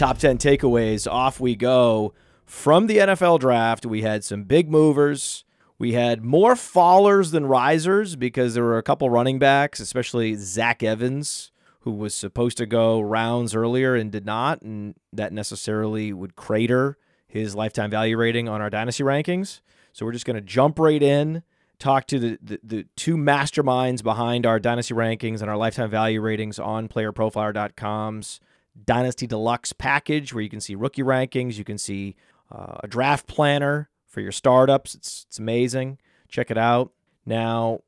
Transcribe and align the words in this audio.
top 0.00 0.16
10 0.16 0.38
takeaways. 0.38 1.06
Off 1.10 1.40
we 1.40 1.54
go. 1.54 2.14
From 2.46 2.86
the 2.86 2.96
NFL 2.96 3.38
draft, 3.38 3.84
we 3.84 4.00
had 4.00 4.24
some 4.24 4.44
big 4.44 4.70
movers. 4.70 5.44
We 5.78 5.92
had 5.92 6.24
more 6.24 6.54
fallers 6.54 7.32
than 7.32 7.44
risers 7.44 8.16
because 8.16 8.54
there 8.54 8.64
were 8.64 8.78
a 8.78 8.82
couple 8.82 9.10
running 9.10 9.38
backs, 9.38 9.78
especially 9.78 10.36
Zach 10.36 10.82
Evans, 10.82 11.52
who 11.80 11.90
was 11.90 12.14
supposed 12.14 12.56
to 12.56 12.66
go 12.66 12.98
rounds 12.98 13.54
earlier 13.54 13.94
and 13.94 14.10
did 14.10 14.24
not, 14.24 14.62
and 14.62 14.94
that 15.12 15.34
necessarily 15.34 16.14
would 16.14 16.34
crater 16.34 16.96
his 17.28 17.54
lifetime 17.54 17.90
value 17.90 18.16
rating 18.16 18.48
on 18.48 18.62
our 18.62 18.70
dynasty 18.70 19.02
rankings. 19.02 19.60
So 19.92 20.06
we're 20.06 20.12
just 20.12 20.24
going 20.24 20.36
to 20.36 20.40
jump 20.40 20.78
right 20.78 21.02
in, 21.02 21.42
talk 21.78 22.06
to 22.06 22.18
the, 22.18 22.38
the, 22.42 22.60
the 22.64 22.86
two 22.96 23.18
masterminds 23.18 24.02
behind 24.02 24.46
our 24.46 24.58
dynasty 24.58 24.94
rankings 24.94 25.42
and 25.42 25.50
our 25.50 25.58
lifetime 25.58 25.90
value 25.90 26.22
ratings 26.22 26.58
on 26.58 26.88
playerprofiler.com's 26.88 28.40
Dynasty 28.84 29.26
Deluxe 29.26 29.72
package, 29.72 30.32
where 30.32 30.42
you 30.42 30.50
can 30.50 30.60
see 30.60 30.74
rookie 30.74 31.02
rankings, 31.02 31.58
you 31.58 31.64
can 31.64 31.78
see 31.78 32.16
uh, 32.50 32.78
a 32.82 32.88
draft 32.88 33.26
planner 33.26 33.90
for 34.06 34.20
your 34.20 34.32
startups. 34.32 34.94
It's, 34.94 35.26
it's 35.28 35.38
amazing. 35.38 35.98
Check 36.28 36.50
it 36.50 36.58
out. 36.58 36.92
Now, 37.26 37.80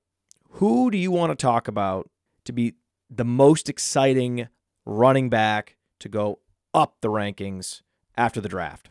who 0.51 0.91
do 0.91 0.99
you 0.99 1.11
want 1.11 1.31
to 1.31 1.43
talk 1.43 1.69
about 1.69 2.11
to 2.45 2.53
be 2.53 2.75
the 3.11 3.25
most 3.25 3.69
exciting 3.69 4.49
running 4.85 5.31
back 5.31 5.77
to 6.01 6.09
go 6.09 6.41
up 6.75 6.97
the 7.01 7.09
rankings 7.09 7.83
after 8.17 8.41
the 8.41 8.49
draft? 8.49 8.91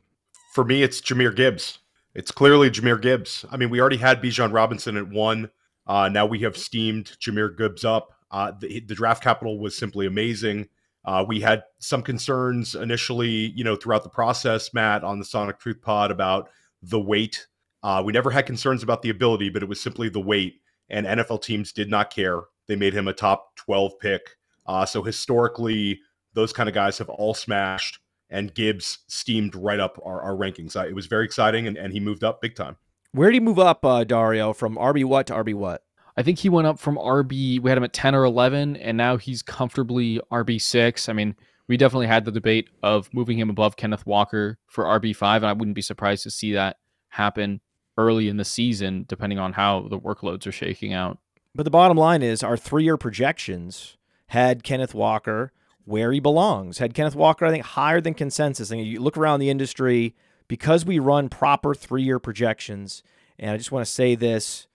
For 0.53 0.63
me, 0.63 0.83
it's 0.83 0.99
Jahmyr 0.99 1.35
Gibbs. 1.35 1.79
It's 2.13 2.31
clearly 2.31 2.70
Jahmyr 2.70 3.01
Gibbs. 3.01 3.45
I 3.51 3.57
mean, 3.57 3.70
we 3.70 3.79
already 3.79 3.97
had 3.97 4.21
Bijan 4.21 4.53
Robinson 4.53 4.97
at 4.97 5.07
one. 5.07 5.49
Uh, 5.87 6.09
now 6.09 6.25
we 6.25 6.39
have 6.39 6.57
steamed 6.57 7.17
Jahmyr 7.20 7.57
Gibbs 7.57 7.85
up. 7.85 8.13
Uh, 8.29 8.51
the, 8.59 8.79
the, 8.81 8.95
draft 8.95 9.23
capital 9.23 9.59
was 9.59 9.76
simply 9.76 10.05
amazing. 10.05 10.70
Uh, 11.04 11.26
we 11.27 11.40
had 11.40 11.63
some 11.80 12.04
concerns 12.04 12.76
initially, 12.76 13.52
you 13.55 13.63
know, 13.63 13.76
throughout 13.76 14.04
the 14.04 14.10
process, 14.10 14.74
Matt, 14.74 15.04
on 15.04 15.20
the 15.20 15.26
Sonic 15.26 15.60
Truth 15.60 15.82
Pod 15.82 16.12
about 16.12 16.49
the 16.84 16.99
weight. 16.99 17.48
Uh, 17.84 18.04
we 18.05 18.13
never 18.13 18.30
had 18.30 18.46
concerns 18.46 18.84
about 18.84 19.02
the 19.02 19.10
ability, 19.10 19.49
but 19.49 19.63
it 19.63 19.70
was 19.70 19.82
simply 19.82 20.10
the 20.10 20.20
weight. 20.20 20.62
And 20.90 21.05
NFL 21.05 21.41
teams 21.41 21.72
did 21.72 21.90
not 21.90 22.13
care. 22.13 22.41
They 22.68 22.76
made 22.76 22.94
him 22.94 23.07
a 23.07 23.13
top 23.13 23.55
12 23.55 23.99
pick. 23.99 24.22
Uh, 24.68 24.85
so 24.85 25.02
historically, 25.02 25.99
those 26.34 26.54
kind 26.54 26.70
of 26.70 26.76
guys 26.76 26.98
have 26.99 27.10
all 27.10 27.34
smashed, 27.34 27.99
and 28.29 28.54
Gibbs 28.54 28.99
steamed 29.07 29.55
right 29.55 29.79
up 29.79 29.99
our, 30.05 30.22
our 30.22 30.35
rankings. 30.35 30.76
Uh, 30.76 30.88
it 30.88 30.94
was 30.94 31.07
very 31.07 31.26
exciting, 31.26 31.68
and, 31.68 31.77
and 31.77 31.94
he 31.94 31.99
moved 31.99 32.24
up 32.24 32.41
big 32.41 32.55
time. 32.55 32.77
Where 33.12 33.29
did 33.29 33.35
he 33.35 33.40
move 33.41 33.60
up, 33.60 33.84
uh, 33.84 34.04
Dario, 34.04 34.54
from 34.54 34.76
RB 34.76 35.04
what 35.04 35.27
to 35.27 35.34
RB 35.34 35.54
what? 35.54 35.84
I 36.17 36.23
think 36.23 36.40
he 36.40 36.49
went 36.49 36.67
up 36.67 36.79
from 36.79 36.98
RB. 36.98 37.59
We 37.59 37.70
had 37.70 37.77
him 37.77 37.84
at 37.84 37.93
10 37.93 38.15
or 38.15 38.23
11, 38.23 38.76
and 38.77 38.98
now 38.98 39.17
he's 39.17 39.41
comfortably 39.41 40.20
RB6. 40.31 41.09
I 41.09 41.13
mean, 41.13 41.35
we 41.67 41.77
definitely 41.77 42.07
had 42.07 42.26
the 42.26 42.31
debate 42.31 42.70
of 42.84 43.13
moving 43.13 43.40
him 43.40 43.49
above 43.49 43.77
Kenneth 43.77 44.05
Walker 44.05 44.57
for 44.67 44.84
RB5, 44.85 45.37
and 45.37 45.45
I 45.45 45.54
wouldn't 45.54 45.76
be 45.76 45.82
surprised 45.82 46.23
to 46.23 46.32
see 46.32 46.54
that 46.54 46.77
happen 47.09 47.62
early 47.98 48.27
in 48.27 48.37
the 48.37 48.45
season, 48.45 49.05
depending 49.07 49.39
on 49.39 49.54
how 49.54 49.87
the 49.89 49.99
workloads 49.99 50.45
are 50.48 50.51
shaking 50.51 50.93
out. 50.93 51.20
But 51.54 51.63
the 51.63 51.71
bottom 51.71 51.98
line 51.98 52.21
is 52.21 52.43
our 52.43 52.57
three 52.57 52.84
year 52.84 52.98
projections 52.98 53.98
had 54.27 54.63
Kenneth 54.63 54.93
Walker 54.93 55.51
where 55.85 56.12
he 56.12 56.20
belongs. 56.20 56.77
Had 56.77 56.93
Kenneth 56.93 57.15
Walker, 57.15 57.45
I 57.45 57.51
think, 57.51 57.65
higher 57.65 57.99
than 57.99 58.13
consensus. 58.13 58.71
And 58.71 58.85
you 58.85 58.99
look 59.01 59.17
around 59.17 59.39
the 59.39 59.49
industry 59.49 60.15
because 60.48 60.85
we 60.85 60.99
run 60.99 61.27
proper 61.29 61.73
three 61.73 62.04
year 62.04 62.20
projections. 62.20 63.04
And 63.37 63.51
I 63.51 63.57
just 63.57 63.71
want 63.71 63.85
to 63.85 63.91
say 63.91 64.16
this 64.16 64.67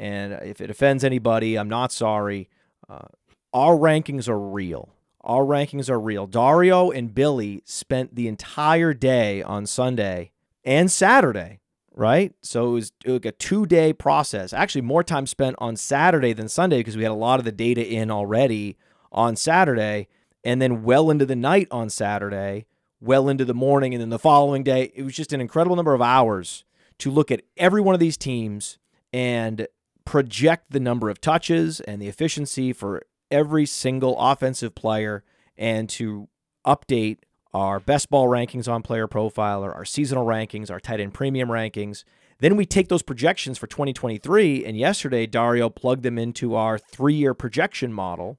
and 0.00 0.32
if 0.42 0.62
it 0.62 0.70
offends 0.70 1.04
anybody, 1.04 1.56
I'm 1.56 1.68
not 1.68 1.92
sorry. 1.92 2.48
Uh, 2.88 3.08
our 3.52 3.76
rankings 3.76 4.28
are 4.28 4.38
real. 4.38 4.88
Our 5.20 5.44
rankings 5.44 5.90
are 5.90 6.00
real. 6.00 6.26
Dario 6.26 6.90
and 6.90 7.14
Billy 7.14 7.62
spent 7.66 8.14
the 8.14 8.26
entire 8.26 8.94
day 8.94 9.42
on 9.42 9.66
Sunday 9.66 10.30
and 10.64 10.90
Saturday, 10.90 11.60
right? 11.94 12.32
So 12.40 12.68
it 12.68 12.72
was, 12.72 12.92
was 13.04 13.20
a 13.26 13.32
two 13.32 13.66
day 13.66 13.92
process. 13.92 14.54
Actually, 14.54 14.80
more 14.80 15.04
time 15.04 15.26
spent 15.26 15.56
on 15.58 15.76
Saturday 15.76 16.32
than 16.32 16.48
Sunday 16.48 16.78
because 16.78 16.96
we 16.96 17.02
had 17.02 17.12
a 17.12 17.14
lot 17.14 17.38
of 17.38 17.44
the 17.44 17.52
data 17.52 17.86
in 17.86 18.10
already 18.10 18.78
on 19.12 19.36
Saturday. 19.36 20.08
And 20.42 20.62
then 20.62 20.82
well 20.82 21.10
into 21.10 21.26
the 21.26 21.36
night 21.36 21.68
on 21.70 21.90
Saturday, 21.90 22.64
well 23.02 23.28
into 23.28 23.44
the 23.44 23.52
morning, 23.52 23.92
and 23.92 24.00
then 24.00 24.08
the 24.08 24.18
following 24.18 24.62
day. 24.62 24.90
It 24.94 25.02
was 25.02 25.14
just 25.14 25.34
an 25.34 25.42
incredible 25.42 25.76
number 25.76 25.92
of 25.92 26.00
hours 26.00 26.64
to 27.00 27.10
look 27.10 27.30
at 27.30 27.42
every 27.58 27.82
one 27.82 27.92
of 27.92 28.00
these 28.00 28.16
teams 28.16 28.78
and 29.12 29.66
project 30.04 30.66
the 30.70 30.80
number 30.80 31.10
of 31.10 31.20
touches 31.20 31.80
and 31.80 32.00
the 32.00 32.08
efficiency 32.08 32.72
for 32.72 33.02
every 33.30 33.66
single 33.66 34.18
offensive 34.18 34.74
player 34.74 35.24
and 35.56 35.88
to 35.88 36.28
update 36.66 37.18
our 37.52 37.80
best 37.80 38.10
ball 38.10 38.28
rankings 38.28 38.70
on 38.70 38.82
Player 38.82 39.08
Profiler 39.08 39.74
our 39.74 39.84
seasonal 39.84 40.24
rankings, 40.24 40.70
our 40.70 40.80
tight 40.80 41.00
end 41.00 41.14
premium 41.14 41.48
rankings. 41.48 42.04
Then 42.38 42.56
we 42.56 42.64
take 42.64 42.88
those 42.88 43.02
projections 43.02 43.58
for 43.58 43.66
2023. 43.66 44.64
And 44.64 44.76
yesterday, 44.76 45.26
Dario 45.26 45.68
plugged 45.68 46.02
them 46.02 46.18
into 46.18 46.54
our 46.54 46.78
three 46.78 47.14
year 47.14 47.34
projection 47.34 47.92
model. 47.92 48.38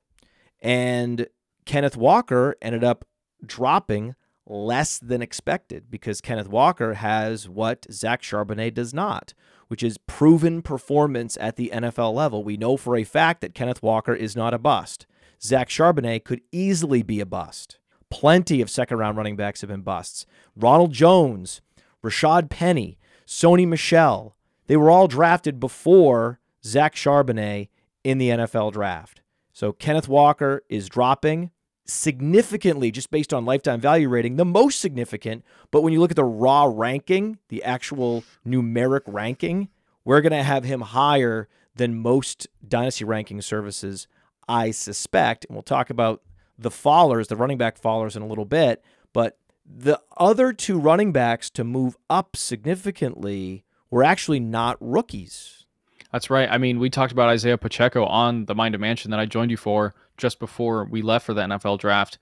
And 0.61 1.27
Kenneth 1.66 1.97
Walker 1.97 2.55
ended 2.61 2.83
up 2.83 3.05
dropping 3.45 4.16
less 4.51 5.00
than 5.00 5.22
expected 5.22 5.89
because 5.89 6.22
Kenneth 6.22 6.50
Walker 6.50 6.95
has 6.95 7.47
what 7.47 7.88
Zach 7.91 8.22
Charbonnet 8.22 8.73
does 8.73 8.94
not, 8.94 9.34
which 9.69 9.81
is 9.81 9.97
proven 9.97 10.62
performance 10.62 11.38
at 11.39 11.56
the 11.56 11.72
NFL 11.73 12.13
level. 12.13 12.44
We 12.44 12.57
know 12.57 12.75
for 12.78 12.97
a 12.97 13.03
fact 13.06 13.41
that 13.41 13.56
Kenneth 13.56 13.81
Walker 13.81 14.13
is 14.13 14.35
not 14.35 14.53
a 14.53 14.59
bust. 14.59 15.07
Zach 15.41 15.69
Charbonnet 15.69 16.25
could 16.25 16.41
easily 16.51 17.01
be 17.01 17.19
a 17.19 17.25
bust. 17.25 17.79
Plenty 18.09 18.62
of 18.62 18.69
second 18.69 18.97
round 18.97 19.17
running 19.17 19.38
backs 19.38 19.62
have 19.62 19.69
been 19.69 19.81
busts. 19.81 20.25
Ronald 20.56 20.91
Jones, 20.91 21.62
Rashad 22.03 22.50
Penny, 22.50 23.00
Sony 23.25 23.66
Michel, 23.66 24.35
they 24.68 24.75
were 24.75 24.91
all 24.91 25.07
drafted 25.07 25.59
before 25.59 26.39
Zach 26.63 26.94
Charbonnet 26.94 27.69
in 28.03 28.18
the 28.18 28.29
NFL 28.29 28.73
draft. 28.73 29.22
So 29.53 29.72
Kenneth 29.72 30.07
Walker 30.07 30.63
is 30.69 30.89
dropping 30.89 31.51
significantly 31.86 32.92
just 32.92 33.12
based 33.12 33.34
on 33.34 33.46
lifetime 33.46 33.80
value 33.80 34.09
rating, 34.09 34.36
the 34.36 34.46
most 34.46 34.80
significant. 34.80 35.44
But 35.72 35.81
when 35.81 35.94
you 35.94 36.00
look 36.00 36.12
at 36.12 36.16
the 36.16 36.24
raw 36.24 36.72
ranking, 36.72 37.40
the 37.50 37.64
actual 37.64 38.24
numeric 38.47 39.02
ranking, 39.08 39.69
we're 40.03 40.22
going 40.22 40.31
to 40.31 40.44
have 40.44 40.64
him 40.64 40.81
higher 40.81 41.47
than 41.75 42.00
most 42.00 42.47
dynasty 42.68 43.06
ranking 43.06 43.42
services, 43.42 44.08
I 44.47 44.72
suspect. 44.72 45.46
And 45.46 45.56
we'll 45.56 45.64
talk 45.64 45.90
about 45.90 46.22
the 46.58 46.69
fallers, 46.69 47.28
the 47.28 47.36
running 47.36 47.58
back 47.58 47.80
fallers 47.80 48.16
in 48.16 48.22
a 48.22 48.28
little 48.28 48.46
bit. 48.46 48.84
But 49.13 49.38
the 49.66 50.02
other 50.18 50.53
two 50.53 50.80
running 50.80 51.12
backs 51.12 51.50
to 51.52 51.63
move 51.63 51.98
up 52.09 52.36
significantly 52.36 53.63
were 53.90 54.03
actually 54.03 54.40
not 54.40 54.78
rookies. 54.80 55.66
That's 56.12 56.30
right. 56.30 56.50
I 56.52 56.58
mean, 56.58 56.80
we 56.80 56.90
talked 56.90 57.13
about 57.13 57.30
Isaiah 57.30 57.58
Pacheco 57.58 58.06
on 58.06 58.46
the 58.46 58.56
Mind 58.56 58.75
of 58.75 58.81
Mansion 58.81 59.12
that 59.12 59.19
I 59.19 59.25
joined 59.25 59.50
you 59.50 59.58
for 59.58 59.94
just 60.21 60.39
before 60.39 60.85
we 60.85 61.01
left 61.01 61.25
for 61.25 61.33
the 61.33 61.41
NFL 61.41 61.79
draft, 61.79 62.19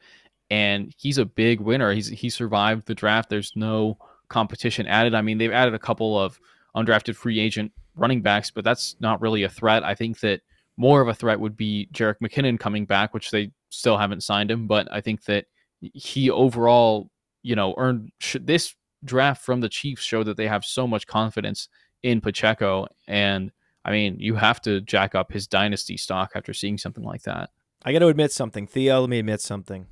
and 0.50 0.94
he's 0.98 1.20
a 1.20 1.26
big 1.26 1.60
winner. 1.60 1.94
He's 1.94 2.08
he 2.08 2.30
survived 2.30 2.88
the 2.88 2.96
draft. 2.96 3.30
There's 3.30 3.54
no 3.56 3.98
competition 4.30 4.88
added. 4.88 5.14
I 5.14 5.22
mean, 5.22 5.38
they've 5.38 5.52
added 5.52 5.76
a 5.76 5.80
couple 5.80 6.18
of 6.18 6.40
undrafted 6.76 7.16
free 7.16 7.40
agent 7.40 7.72
running 7.96 8.22
backs, 8.22 8.50
but 8.50 8.64
that's 8.64 8.96
not 9.00 9.22
really 9.22 9.44
a 9.44 9.50
threat. 9.50 9.84
I 9.84 9.94
think 9.94 10.22
that 10.22 10.42
more 10.78 11.02
of 11.02 11.10
a 11.10 11.14
threat 11.14 11.40
would 11.40 11.58
be 11.58 11.90
Jerick 11.94 12.16
McKinnon 12.24 12.60
coming 12.60 12.86
back, 12.86 13.14
which 13.14 13.32
they 13.32 13.52
still 13.70 13.98
haven't 13.98 14.24
signed 14.24 14.50
him. 14.50 14.66
But 14.66 14.88
I 14.92 15.02
think 15.02 15.26
that 15.26 15.46
he 15.82 16.30
overall, 16.30 17.12
you 17.44 17.56
know, 17.56 17.76
earned 17.78 18.12
this 18.40 18.74
draft 19.04 19.44
from 19.44 19.60
the 19.60 19.70
Chiefs 19.70 20.04
showed 20.04 20.26
that 20.28 20.38
they 20.38 20.48
have 20.48 20.64
so 20.64 20.88
much 20.88 21.06
confidence 21.06 21.68
in 22.02 22.22
Pacheco 22.22 22.88
and 23.08 23.52
I 23.86 23.92
mean, 23.92 24.20
you 24.20 24.36
have 24.36 24.62
to 24.64 24.82
jack 24.82 25.16
up 25.16 25.32
his 25.32 25.48
dynasty 25.48 25.98
stock 25.98 26.32
after 26.36 26.54
seeing 26.54 26.78
something 26.78 27.04
like 27.04 27.24
that. 27.24 27.50
I 27.84 27.94
got 27.94 28.00
to 28.00 28.08
admit 28.08 28.32
something, 28.32 28.68
Theo. 28.68 29.02
Let 29.02 29.10
me 29.10 29.20
admit 29.20 29.42
something 29.42 29.88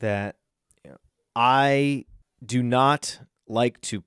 that 0.00 0.36
I 1.36 2.04
do 2.44 2.62
not 2.62 3.20
like 3.46 3.80
to 3.82 4.02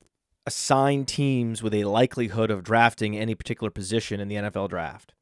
assign 0.46 1.06
teams 1.06 1.64
with 1.64 1.74
a 1.74 1.86
likelihood 1.86 2.52
of 2.52 2.64
drafting 2.64 3.18
any 3.18 3.34
particular 3.34 3.72
position 3.72 4.20
in 4.20 4.28
the 4.28 4.36
NFL 4.36 4.70
draft. 4.70 5.14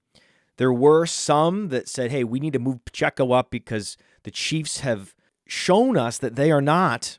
There 0.57 0.73
were 0.73 1.05
some 1.05 1.69
that 1.69 1.87
said, 1.87 2.11
"Hey, 2.11 2.23
we 2.23 2.39
need 2.39 2.53
to 2.53 2.59
move 2.59 2.83
Pacheco 2.85 3.31
up 3.31 3.49
because 3.49 3.97
the 4.23 4.31
Chiefs 4.31 4.79
have 4.79 5.15
shown 5.47 5.97
us 5.97 6.17
that 6.17 6.35
they 6.35 6.51
are 6.51 6.61
not 6.61 7.17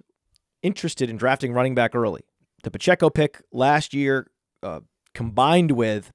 interested 0.62 1.09
in 1.09 1.17
drafting 1.17 1.53
running 1.53 1.75
back 1.75 1.94
early." 1.94 2.23
The 2.62 2.71
Pacheco 2.71 3.11
pick 3.11 3.43
last 3.53 3.94
year, 3.94 4.31
uh, 4.62 4.81
combined 5.15 5.73
with 5.73 6.12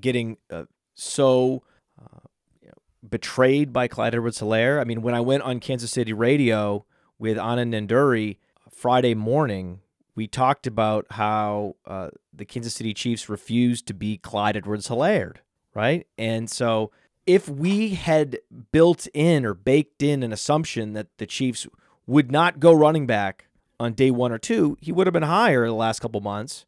getting 0.00 0.38
uh, 0.50 0.64
so 0.94 1.62
betrayed 3.08 3.72
by 3.72 3.88
Clyde 3.88 4.14
Edwards 4.14 4.40
Helaire. 4.40 4.80
I 4.80 4.84
mean, 4.84 5.02
when 5.02 5.14
I 5.14 5.20
went 5.20 5.42
on 5.42 5.60
Kansas 5.60 5.90
City 5.90 6.12
radio 6.12 6.84
with 7.18 7.36
Anand 7.36 7.74
Nanduri 7.74 8.38
Friday 8.70 9.14
morning, 9.14 9.80
we 10.14 10.26
talked 10.26 10.66
about 10.66 11.06
how 11.10 11.76
uh, 11.86 12.10
the 12.32 12.44
Kansas 12.44 12.74
City 12.74 12.94
Chiefs 12.94 13.28
refused 13.28 13.86
to 13.86 13.94
be 13.94 14.18
Clyde 14.18 14.56
Edwards 14.56 14.88
Helaire, 14.88 15.36
right? 15.74 16.06
And 16.18 16.50
so 16.50 16.90
if 17.26 17.48
we 17.48 17.90
had 17.90 18.38
built 18.72 19.06
in 19.14 19.44
or 19.44 19.54
baked 19.54 20.02
in 20.02 20.22
an 20.22 20.32
assumption 20.32 20.92
that 20.94 21.08
the 21.18 21.26
Chiefs 21.26 21.66
would 22.06 22.30
not 22.30 22.60
go 22.60 22.72
running 22.72 23.06
back 23.06 23.46
on 23.78 23.94
day 23.94 24.10
one 24.10 24.32
or 24.32 24.38
two, 24.38 24.76
he 24.80 24.92
would 24.92 25.06
have 25.06 25.14
been 25.14 25.22
higher 25.22 25.66
the 25.66 25.72
last 25.72 26.00
couple 26.00 26.20
months. 26.20 26.66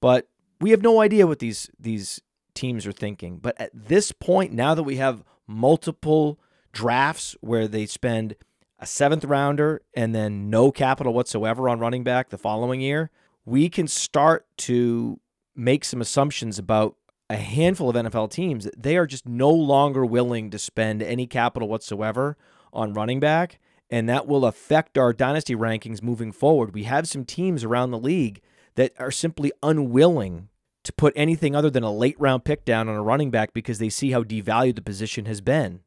But 0.00 0.28
we 0.60 0.70
have 0.70 0.82
no 0.82 1.00
idea 1.00 1.26
what 1.26 1.38
these 1.38 1.70
these 1.78 2.20
teams 2.54 2.86
are 2.86 2.92
thinking. 2.92 3.38
But 3.38 3.60
at 3.60 3.70
this 3.72 4.12
point, 4.12 4.52
now 4.52 4.74
that 4.74 4.82
we 4.82 4.96
have 4.96 5.24
multiple 5.46 6.38
drafts 6.72 7.36
where 7.40 7.68
they 7.68 7.86
spend 7.86 8.34
a 8.78 8.86
seventh 8.86 9.24
rounder 9.24 9.82
and 9.94 10.14
then 10.14 10.50
no 10.50 10.70
capital 10.70 11.14
whatsoever 11.14 11.68
on 11.68 11.78
running 11.78 12.04
back 12.04 12.30
the 12.30 12.38
following 12.38 12.80
year, 12.80 13.10
we 13.44 13.68
can 13.68 13.86
start 13.86 14.46
to 14.56 15.20
make 15.54 15.84
some 15.84 16.00
assumptions 16.00 16.58
about 16.58 16.96
a 17.30 17.36
handful 17.36 17.88
of 17.88 17.96
NFL 17.96 18.30
teams 18.30 18.64
that 18.64 18.82
they 18.82 18.96
are 18.96 19.06
just 19.06 19.26
no 19.26 19.50
longer 19.50 20.04
willing 20.04 20.50
to 20.50 20.58
spend 20.58 21.02
any 21.02 21.26
capital 21.26 21.68
whatsoever 21.68 22.36
on 22.72 22.92
running 22.92 23.20
back. 23.20 23.58
And 23.90 24.08
that 24.08 24.26
will 24.26 24.44
affect 24.44 24.98
our 24.98 25.12
dynasty 25.12 25.54
rankings 25.54 26.02
moving 26.02 26.32
forward. 26.32 26.74
We 26.74 26.84
have 26.84 27.08
some 27.08 27.24
teams 27.24 27.64
around 27.64 27.90
the 27.90 27.98
league 27.98 28.40
that 28.74 28.92
are 28.98 29.10
simply 29.10 29.52
unwilling 29.62 30.48
put 30.96 31.12
anything 31.16 31.54
other 31.54 31.70
than 31.70 31.82
a 31.82 31.92
late 31.92 32.18
round 32.18 32.44
pick 32.44 32.64
down 32.64 32.88
on 32.88 32.94
a 32.94 33.02
running 33.02 33.30
back 33.30 33.52
because 33.52 33.78
they 33.78 33.88
see 33.88 34.10
how 34.10 34.22
devalued 34.22 34.76
the 34.76 34.82
position 34.82 35.24
has 35.26 35.40
been. 35.40 35.80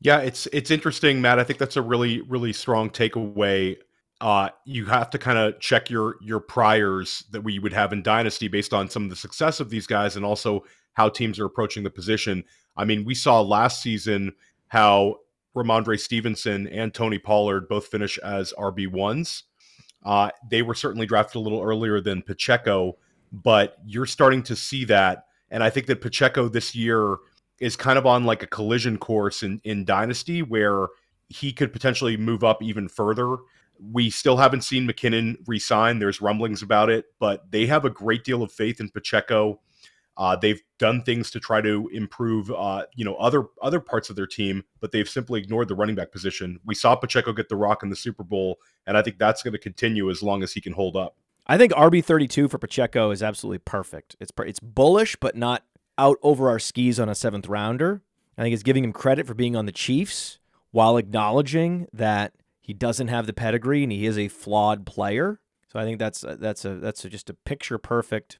Yeah, 0.00 0.18
it's 0.18 0.46
it's 0.52 0.70
interesting, 0.70 1.20
Matt. 1.20 1.38
I 1.38 1.44
think 1.44 1.58
that's 1.58 1.76
a 1.76 1.82
really 1.82 2.20
really 2.22 2.52
strong 2.52 2.90
takeaway. 2.90 3.76
Uh, 4.20 4.48
you 4.64 4.86
have 4.86 5.10
to 5.10 5.18
kind 5.18 5.38
of 5.38 5.58
check 5.60 5.90
your 5.90 6.16
your 6.20 6.40
priors 6.40 7.24
that 7.30 7.42
we 7.42 7.58
would 7.58 7.72
have 7.72 7.92
in 7.92 8.02
dynasty 8.02 8.48
based 8.48 8.74
on 8.74 8.90
some 8.90 9.04
of 9.04 9.10
the 9.10 9.16
success 9.16 9.60
of 9.60 9.70
these 9.70 9.86
guys 9.86 10.16
and 10.16 10.24
also 10.24 10.64
how 10.94 11.08
teams 11.08 11.38
are 11.38 11.46
approaching 11.46 11.82
the 11.82 11.90
position. 11.90 12.44
I 12.76 12.84
mean, 12.84 13.04
we 13.04 13.14
saw 13.14 13.40
last 13.40 13.82
season 13.82 14.32
how 14.68 15.16
Rhamondre 15.56 15.98
Stevenson 15.98 16.66
and 16.68 16.92
Tony 16.92 17.18
Pollard 17.18 17.68
both 17.68 17.86
finish 17.86 18.18
as 18.18 18.52
RB 18.58 18.90
ones. 18.90 19.44
Uh, 20.04 20.30
they 20.50 20.62
were 20.62 20.74
certainly 20.74 21.06
drafted 21.06 21.36
a 21.36 21.40
little 21.40 21.62
earlier 21.62 22.00
than 22.00 22.22
Pacheco, 22.22 22.96
but 23.32 23.76
you're 23.84 24.06
starting 24.06 24.42
to 24.44 24.56
see 24.56 24.84
that. 24.86 25.26
And 25.50 25.62
I 25.62 25.70
think 25.70 25.86
that 25.86 26.00
Pacheco 26.00 26.48
this 26.48 26.74
year 26.74 27.18
is 27.58 27.76
kind 27.76 27.98
of 27.98 28.06
on 28.06 28.24
like 28.24 28.42
a 28.42 28.46
collision 28.46 28.98
course 28.98 29.42
in, 29.42 29.60
in 29.64 29.84
Dynasty 29.84 30.42
where 30.42 30.88
he 31.28 31.52
could 31.52 31.72
potentially 31.72 32.16
move 32.16 32.44
up 32.44 32.62
even 32.62 32.88
further. 32.88 33.36
We 33.80 34.10
still 34.10 34.36
haven't 34.36 34.62
seen 34.62 34.86
McKinnon 34.86 35.36
resign. 35.46 35.98
There's 35.98 36.20
rumblings 36.20 36.62
about 36.62 36.90
it, 36.90 37.06
but 37.18 37.50
they 37.50 37.66
have 37.66 37.84
a 37.84 37.90
great 37.90 38.24
deal 38.24 38.42
of 38.42 38.52
faith 38.52 38.80
in 38.80 38.90
Pacheco. 38.90 39.60
Uh, 40.16 40.34
they've 40.34 40.62
done 40.78 41.02
things 41.02 41.30
to 41.30 41.40
try 41.40 41.60
to 41.60 41.90
improve, 41.92 42.50
uh, 42.50 42.86
you 42.94 43.04
know, 43.04 43.16
other 43.16 43.44
other 43.60 43.80
parts 43.80 44.08
of 44.08 44.16
their 44.16 44.26
team, 44.26 44.64
but 44.80 44.90
they've 44.90 45.08
simply 45.08 45.40
ignored 45.40 45.68
the 45.68 45.74
running 45.74 45.94
back 45.94 46.10
position. 46.10 46.58
We 46.64 46.74
saw 46.74 46.96
Pacheco 46.96 47.34
get 47.34 47.50
the 47.50 47.56
rock 47.56 47.82
in 47.82 47.90
the 47.90 47.96
Super 47.96 48.24
Bowl, 48.24 48.56
and 48.86 48.96
I 48.96 49.02
think 49.02 49.18
that's 49.18 49.42
going 49.42 49.52
to 49.52 49.58
continue 49.58 50.08
as 50.10 50.22
long 50.22 50.42
as 50.42 50.54
he 50.54 50.60
can 50.62 50.72
hold 50.72 50.96
up. 50.96 51.16
I 51.46 51.58
think 51.58 51.72
RB 51.72 52.04
thirty 52.04 52.26
two 52.26 52.48
for 52.48 52.58
Pacheco 52.58 53.10
is 53.10 53.22
absolutely 53.22 53.58
perfect. 53.58 54.16
It's 54.20 54.32
it's 54.38 54.60
bullish, 54.60 55.16
but 55.16 55.36
not 55.36 55.64
out 55.98 56.18
over 56.22 56.48
our 56.48 56.58
skis 56.58 57.00
on 57.00 57.08
a 57.08 57.14
seventh 57.14 57.48
rounder. 57.48 58.02
I 58.36 58.42
think 58.42 58.52
it's 58.52 58.62
giving 58.62 58.84
him 58.84 58.92
credit 58.92 59.26
for 59.26 59.34
being 59.34 59.56
on 59.56 59.66
the 59.66 59.72
Chiefs 59.72 60.38
while 60.70 60.96
acknowledging 60.96 61.88
that 61.92 62.34
he 62.60 62.74
doesn't 62.74 63.08
have 63.08 63.26
the 63.26 63.32
pedigree 63.32 63.82
and 63.82 63.92
he 63.92 64.06
is 64.06 64.18
a 64.18 64.28
flawed 64.28 64.84
player. 64.84 65.40
So 65.72 65.78
I 65.78 65.84
think 65.84 65.98
that's 65.98 66.24
that's 66.26 66.64
a 66.64 66.74
that's 66.74 67.04
a, 67.04 67.08
just 67.08 67.30
a 67.30 67.34
picture 67.34 67.78
perfect 67.78 68.38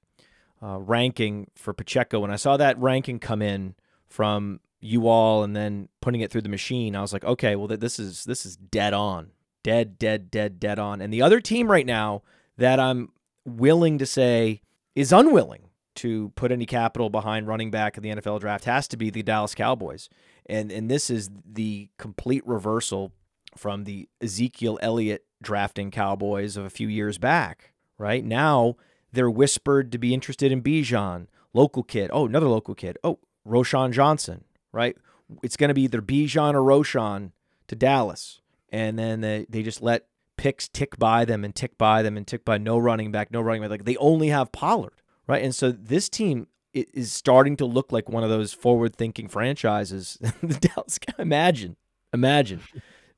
uh, 0.62 0.78
ranking 0.80 1.50
for 1.54 1.72
Pacheco. 1.72 2.20
When 2.20 2.30
I 2.30 2.36
saw 2.36 2.56
that 2.56 2.78
ranking 2.78 3.18
come 3.18 3.40
in 3.40 3.74
from 4.08 4.60
you 4.80 5.08
all 5.08 5.42
and 5.42 5.54
then 5.54 5.88
putting 6.00 6.20
it 6.20 6.30
through 6.30 6.42
the 6.42 6.48
machine, 6.48 6.96
I 6.96 7.00
was 7.00 7.12
like, 7.12 7.24
okay, 7.24 7.56
well, 7.56 7.68
this 7.68 7.98
is 7.98 8.24
this 8.24 8.44
is 8.44 8.56
dead 8.56 8.92
on, 8.92 9.30
dead, 9.62 9.98
dead, 9.98 10.30
dead, 10.30 10.60
dead 10.60 10.78
on. 10.78 11.00
And 11.00 11.12
the 11.12 11.22
other 11.22 11.40
team 11.40 11.70
right 11.70 11.86
now 11.86 12.22
that 12.58 12.80
I'm 12.80 13.10
willing 13.44 13.98
to 13.98 14.06
say 14.06 14.62
is 14.94 15.12
unwilling 15.12 15.70
to 15.96 16.30
put 16.36 16.52
any 16.52 16.66
capital 16.66 17.10
behind 17.10 17.46
running 17.46 17.70
back 17.70 17.96
in 17.96 18.02
the 18.02 18.10
NFL 18.10 18.40
draft 18.40 18.64
has 18.64 18.86
to 18.88 18.96
be 18.96 19.10
the 19.10 19.22
Dallas 19.22 19.54
Cowboys. 19.54 20.08
And 20.46 20.70
and 20.70 20.90
this 20.90 21.10
is 21.10 21.30
the 21.44 21.88
complete 21.98 22.46
reversal 22.46 23.12
from 23.56 23.84
the 23.84 24.08
Ezekiel 24.20 24.78
Elliott 24.82 25.24
drafting 25.42 25.90
Cowboys 25.90 26.56
of 26.56 26.64
a 26.64 26.70
few 26.70 26.88
years 26.88 27.18
back. 27.18 27.72
Right 27.98 28.24
now, 28.24 28.76
they're 29.12 29.30
whispered 29.30 29.90
to 29.92 29.98
be 29.98 30.12
interested 30.12 30.52
in 30.52 30.62
Bijan, 30.62 31.26
local 31.54 31.82
kid. 31.82 32.10
Oh, 32.12 32.26
another 32.26 32.48
local 32.48 32.74
kid. 32.74 32.98
Oh, 33.02 33.18
Roschon 33.46 33.92
Johnson, 33.92 34.44
right? 34.72 34.96
It's 35.42 35.56
going 35.56 35.68
to 35.68 35.74
be 35.74 35.82
either 35.82 36.02
Bijan 36.02 36.54
or 36.54 36.60
Roschon 36.60 37.32
to 37.68 37.74
Dallas. 37.74 38.40
And 38.68 38.98
then 38.98 39.22
they, 39.22 39.46
they 39.48 39.62
just 39.62 39.80
let 39.80 40.06
picks 40.46 40.68
tick 40.68 40.96
by 40.96 41.24
them 41.24 41.44
and 41.44 41.56
tick 41.56 41.76
by 41.76 42.02
them 42.02 42.16
and 42.16 42.24
tick 42.24 42.44
by 42.44 42.56
no 42.56 42.78
running 42.78 43.10
back, 43.10 43.32
no 43.32 43.40
running 43.40 43.62
back. 43.62 43.70
Like 43.70 43.84
they 43.84 43.96
only 43.96 44.28
have 44.28 44.52
Pollard, 44.52 45.02
right? 45.26 45.42
And 45.42 45.52
so 45.52 45.72
this 45.72 46.08
team 46.08 46.46
is 46.72 47.12
starting 47.12 47.56
to 47.56 47.64
look 47.64 47.90
like 47.90 48.08
one 48.08 48.22
of 48.22 48.30
those 48.30 48.52
forward 48.52 48.94
thinking 48.94 49.26
franchises. 49.26 50.18
the 50.44 50.54
Dallas, 50.54 51.00
imagine, 51.18 51.74
imagine 52.12 52.60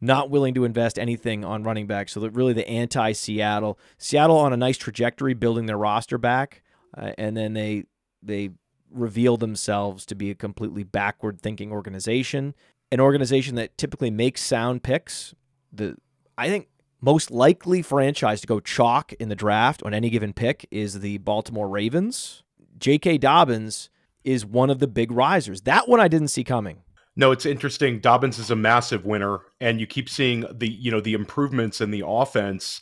not 0.01 0.31
willing 0.31 0.55
to 0.55 0.65
invest 0.65 0.99
anything 0.99 1.45
on 1.45 1.65
running 1.65 1.87
back. 1.87 2.09
So 2.09 2.21
that 2.21 2.31
really 2.31 2.55
the 2.55 2.67
anti 2.67 3.13
Seattle, 3.13 3.79
Seattle 3.99 4.39
on 4.39 4.55
a 4.55 4.57
nice 4.57 4.79
trajectory, 4.79 5.35
building 5.35 5.67
their 5.67 5.77
roster 5.77 6.17
back, 6.17 6.63
uh, 6.97 7.13
and 7.19 7.37
then 7.37 7.53
they 7.53 7.85
they 8.23 8.53
reveal 8.91 9.37
themselves 9.37 10.07
to 10.07 10.15
be 10.15 10.31
a 10.31 10.35
completely 10.35 10.83
backward 10.83 11.43
thinking 11.43 11.73
organization, 11.73 12.55
an 12.91 13.01
organization 13.01 13.55
that 13.57 13.77
typically 13.77 14.11
makes 14.11 14.41
sound 14.41 14.83
picks. 14.83 15.35
The 15.71 15.95
I 16.39 16.49
think 16.49 16.69
most 17.01 17.31
likely 17.31 17.83
franchise 17.83 18.41
to 18.41 18.47
go 18.47 18.61
chalk 18.61 19.13
in 19.15 19.29
the 19.29 19.37
draft 19.37 19.83
on 19.85 19.95
any 19.95 20.11
given 20.11 20.33
pick 20.33 20.67
is 20.71 21.01
the 21.01 21.19
Baltimore 21.19 21.69
Ravens. 21.69 22.43
J.K. 22.79 23.19
Dobbins 23.19 23.91
is 24.25 24.45
one 24.45 24.71
of 24.71 24.79
the 24.79 24.87
big 24.87 25.11
risers. 25.13 25.63
That 25.63 25.89
one 25.89 26.01
I 26.01 26.09
didn't 26.09 26.29
see 26.29 26.45
coming. 26.45 26.83
No, 27.17 27.33
it's 27.33 27.47
interesting. 27.47 27.99
Dobbins 27.99 28.39
is 28.39 28.51
a 28.51 28.57
massive 28.57 29.05
winner, 29.05 29.41
and 29.61 29.81
you 29.81 29.87
keep 29.87 30.09
seeing 30.09 30.45
the 30.53 30.69
you 30.69 30.91
know 30.91 31.01
the 31.01 31.15
improvements 31.15 31.81
in 31.81 31.91
the 31.91 32.05
offense. 32.07 32.81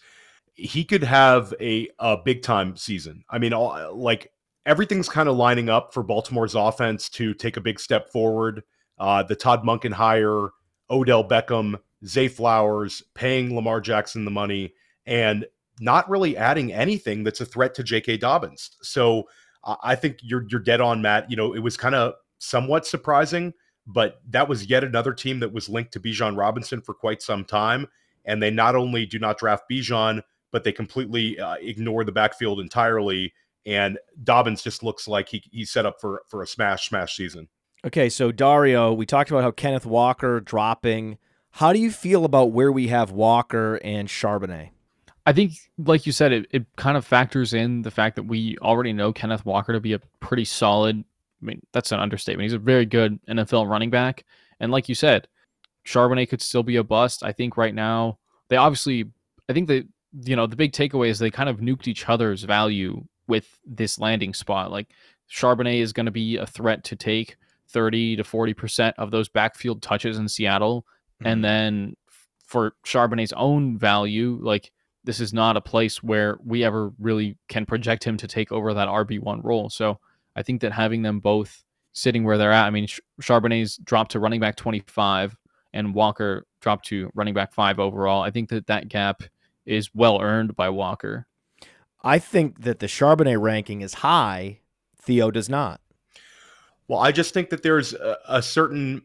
He 0.55 0.85
could 0.85 1.05
have 1.05 1.55
a 1.61 1.89
a 1.99 2.19
big 2.19 2.43
time 2.43 2.77
season. 2.77 3.25
I 3.31 3.39
mean, 3.39 3.55
all, 3.55 3.97
like 3.97 4.31
everything's 4.67 5.09
kind 5.09 5.29
of 5.29 5.37
lining 5.37 5.71
up 5.71 5.95
for 5.95 6.03
Baltimore's 6.03 6.55
offense 6.55 7.09
to 7.11 7.33
take 7.33 7.57
a 7.57 7.63
big 7.63 7.81
step 7.81 8.11
forward. 8.13 8.63
Uh, 8.99 9.23
the 9.23 9.37
Todd 9.37 9.63
Monken 9.63 9.93
hire, 9.93 10.51
Odell 10.91 11.27
Beckham, 11.27 11.77
Zay 12.05 12.29
Flowers, 12.29 13.03
paying 13.15 13.55
Lamar 13.55 13.81
Jackson 13.81 14.25
the 14.25 14.31
money, 14.31 14.75
and 15.07 15.47
not 15.81 16.09
really 16.09 16.37
adding 16.37 16.73
anything 16.73 17.23
that's 17.23 17.41
a 17.41 17.47
threat 17.47 17.75
to 17.75 17.83
J.K. 17.83 18.17
Dobbins. 18.19 18.77
So 18.83 19.25
I 19.65 19.95
think 19.95 20.19
you're 20.23 20.45
you're 20.49 20.61
dead 20.61 20.81
on, 20.81 21.03
Matt. 21.03 21.31
You 21.31 21.37
know, 21.37 21.55
it 21.55 21.61
was 21.61 21.77
kind 21.77 21.95
of 21.95 22.15
somewhat 22.39 22.87
surprising 22.87 23.55
but 23.87 24.21
that 24.31 24.49
was 24.49 24.67
yet 24.67 24.85
another 24.85 25.13
team 25.13 25.41
that 25.41 25.53
was 25.53 25.69
linked 25.69 25.93
to 25.93 26.01
Bijan 26.01 26.37
Robinson 26.37 26.81
for 26.81 26.93
quite 26.93 27.23
some 27.23 27.45
time. 27.45 27.87
And 28.25 28.43
they 28.43 28.51
not 28.51 28.75
only 28.75 29.07
do 29.07 29.19
not 29.19 29.39
draft 29.39 29.65
Bijan, 29.71 30.23
but 30.51 30.65
they 30.65 30.73
completely 30.73 31.39
uh, 31.39 31.55
ignore 31.61 32.03
the 32.03 32.13
backfield 32.13 32.59
entirely. 32.59 33.33
And 33.65 33.99
Dobbins 34.25 34.63
just 34.63 34.83
looks 34.83 35.07
like 35.07 35.29
he, 35.29 35.43
he's 35.53 35.71
set 35.71 35.87
up 35.87 36.01
for, 36.01 36.23
for 36.29 36.43
a 36.43 36.47
smash, 36.47 36.89
smash 36.89 37.17
season. 37.17 37.49
Okay, 37.85 38.09
so 38.09 38.33
Dario, 38.33 38.93
we 38.93 39.07
talked 39.07 39.31
about 39.31 39.45
how 39.45 39.53
Kenneth 39.53 39.87
Walker 39.87 40.41
dropping. 40.41 41.19
How 41.57 41.73
do 41.73 41.79
you 41.79 41.91
feel 41.91 42.25
about 42.25 42.53
where 42.53 42.71
we 42.71 42.89
have 42.89 43.13
Walker 43.13 43.81
and 43.83 44.09
Charbonnet? 44.09 44.71
I 45.25 45.33
think, 45.33 45.53
like 45.79 46.07
you 46.07 46.13
said, 46.13 46.33
it, 46.33 46.47
it 46.51 46.67
kind 46.77 46.97
of 46.97 47.05
factors 47.05 47.55
in 47.55 47.83
the 47.83 47.91
fact 47.91 48.17
that 48.17 48.25
we 48.25 48.59
already 48.59 48.93
know 48.93 49.13
Kenneth 49.13 49.45
Walker 49.45 49.73
to 49.73 49.81
be 49.81 49.95
a 49.95 50.01
pretty 50.21 50.45
solid 50.45 51.05
I 51.43 51.45
mean, 51.45 51.63
that's 51.73 51.93
an 51.93 52.01
understatement. 52.01 52.45
He's 52.45 52.53
a 52.53 52.59
very 52.59 52.87
good 52.87 53.19
NFL 53.27 53.69
running 53.69 53.91
back. 53.91 54.25
And 54.61 54.73
like 54.73 54.89
you 54.89 54.95
said, 54.95 55.29
Charbonnet 55.85 56.29
could 56.29 56.43
still 56.43 56.63
be 56.63 56.77
a 56.77 56.85
bust. 56.85 57.23
I 57.23 57.33
think 57.33 57.57
right 57.57 57.75
now, 57.75 58.19
they 58.49 58.57
obviously, 58.57 59.11
I 59.49 59.53
think 59.53 59.69
that, 59.69 59.87
you 60.25 60.37
know, 60.37 60.47
the 60.47 60.57
big 60.57 60.73
takeaway 60.73 61.09
is 61.09 61.19
they 61.19 61.31
kind 61.31 61.49
of 61.49 61.59
nuked 61.59 61.89
each 61.89 62.09
other's 62.09 62.43
value 62.45 63.05
with 63.29 63.59
this 63.65 63.99
landing 63.99 64.35
spot. 64.35 64.71
Like 64.71 64.89
Charbonnet 65.31 65.81
is 65.81 65.93
going 65.93 66.07
to 66.07 66.13
be 66.13 66.37
a 66.37 66.47
threat 66.47 66.85
to 66.85 66.97
take 66.97 67.37
30 67.69 68.17
to 68.17 68.23
40% 68.23 68.95
of 68.99 69.11
those 69.11 69.29
backfield 69.29 69.83
touches 69.83 70.19
in 70.19 70.29
Seattle. 70.29 70.87
Mm-hmm. 71.21 71.27
And 71.27 71.45
then 71.45 71.97
for 72.45 72.75
Charbonnet's 72.85 73.33
own 73.35 73.79
value, 73.79 74.39
like 74.43 74.71
this 75.05 75.21
is 75.21 75.33
not 75.33 75.57
a 75.57 75.61
place 75.61 76.03
where 76.03 76.37
we 76.45 76.65
ever 76.65 76.93
really 76.99 77.37
can 77.49 77.65
project 77.65 78.05
him 78.05 78.17
to 78.19 78.27
take 78.27 78.53
over 78.53 78.75
that 78.75 78.89
RB1 78.89 79.43
role. 79.45 79.71
So 79.71 79.99
I 80.35 80.43
think 80.43 80.61
that 80.61 80.73
having 80.73 81.03
them 81.03 81.21
both 81.21 81.65
sitting 81.93 82.25
where 82.25 82.37
they're 82.37 82.53
at, 82.53 82.67
I 82.67 82.71
mean, 82.71 82.89
Charbonnet's 83.21 83.79
dropped 83.79 84.13
to 84.13 84.21
running 84.21 84.41
back 84.41 84.57
25 84.57 85.37
and 85.73 85.95
Walker 85.95 86.47
dropped 86.61 86.87
to 86.87 87.11
running 87.15 87.35
back 87.35 87.53
five 87.53 87.79
overall. 87.79 88.23
I 88.23 88.31
think 88.31 88.49
that 88.49 88.67
that 88.67 88.89
gap 88.89 89.23
is 89.65 89.95
well 89.95 90.21
earned 90.21 90.57
by 90.57 90.69
Walker. 90.71 91.27
I 92.03 92.19
think 92.19 92.63
that 92.63 92.79
the 92.79 92.87
Charbonnet 92.87 93.41
ranking 93.41 93.83
is 93.83 93.95
high. 93.95 94.61
Theo 95.01 95.31
does 95.31 95.49
not. 95.49 95.81
Well, 96.89 97.01
I 97.01 97.13
just 97.13 97.35
think 97.35 97.51
that 97.51 97.63
there's 97.63 97.95
a, 97.95 98.17
a 98.29 98.43
certain 98.43 99.03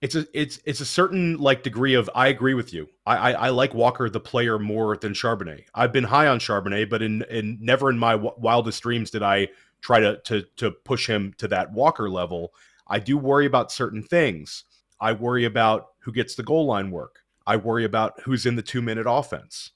it's 0.00 0.14
a 0.14 0.26
it's 0.32 0.60
it's 0.64 0.80
a 0.80 0.84
certain 0.84 1.38
like 1.38 1.62
degree 1.62 1.94
of 1.94 2.08
I 2.14 2.28
agree 2.28 2.54
with 2.54 2.72
you. 2.72 2.88
I, 3.04 3.16
I 3.16 3.32
I, 3.32 3.48
like 3.50 3.74
Walker 3.74 4.08
the 4.08 4.20
player 4.20 4.58
more 4.58 4.96
than 4.96 5.12
Charbonnet. 5.12 5.64
I've 5.74 5.92
been 5.92 6.04
high 6.04 6.28
on 6.28 6.38
Charbonnet, 6.38 6.88
but 6.88 7.02
in 7.02 7.22
in 7.30 7.58
never 7.60 7.90
in 7.90 7.98
my 7.98 8.12
w- 8.12 8.34
wildest 8.36 8.82
dreams 8.82 9.10
did 9.10 9.22
I 9.22 9.48
try 9.80 9.98
to 10.00 10.20
to 10.24 10.42
to 10.56 10.70
push 10.70 11.08
him 11.08 11.34
to 11.38 11.48
that 11.48 11.72
Walker 11.72 12.08
level. 12.08 12.52
I 12.86 13.00
do 13.00 13.18
worry 13.18 13.46
about 13.46 13.72
certain 13.72 14.02
things. 14.02 14.64
I 15.00 15.12
worry 15.12 15.44
about 15.44 15.88
who 16.00 16.12
gets 16.12 16.36
the 16.36 16.42
goal 16.44 16.66
line 16.66 16.90
work. 16.90 17.20
I 17.46 17.56
worry 17.56 17.84
about 17.84 18.20
who's 18.22 18.46
in 18.46 18.56
the 18.56 18.62
two 18.62 18.82
minute 18.82 19.06
offense. 19.08 19.72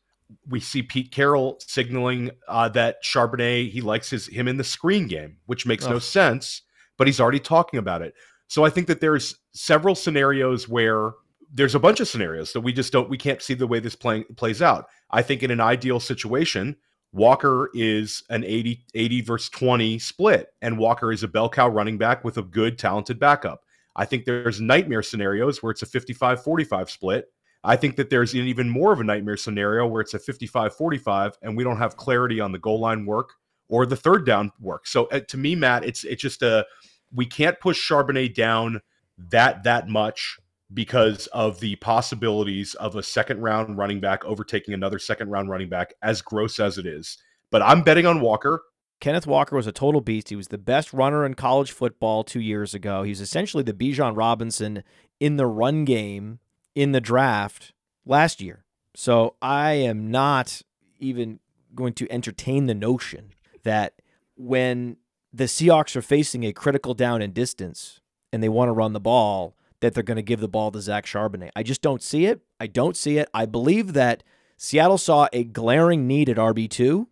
We 0.49 0.61
see 0.61 0.83
Pete 0.83 1.11
Carroll 1.11 1.59
signaling 1.61 2.31
uh, 2.49 2.69
that 2.71 3.02
Charbonnet 3.02 3.71
he 3.71 3.81
likes 3.81 4.11
his 4.11 4.29
him 4.29 4.47
in 4.47 4.57
the 4.57 4.64
screen 4.64 5.09
game, 5.09 5.38
which 5.47 5.67
makes 5.67 5.87
no 5.87 5.99
sense, 5.99 6.62
but 6.97 7.09
he's 7.09 7.21
already 7.21 7.41
talking 7.41 7.79
about 7.79 8.02
it. 8.02 8.14
So 8.52 8.66
I 8.66 8.68
think 8.68 8.87
that 8.88 9.00
there's 9.00 9.37
several 9.54 9.94
scenarios 9.94 10.68
where 10.68 11.12
there's 11.50 11.75
a 11.75 11.78
bunch 11.78 12.00
of 12.00 12.09
scenarios 12.09 12.52
that 12.52 12.61
we 12.61 12.71
just 12.71 12.92
don't 12.92 13.09
we 13.09 13.16
can't 13.16 13.40
see 13.40 13.54
the 13.54 13.66
way 13.66 13.80
this 13.80 13.94
playing 13.94 14.25
plays 14.37 14.61
out. 14.61 14.88
I 15.11 15.23
think 15.23 15.42
in 15.42 15.50
an 15.50 15.62
ideal 15.62 15.99
situation, 15.99 16.76
Walker 17.12 17.71
is 17.73 18.23
an 18.28 18.44
80 18.44 18.85
80 18.92 19.21
versus 19.23 19.49
20 19.49 19.99
split 20.00 20.49
and 20.61 20.76
Walker 20.76 21.12
is 21.12 21.23
a 21.23 21.28
bell 21.28 21.49
cow 21.49 21.66
running 21.66 21.97
back 21.97 22.25
with 22.25 22.37
a 22.37 22.42
good 22.42 22.78
talented 22.78 23.18
backup. 23.18 23.62
I 23.97 24.04
think 24.04 24.26
there's 24.26 24.61
nightmare 24.61 25.02
scenarios 25.02 25.62
where 25.62 25.71
it's 25.71 25.82
a 25.82 25.87
55-45 25.87 26.90
split. 26.90 27.28
I 27.64 27.76
think 27.76 27.97
that 27.97 28.11
there's 28.11 28.35
an 28.35 28.40
even 28.40 28.68
more 28.68 28.92
of 28.92 29.00
a 29.00 29.04
nightmare 29.04 29.38
scenario 29.38 29.87
where 29.87 30.02
it's 30.02 30.12
a 30.12 30.18
55-45 30.18 31.37
and 31.40 31.56
we 31.56 31.64
don't 31.64 31.78
have 31.78 31.97
clarity 31.97 32.38
on 32.38 32.52
the 32.52 32.59
goal 32.59 32.80
line 32.80 33.06
work 33.06 33.30
or 33.71 33.87
the 33.87 33.97
third 33.97 34.26
down 34.26 34.52
work. 34.61 34.87
So 34.87 35.06
uh, 35.06 35.21
to 35.28 35.38
me 35.38 35.54
Matt, 35.54 35.87
it's 35.87 36.04
it's 36.04 36.21
just 36.21 36.42
a 36.42 36.66
we 37.14 37.26
can't 37.26 37.61
push 37.61 37.90
Charbonnet 37.90 38.35
down 38.35 38.81
that 39.19 39.64
that 39.64 39.88
much 39.88 40.38
because 40.73 41.26
of 41.28 41.61
the 41.61 41.76
possibilities 41.76 42.75
of 42.75 42.97
a 42.97 43.02
second 43.02 43.42
round 43.42 43.76
running 43.76 44.00
back 44.00 44.25
overtaking 44.25 44.75
another 44.75 44.99
second 44.99 45.31
round 45.31 45.50
running 45.50 45.69
back, 45.69 45.95
as 46.02 46.23
gross 46.23 46.59
as 46.59 46.78
it 46.78 46.87
is. 46.87 47.19
But 47.50 47.62
I'm 47.62 47.83
betting 47.83 48.07
on 48.07 48.21
Walker. 48.21 48.62
Kenneth 49.00 49.26
Walker 49.26 49.57
was 49.57 49.66
a 49.66 49.73
total 49.73 50.00
beast. 50.00 50.28
He 50.28 50.37
was 50.37 50.49
the 50.49 50.59
best 50.59 50.92
runner 50.92 51.26
in 51.26 51.35
college 51.35 51.73
football 51.73 52.25
two 52.25 52.40
years 52.40 52.73
ago. 52.73 53.02
He's 53.02 53.21
essentially 53.21 53.62
the 53.62 53.73
Bijan 53.75 54.16
Robinson 54.16 54.85
in 55.19 55.37
the 55.37 55.47
run 55.47 55.85
game 55.85 56.38
in 56.75 56.92
the 56.92 57.00
draft 57.00 57.73
last 58.07 58.40
year. 58.40 58.64
So 58.95 59.35
I 59.42 59.73
am 59.73 60.11
not 60.11 60.62
even 61.00 61.40
going 61.75 61.95
to 61.95 62.11
entertain 62.12 62.66
the 62.66 62.75
notion 62.75 63.33
that 63.64 63.95
when 64.37 64.97
the 65.32 65.44
Seahawks 65.44 65.96
are 65.96 66.02
facing 66.02 66.44
a 66.44 66.52
critical 66.52 66.94
down 66.94 67.22
and 67.22 67.32
distance 67.32 68.00
and 68.32 68.42
they 68.42 68.48
want 68.48 68.68
to 68.68 68.72
run 68.72 68.92
the 68.92 69.00
ball, 69.00 69.56
that 69.80 69.94
they're 69.94 70.02
going 70.02 70.16
to 70.16 70.22
give 70.22 70.40
the 70.40 70.48
ball 70.48 70.70
to 70.70 70.80
Zach 70.80 71.04
Charbonnet. 71.04 71.50
I 71.56 71.62
just 71.62 71.82
don't 71.82 72.02
see 72.02 72.26
it. 72.26 72.40
I 72.60 72.66
don't 72.68 72.96
see 72.96 73.18
it. 73.18 73.28
I 73.34 73.46
believe 73.46 73.94
that 73.94 74.22
Seattle 74.56 74.96
saw 74.96 75.28
a 75.32 75.42
glaring 75.44 76.06
need 76.06 76.28
at 76.28 76.36
RB2 76.36 77.06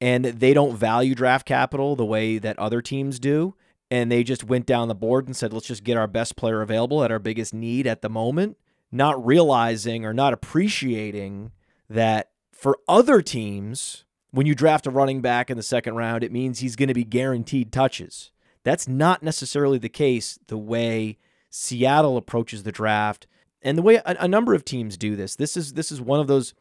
and 0.00 0.24
they 0.24 0.54
don't 0.54 0.76
value 0.76 1.14
draft 1.14 1.44
capital 1.44 1.96
the 1.96 2.04
way 2.04 2.38
that 2.38 2.58
other 2.58 2.80
teams 2.80 3.18
do. 3.18 3.54
And 3.90 4.12
they 4.12 4.22
just 4.22 4.44
went 4.44 4.66
down 4.66 4.88
the 4.88 4.94
board 4.94 5.26
and 5.26 5.36
said, 5.36 5.52
let's 5.52 5.66
just 5.66 5.82
get 5.82 5.96
our 5.96 6.06
best 6.06 6.36
player 6.36 6.62
available 6.62 7.02
at 7.02 7.10
our 7.10 7.18
biggest 7.18 7.52
need 7.52 7.86
at 7.86 8.02
the 8.02 8.10
moment, 8.10 8.56
not 8.92 9.24
realizing 9.24 10.04
or 10.04 10.12
not 10.12 10.32
appreciating 10.32 11.52
that 11.88 12.30
for 12.52 12.78
other 12.86 13.22
teams, 13.22 14.04
when 14.30 14.46
you 14.46 14.54
draft 14.54 14.86
a 14.86 14.90
running 14.90 15.20
back 15.20 15.50
in 15.50 15.56
the 15.56 15.62
second 15.62 15.94
round, 15.94 16.22
it 16.22 16.32
means 16.32 16.58
he's 16.58 16.76
going 16.76 16.88
to 16.88 16.94
be 16.94 17.04
guaranteed 17.04 17.72
touches. 17.72 18.30
That's 18.64 18.88
not 18.88 19.22
necessarily 19.22 19.78
the 19.78 19.88
case 19.88 20.38
the 20.48 20.58
way 20.58 21.18
Seattle 21.50 22.16
approaches 22.16 22.62
the 22.62 22.72
draft 22.72 23.26
and 23.62 23.78
the 23.78 23.82
way 23.82 23.96
a, 23.96 24.16
a, 24.20 24.28
number 24.28 24.54
of 24.54 24.64
teams 24.64 24.96
do 24.96 25.16
this. 25.16 25.36
This 25.36 25.56
is 25.56 25.72
this 25.72 25.90
is 25.90 26.00
one 26.00 26.20
of 26.20 26.26
those 26.26 26.54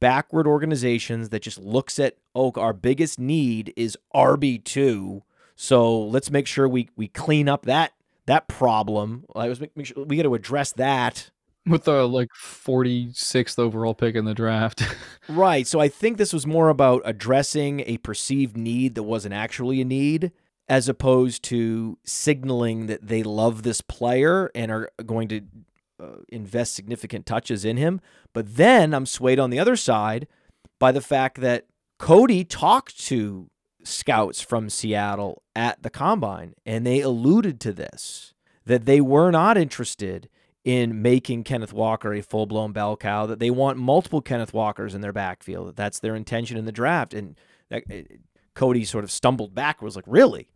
backward 0.00 0.46
organizations 0.46 1.28
that 1.28 1.42
just 1.42 1.58
looks 1.58 1.98
at 1.98 2.16
oh 2.34 2.52
our 2.56 2.72
biggest 2.72 3.18
need 3.18 3.72
is 3.76 3.96
RB2. 4.14 5.22
So 5.54 6.00
let's 6.00 6.30
make 6.30 6.46
sure 6.46 6.68
we 6.68 6.88
we 6.96 7.08
clean 7.08 7.48
up 7.48 7.66
that 7.66 7.92
that 8.26 8.48
problem. 8.48 9.24
Let's 9.34 9.60
make, 9.60 9.76
make 9.76 9.86
sure 9.86 10.04
we 10.04 10.16
got 10.16 10.24
to 10.24 10.34
address 10.34 10.72
that 10.72 11.30
with 11.66 11.84
the 11.84 12.06
like 12.06 12.28
46th 12.40 13.58
overall 13.58 13.94
pick 13.94 14.14
in 14.14 14.24
the 14.24 14.34
draft. 14.34 14.82
right. 15.28 15.66
So 15.66 15.80
I 15.80 15.88
think 15.88 16.18
this 16.18 16.32
was 16.32 16.46
more 16.46 16.68
about 16.68 17.02
addressing 17.04 17.80
a 17.80 17.98
perceived 17.98 18.56
need 18.56 18.94
that 18.94 19.04
wasn't 19.04 19.34
actually 19.34 19.80
a 19.80 19.84
need 19.84 20.32
as 20.68 20.88
opposed 20.88 21.42
to 21.44 21.98
signaling 22.04 22.86
that 22.86 23.06
they 23.06 23.22
love 23.22 23.62
this 23.62 23.80
player 23.80 24.50
and 24.54 24.70
are 24.70 24.88
going 25.04 25.28
to 25.28 25.42
uh, 26.00 26.16
invest 26.28 26.74
significant 26.74 27.26
touches 27.26 27.64
in 27.64 27.76
him. 27.76 28.00
But 28.32 28.56
then 28.56 28.94
I'm 28.94 29.06
swayed 29.06 29.38
on 29.38 29.50
the 29.50 29.58
other 29.58 29.76
side 29.76 30.26
by 30.78 30.92
the 30.92 31.00
fact 31.00 31.40
that 31.40 31.66
Cody 31.98 32.44
talked 32.44 32.98
to 33.06 33.50
scouts 33.84 34.40
from 34.40 34.70
Seattle 34.70 35.42
at 35.54 35.82
the 35.82 35.90
combine 35.90 36.54
and 36.64 36.86
they 36.86 37.00
alluded 37.00 37.60
to 37.60 37.72
this 37.72 38.34
that 38.64 38.86
they 38.86 39.00
were 39.00 39.30
not 39.30 39.58
interested 39.58 40.28
in 40.64 41.02
making 41.02 41.44
Kenneth 41.44 41.72
Walker 41.72 42.12
a 42.12 42.20
full 42.22 42.46
blown 42.46 42.72
bell 42.72 42.96
cow, 42.96 43.26
that 43.26 43.38
they 43.38 43.50
want 43.50 43.78
multiple 43.78 44.20
Kenneth 44.20 44.54
Walkers 44.54 44.94
in 44.94 45.00
their 45.00 45.12
backfield, 45.12 45.74
that's 45.76 45.98
their 45.98 46.14
intention 46.14 46.56
in 46.56 46.64
the 46.64 46.72
draft. 46.72 47.14
And 47.14 47.36
that, 47.68 47.82
eh, 47.90 48.04
Cody 48.54 48.84
sort 48.84 49.04
of 49.04 49.10
stumbled 49.10 49.54
back, 49.54 49.82
was 49.82 49.96
like, 49.96 50.04
really? 50.06 50.48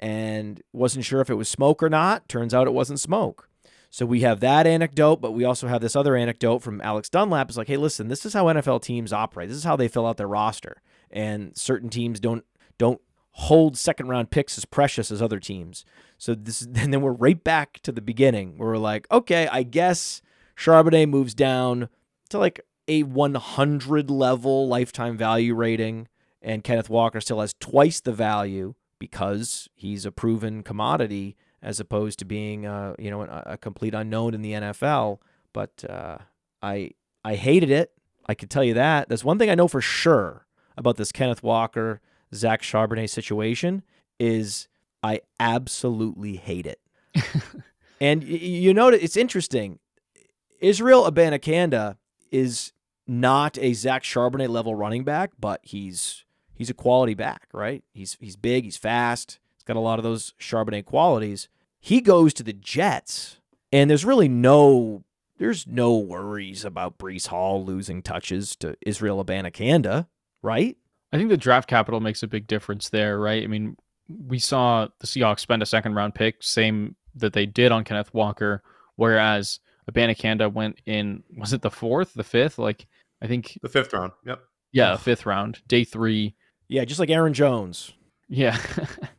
And 0.00 0.62
wasn't 0.72 1.04
sure 1.04 1.20
if 1.20 1.30
it 1.30 1.34
was 1.34 1.48
smoke 1.48 1.82
or 1.82 1.88
not. 1.88 2.28
Turns 2.28 2.52
out 2.52 2.66
it 2.66 2.72
wasn't 2.72 3.00
smoke. 3.00 3.48
So 3.90 4.04
we 4.04 4.20
have 4.20 4.40
that 4.40 4.66
anecdote, 4.66 5.16
but 5.20 5.32
we 5.32 5.44
also 5.44 5.66
have 5.66 5.80
this 5.80 5.96
other 5.96 6.14
anecdote 6.14 6.58
from 6.58 6.80
Alex 6.82 7.08
Dunlap. 7.08 7.48
It's 7.48 7.56
like, 7.56 7.68
hey, 7.68 7.76
listen, 7.78 8.08
this 8.08 8.26
is 8.26 8.34
how 8.34 8.46
NFL 8.46 8.82
teams 8.82 9.12
operate. 9.12 9.48
This 9.48 9.56
is 9.56 9.64
how 9.64 9.76
they 9.76 9.88
fill 9.88 10.06
out 10.06 10.18
their 10.18 10.28
roster. 10.28 10.82
And 11.10 11.56
certain 11.56 11.88
teams 11.88 12.20
don't 12.20 12.44
don't 12.76 13.00
hold 13.32 13.78
second 13.78 14.08
round 14.08 14.30
picks 14.30 14.58
as 14.58 14.64
precious 14.64 15.10
as 15.10 15.22
other 15.22 15.40
teams. 15.40 15.84
So 16.18 16.34
this 16.34 16.62
and 16.74 16.92
then 16.92 17.00
we're 17.00 17.12
right 17.12 17.42
back 17.42 17.80
to 17.82 17.92
the 17.92 18.02
beginning 18.02 18.58
where 18.58 18.70
we're 18.70 18.78
like, 18.78 19.06
okay, 19.10 19.48
I 19.50 19.62
guess 19.62 20.20
Charbonnet 20.56 21.08
moves 21.08 21.34
down 21.34 21.88
to 22.30 22.38
like 22.38 22.60
a 22.88 23.04
100 23.04 24.10
level 24.10 24.68
lifetime 24.68 25.16
value 25.16 25.54
rating, 25.54 26.08
and 26.42 26.64
Kenneth 26.64 26.90
Walker 26.90 27.20
still 27.20 27.40
has 27.40 27.54
twice 27.60 28.00
the 28.00 28.12
value 28.12 28.74
because 28.98 29.68
he's 29.74 30.04
a 30.04 30.12
proven 30.12 30.62
commodity 30.62 31.36
as 31.62 31.80
opposed 31.80 32.18
to 32.18 32.24
being, 32.24 32.66
uh, 32.66 32.94
you 32.98 33.10
know, 33.10 33.22
a, 33.22 33.42
a, 33.46 33.56
complete 33.58 33.94
unknown 33.94 34.32
in 34.32 34.42
the 34.42 34.52
NFL. 34.52 35.18
But 35.52 35.84
uh, 35.88 36.18
I 36.62 36.92
I 37.24 37.34
hated 37.34 37.70
it. 37.70 37.92
I 38.26 38.34
can 38.34 38.48
tell 38.48 38.64
you 38.64 38.74
that. 38.74 39.08
That's 39.08 39.24
one 39.24 39.38
thing 39.38 39.50
I 39.50 39.54
know 39.54 39.68
for 39.68 39.80
sure 39.80 40.46
about 40.76 40.96
this 40.96 41.12
Kenneth 41.12 41.42
Walker 41.42 42.00
Zach 42.34 42.62
Charbonnet 42.62 43.10
situation 43.10 43.82
is 44.18 44.68
I 45.02 45.20
absolutely 45.38 46.36
hate 46.36 46.66
it. 46.66 46.80
and 48.00 48.22
you 48.24 48.74
know, 48.74 48.88
it's 48.88 49.16
interesting. 49.16 49.78
Israel 50.60 51.10
Abanikanda 51.10 51.96
is 52.30 52.72
not 53.06 53.58
a 53.58 53.72
Zach 53.72 54.02
Charbonnet 54.02 54.48
level 54.48 54.74
running 54.74 55.04
back, 55.04 55.30
but 55.38 55.60
he's 55.62 56.24
he's 56.54 56.70
a 56.70 56.74
quality 56.74 57.14
back, 57.14 57.48
right? 57.52 57.82
He's 57.92 58.16
he's 58.20 58.36
big, 58.36 58.64
he's 58.64 58.76
fast, 58.76 59.38
he's 59.54 59.64
got 59.64 59.76
a 59.76 59.80
lot 59.80 59.98
of 59.98 60.02
those 60.02 60.34
Charbonnet 60.40 60.84
qualities. 60.84 61.48
He 61.80 62.00
goes 62.00 62.34
to 62.34 62.42
the 62.42 62.52
Jets, 62.52 63.38
and 63.72 63.88
there's 63.88 64.04
really 64.04 64.28
no 64.28 65.04
there's 65.38 65.66
no 65.66 65.96
worries 65.96 66.64
about 66.64 66.98
Breece 66.98 67.28
Hall 67.28 67.64
losing 67.64 68.02
touches 68.02 68.56
to 68.56 68.76
Israel 68.84 69.24
Abanikanda, 69.24 70.08
right? 70.42 70.76
I 71.12 71.16
think 71.16 71.30
the 71.30 71.36
draft 71.36 71.68
capital 71.68 72.00
makes 72.00 72.22
a 72.22 72.26
big 72.26 72.46
difference 72.46 72.88
there, 72.88 73.18
right? 73.18 73.42
I 73.42 73.46
mean, 73.46 73.76
we 74.08 74.38
saw 74.38 74.88
the 75.00 75.06
Seahawks 75.06 75.40
spend 75.40 75.62
a 75.62 75.66
second 75.66 75.94
round 75.94 76.14
pick, 76.14 76.42
same 76.42 76.96
that 77.14 77.32
they 77.32 77.46
did 77.46 77.72
on 77.72 77.84
Kenneth 77.84 78.12
Walker, 78.14 78.62
whereas 78.96 79.60
Abanikanda 79.90 80.52
went 80.52 80.80
in 80.86 81.22
was 81.36 81.52
it 81.52 81.62
the 81.62 81.70
fourth, 81.70 82.14
the 82.14 82.24
fifth? 82.24 82.58
Like 82.58 82.86
I 83.22 83.26
think 83.26 83.58
the 83.62 83.68
fifth 83.68 83.92
round. 83.92 84.12
Yep. 84.26 84.40
Yeah, 84.72 84.96
fifth 84.96 85.26
round, 85.26 85.60
day 85.66 85.84
three. 85.84 86.34
Yeah, 86.68 86.84
just 86.84 87.00
like 87.00 87.10
Aaron 87.10 87.32
Jones. 87.32 87.92
Yeah. 88.28 88.58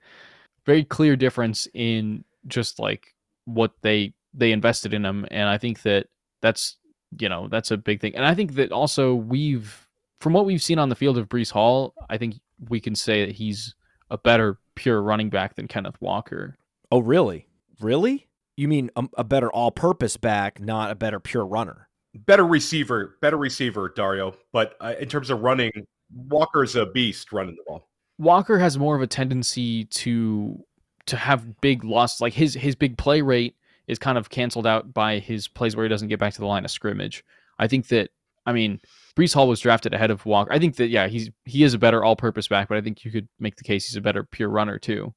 Very 0.65 0.83
clear 0.83 1.15
difference 1.15 1.67
in 1.73 2.23
just 2.47 2.79
like 2.79 3.15
what 3.45 3.71
they 3.81 4.13
they 4.33 4.51
invested 4.51 4.93
in 4.93 5.03
him. 5.03 5.25
And 5.31 5.49
I 5.49 5.57
think 5.57 5.81
that 5.81 6.07
that's 6.41 6.77
you 7.19 7.27
know, 7.27 7.47
that's 7.47 7.71
a 7.71 7.77
big 7.77 7.99
thing. 7.99 8.15
And 8.15 8.23
I 8.23 8.35
think 8.35 8.53
that 8.53 8.71
also 8.71 9.15
we've 9.15 9.87
from 10.21 10.33
what 10.33 10.45
we've 10.45 10.61
seen 10.61 10.79
on 10.79 10.89
the 10.89 10.95
field 10.95 11.17
of 11.17 11.29
Breece 11.29 11.51
Hall, 11.51 11.93
I 12.09 12.17
think 12.17 12.35
we 12.69 12.79
can 12.79 12.93
say 12.93 13.25
that 13.25 13.35
he's 13.35 13.73
a 14.11 14.17
better 14.17 14.59
pure 14.79 15.01
running 15.01 15.29
back 15.29 15.55
than 15.55 15.67
Kenneth 15.67 15.97
Walker. 15.99 16.57
Oh, 16.89 16.99
really? 16.99 17.45
Really? 17.81 18.27
You 18.55 18.69
mean 18.69 18.89
a, 18.95 19.05
a 19.17 19.23
better 19.25 19.51
all-purpose 19.51 20.15
back, 20.15 20.61
not 20.61 20.89
a 20.89 20.95
better 20.95 21.19
pure 21.19 21.45
runner? 21.45 21.89
Better 22.25 22.45
receiver, 22.45 23.17
better 23.21 23.37
receiver, 23.37 23.91
Dario. 23.93 24.35
But 24.53 24.75
uh, 24.79 24.95
in 24.97 25.09
terms 25.09 25.29
of 25.29 25.41
running, 25.41 25.71
Walker's 26.29 26.77
a 26.77 26.85
beast 26.85 27.33
running 27.33 27.55
the 27.55 27.63
ball. 27.67 27.89
Walker 28.17 28.57
has 28.57 28.77
more 28.77 28.95
of 28.95 29.01
a 29.01 29.07
tendency 29.07 29.83
to 29.85 30.57
to 31.07 31.17
have 31.17 31.59
big 31.61 31.83
losses. 31.83 32.21
Like 32.21 32.33
his 32.33 32.53
his 32.53 32.75
big 32.75 32.97
play 32.97 33.21
rate 33.21 33.55
is 33.87 33.99
kind 33.99 34.17
of 34.17 34.29
canceled 34.29 34.65
out 34.65 34.93
by 34.93 35.19
his 35.19 35.47
plays 35.47 35.75
where 35.75 35.85
he 35.85 35.89
doesn't 35.89 36.07
get 36.07 36.19
back 36.19 36.33
to 36.33 36.39
the 36.39 36.47
line 36.47 36.65
of 36.65 36.71
scrimmage. 36.71 37.23
I 37.59 37.67
think 37.67 37.87
that 37.89 38.09
I 38.45 38.53
mean 38.53 38.79
Breece 39.15 39.33
Hall 39.33 39.47
was 39.47 39.59
drafted 39.59 39.93
ahead 39.93 40.11
of 40.11 40.25
Walker. 40.25 40.51
I 40.51 40.59
think 40.59 40.75
that 40.77 40.87
yeah, 40.87 41.07
he's 41.07 41.29
he 41.45 41.63
is 41.63 41.73
a 41.73 41.79
better 41.79 42.03
all-purpose 42.03 42.47
back, 42.47 42.67
but 42.67 42.77
I 42.77 42.81
think 42.81 43.03
you 43.03 43.11
could 43.11 43.27
make 43.39 43.55
the 43.55 43.63
case 43.63 43.87
he's 43.87 43.95
a 43.95 44.01
better 44.01 44.23
pure 44.23 44.49
runner 44.49 44.79
too. 44.79 45.13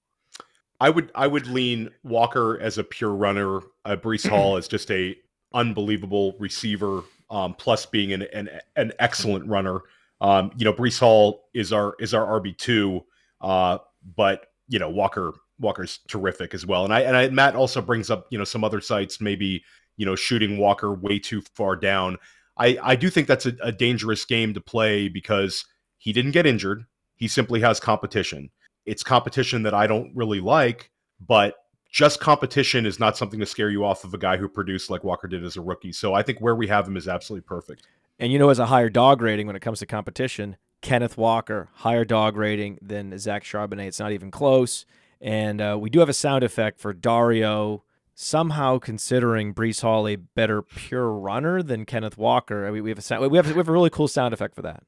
I 0.80 0.90
would 0.90 1.11
I 1.14 1.26
would 1.26 1.46
lean 1.46 1.90
Walker 2.02 2.58
as 2.61 2.78
a 2.78 2.84
pure 2.84 3.14
runner, 3.14 3.61
uh, 3.84 3.96
Breece 3.96 4.28
Hall 4.28 4.56
as 4.56 4.66
just 4.66 4.90
a 4.90 5.16
unbelievable 5.54 6.34
receiver, 6.38 7.02
um, 7.30 7.54
plus 7.54 7.87
being 7.87 8.12
an, 8.12 8.22
an 8.32 8.49
an 8.76 8.92
excellent 8.99 9.46
runner. 9.46 9.80
Um, 10.20 10.50
you 10.56 10.64
know, 10.64 10.72
Breece 10.72 10.99
Hall 10.99 11.44
is 11.54 11.72
our 11.72 11.94
is 12.00 12.14
our 12.14 12.40
RB 12.40 12.56
two, 12.56 13.04
uh, 13.40 13.78
but 14.16 14.46
you 14.68 14.78
know 14.78 14.90
Walker 14.90 15.34
Walker's 15.61 16.00
terrific 16.08 16.54
as 16.54 16.66
well. 16.66 16.84
And 16.84 16.92
I 16.92 17.00
and 17.00 17.16
I, 17.16 17.28
Matt 17.28 17.54
also 17.54 17.80
brings 17.80 18.11
up 18.11 18.26
you 18.30 18.38
know 18.38 18.44
some 18.44 18.64
other 18.64 18.80
sites 18.80 19.20
maybe 19.20 19.62
you 19.96 20.06
know 20.06 20.16
shooting 20.16 20.58
Walker 20.58 20.92
way 20.92 21.18
too 21.18 21.42
far 21.54 21.76
down. 21.76 22.18
I 22.62 22.78
I 22.83 22.97
do 22.97 23.11
think 23.11 23.26
that's 23.26 23.47
a, 23.47 23.54
a 23.62 23.73
dangerous 23.73 24.25
game 24.25 24.54
to 24.54 24.61
play 24.61 25.09
because 25.09 25.64
he 25.99 26.12
didn't 26.12 26.31
get 26.31 26.47
injured. 26.47 26.87
He 27.16 27.28
simply 27.28 27.61
has 27.61 27.81
competition. 27.81 28.50
It's 28.87 29.02
competition 29.02 29.62
that 29.64 29.75
I 29.75 29.87
don't 29.87 30.14
really 30.14 30.40
like, 30.40 30.90
but 31.21 31.54
just 31.90 32.21
competition 32.21 32.87
is 32.87 32.99
not 32.99 33.16
something 33.16 33.38
to 33.40 33.47
scare 33.47 33.71
you 33.71 33.85
off 33.85 34.04
of 34.04 34.14
a 34.14 34.19
guy 34.19 34.37
who 34.37 34.49
produced 34.49 34.90
like 34.90 35.04
Walker 35.04 35.28
did 35.28 35.45
as 35.45 35.57
a 35.57 35.61
rookie. 35.61 35.92
So 35.92 36.14
I 36.14 36.23
think 36.23 36.40
where 36.40 36.54
we 36.54 36.66
have 36.69 36.87
him 36.87 36.97
is 36.97 37.07
absolutely 37.07 37.47
perfect. 37.47 37.87
And 38.19 38.33
you 38.33 38.38
know, 38.38 38.49
as 38.50 38.59
a 38.59 38.66
higher 38.66 38.88
dog 38.88 39.21
rating 39.21 39.47
when 39.47 39.57
it 39.57 39.61
comes 39.61 39.81
to 39.81 39.87
competition, 39.87 40.57
Kenneth 40.81 41.16
Walker, 41.16 41.69
higher 41.75 42.04
dog 42.04 42.37
rating 42.37 42.78
than 42.81 43.16
Zach 43.19 43.45
Charbonnet. 43.45 43.87
It's 43.87 44.00
not 44.00 44.12
even 44.12 44.31
close. 44.31 44.87
And 45.21 45.61
uh, 45.61 45.76
we 45.81 45.90
do 45.90 46.00
have 46.00 46.09
a 46.09 46.14
sound 46.14 46.42
effect 46.42 46.81
for 46.81 46.92
Dario 46.92 47.85
somehow 48.14 48.78
considering 48.78 49.54
Breece 49.54 49.83
Hall 49.83 50.07
a 50.07 50.16
better 50.16 50.62
pure 50.62 51.11
runner 51.11 51.62
than 51.62 51.85
Kenneth 51.85 52.19
Walker. 52.19 52.66
I 52.66 52.71
mean, 52.71 52.83
we 52.83 52.90
have 52.90 52.99
a 52.99 53.02
sound, 53.02 53.31
we 53.31 53.37
have 53.37 53.47
we 53.49 53.57
have 53.57 53.69
a 53.69 53.73
really 53.73 53.90
cool 53.90 54.09
sound 54.09 54.35
effect 54.35 54.54
for 54.54 54.62
that. 54.62 54.83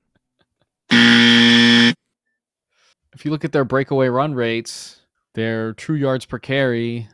If 3.14 3.24
you 3.24 3.30
look 3.30 3.44
at 3.44 3.52
their 3.52 3.64
breakaway 3.64 4.08
run 4.08 4.34
rates, 4.34 5.00
their 5.34 5.72
true 5.72 5.96
yards 5.96 6.24
per 6.26 6.38
carry. 6.38 7.08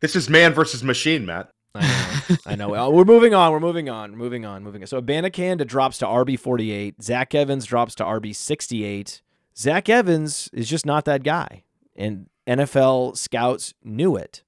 This 0.00 0.14
is 0.14 0.28
man 0.28 0.52
versus 0.52 0.82
machine, 0.82 1.24
Matt. 1.24 1.50
I 1.74 1.80
know. 2.56 2.74
I 2.74 2.76
know. 2.78 2.90
We're 2.90 3.04
moving 3.04 3.34
on. 3.34 3.52
We're 3.52 3.60
moving 3.60 3.88
on. 3.88 4.14
Moving 4.16 4.44
on. 4.44 4.62
Moving 4.62 4.82
on. 4.82 4.86
So 4.86 5.00
Abanikanda 5.00 5.66
drops 5.66 5.98
to 5.98 6.06
RB 6.06 6.38
48. 6.38 7.02
Zach 7.02 7.34
Evans 7.34 7.64
drops 7.64 7.94
to 7.96 8.04
RB 8.04 8.34
68. 8.34 9.22
Zach 9.56 9.88
Evans 9.88 10.50
is 10.52 10.68
just 10.68 10.84
not 10.84 11.04
that 11.06 11.22
guy. 11.22 11.64
And 11.96 12.28
NFL 12.46 13.16
scouts 13.16 13.74
knew 13.82 14.16
it. 14.16 14.42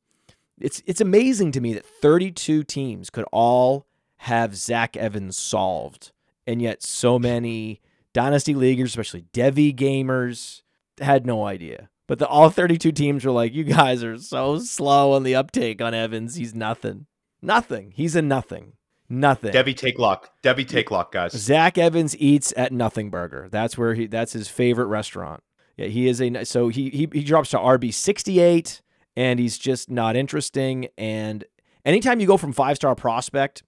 It's 0.61 0.83
it's 0.87 1.01
amazing 1.01 1.53
to 1.53 1.61
me 1.61 1.75
that 1.75 1.87
32 1.87 2.63
teams 2.65 3.11
could 3.11 3.25
all 3.33 3.87
have 4.19 4.57
Zach 4.57 4.97
Evans 4.97 5.37
solved. 5.37 6.13
And 6.47 6.61
yet 6.61 6.83
so 6.83 7.19
many 7.19 7.81
dynasty 8.13 8.55
leaguers, 8.55 8.91
especially 8.91 9.25
Devy 9.33 9.75
gamers, 9.75 10.63
had 11.01 11.27
no 11.27 11.45
idea. 11.47 11.89
But 12.07 12.19
the 12.19 12.29
all 12.29 12.51
32 12.51 12.93
teams 12.93 13.25
were 13.25 13.33
like, 13.33 13.55
"You 13.55 13.65
guys 13.65 14.05
are 14.05 14.19
so 14.19 14.59
slow 14.59 15.13
on 15.13 15.23
the 15.23 15.35
uptake 15.35 15.81
on 15.81 15.95
Evans. 15.95 16.35
He's 16.35 16.55
nothing. 16.55 17.07
Nothing. 17.41 17.93
He's 17.95 18.15
a 18.15 18.23
nothing. 18.23 18.75
Nothing." 19.09 19.53
Devy 19.53 19.75
take 19.77 19.99
lock. 19.99 20.31
Devy 20.43 20.69
take 20.69 20.91
lock, 20.91 21.13
guys. 21.13 21.33
Zach 21.33 21.79
Evans 21.79 22.17
eats 22.19 22.53
at 22.57 22.73
Nothing 22.73 23.11
Burger. 23.11 23.49
That's 23.51 23.79
where 23.79 23.95
he. 23.95 24.07
That's 24.07 24.35
his 24.35 24.49
favorite 24.49 24.87
restaurant. 24.87 25.43
Yeah, 25.77 25.87
he 25.87 26.07
is 26.07 26.21
a. 26.21 26.45
So 26.45 26.69
he 26.69 26.91
he 26.91 27.09
he 27.11 27.25
drops 27.25 27.51
to 27.51 27.59
RB 27.59 27.93
68, 27.93 28.83
and 29.17 29.39
he's 29.39 29.59
just 29.59 29.91
not 29.91 30.17
interesting. 30.17 30.89
And 30.99 31.45
anytime 31.85 32.21
you 32.21 32.27
go 32.27 32.37
from 32.37 32.53
five 32.53 32.77
star 32.77 32.95
prospect 32.95 33.63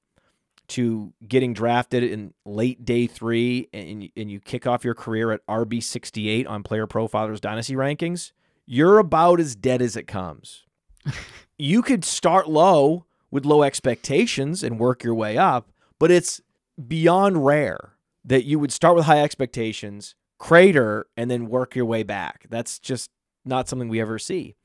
to 0.69 1.13
getting 1.27 1.53
drafted 1.53 2.03
in 2.03 2.35
late 2.45 2.85
day 2.85 3.07
three 3.07 3.69
and, 3.73 4.09
and 4.17 4.31
you 4.31 4.41
kick 4.41 4.67
off 4.67 4.85
your 4.85 4.95
career 4.95 5.31
at 5.31 5.47
RB 5.47 5.83
68 5.83 6.47
on 6.47 6.63
Player 6.63 6.87
Profiler's 6.87 7.41
Dynasty 7.41 7.75
rankings, 7.75 8.33
you're 8.67 8.99
about 8.99 9.39
as 9.39 9.55
dead 9.55 9.81
as 9.81 9.97
it 9.97 10.07
comes. 10.09 10.65
you 11.59 11.83
could 11.83 12.05
start 12.05 12.49
low 12.49 13.07
with 13.31 13.45
low 13.45 13.63
expectations 13.63 14.63
and 14.63 14.81
work 14.81 15.05
your 15.05 15.15
way 15.15 15.39
up, 15.39 15.71
but 15.99 16.11
it's 16.11 16.41
beyond 16.89 17.45
rare 17.45 17.93
that 18.25 18.45
you 18.45 18.59
would 18.59 18.73
start 18.73 18.97
with 18.97 19.05
high 19.05 19.23
expectations, 19.23 20.17
crater, 20.39 21.07
and 21.17 21.31
then 21.31 21.47
work 21.47 21.77
your 21.77 21.85
way 21.85 22.03
back. 22.03 22.47
That's 22.51 22.79
just 22.79 23.11
not 23.45 23.69
something 23.69 23.89
we 23.89 24.01
ever 24.01 24.19
see. 24.19 24.57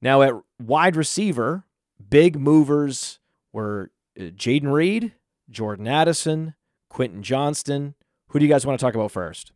Now, 0.00 0.22
at 0.22 0.34
wide 0.60 0.96
receiver, 0.96 1.64
big 2.08 2.38
movers 2.38 3.18
were 3.52 3.90
Jayden 4.18 4.72
Reed, 4.72 5.12
Jordan 5.50 5.88
Addison, 5.88 6.54
Quentin 6.88 7.22
Johnston. 7.22 7.94
Who 8.28 8.38
do 8.38 8.44
you 8.44 8.50
guys 8.50 8.66
want 8.66 8.78
to 8.78 8.84
talk 8.84 8.94
about 8.94 9.10
first? 9.10 9.52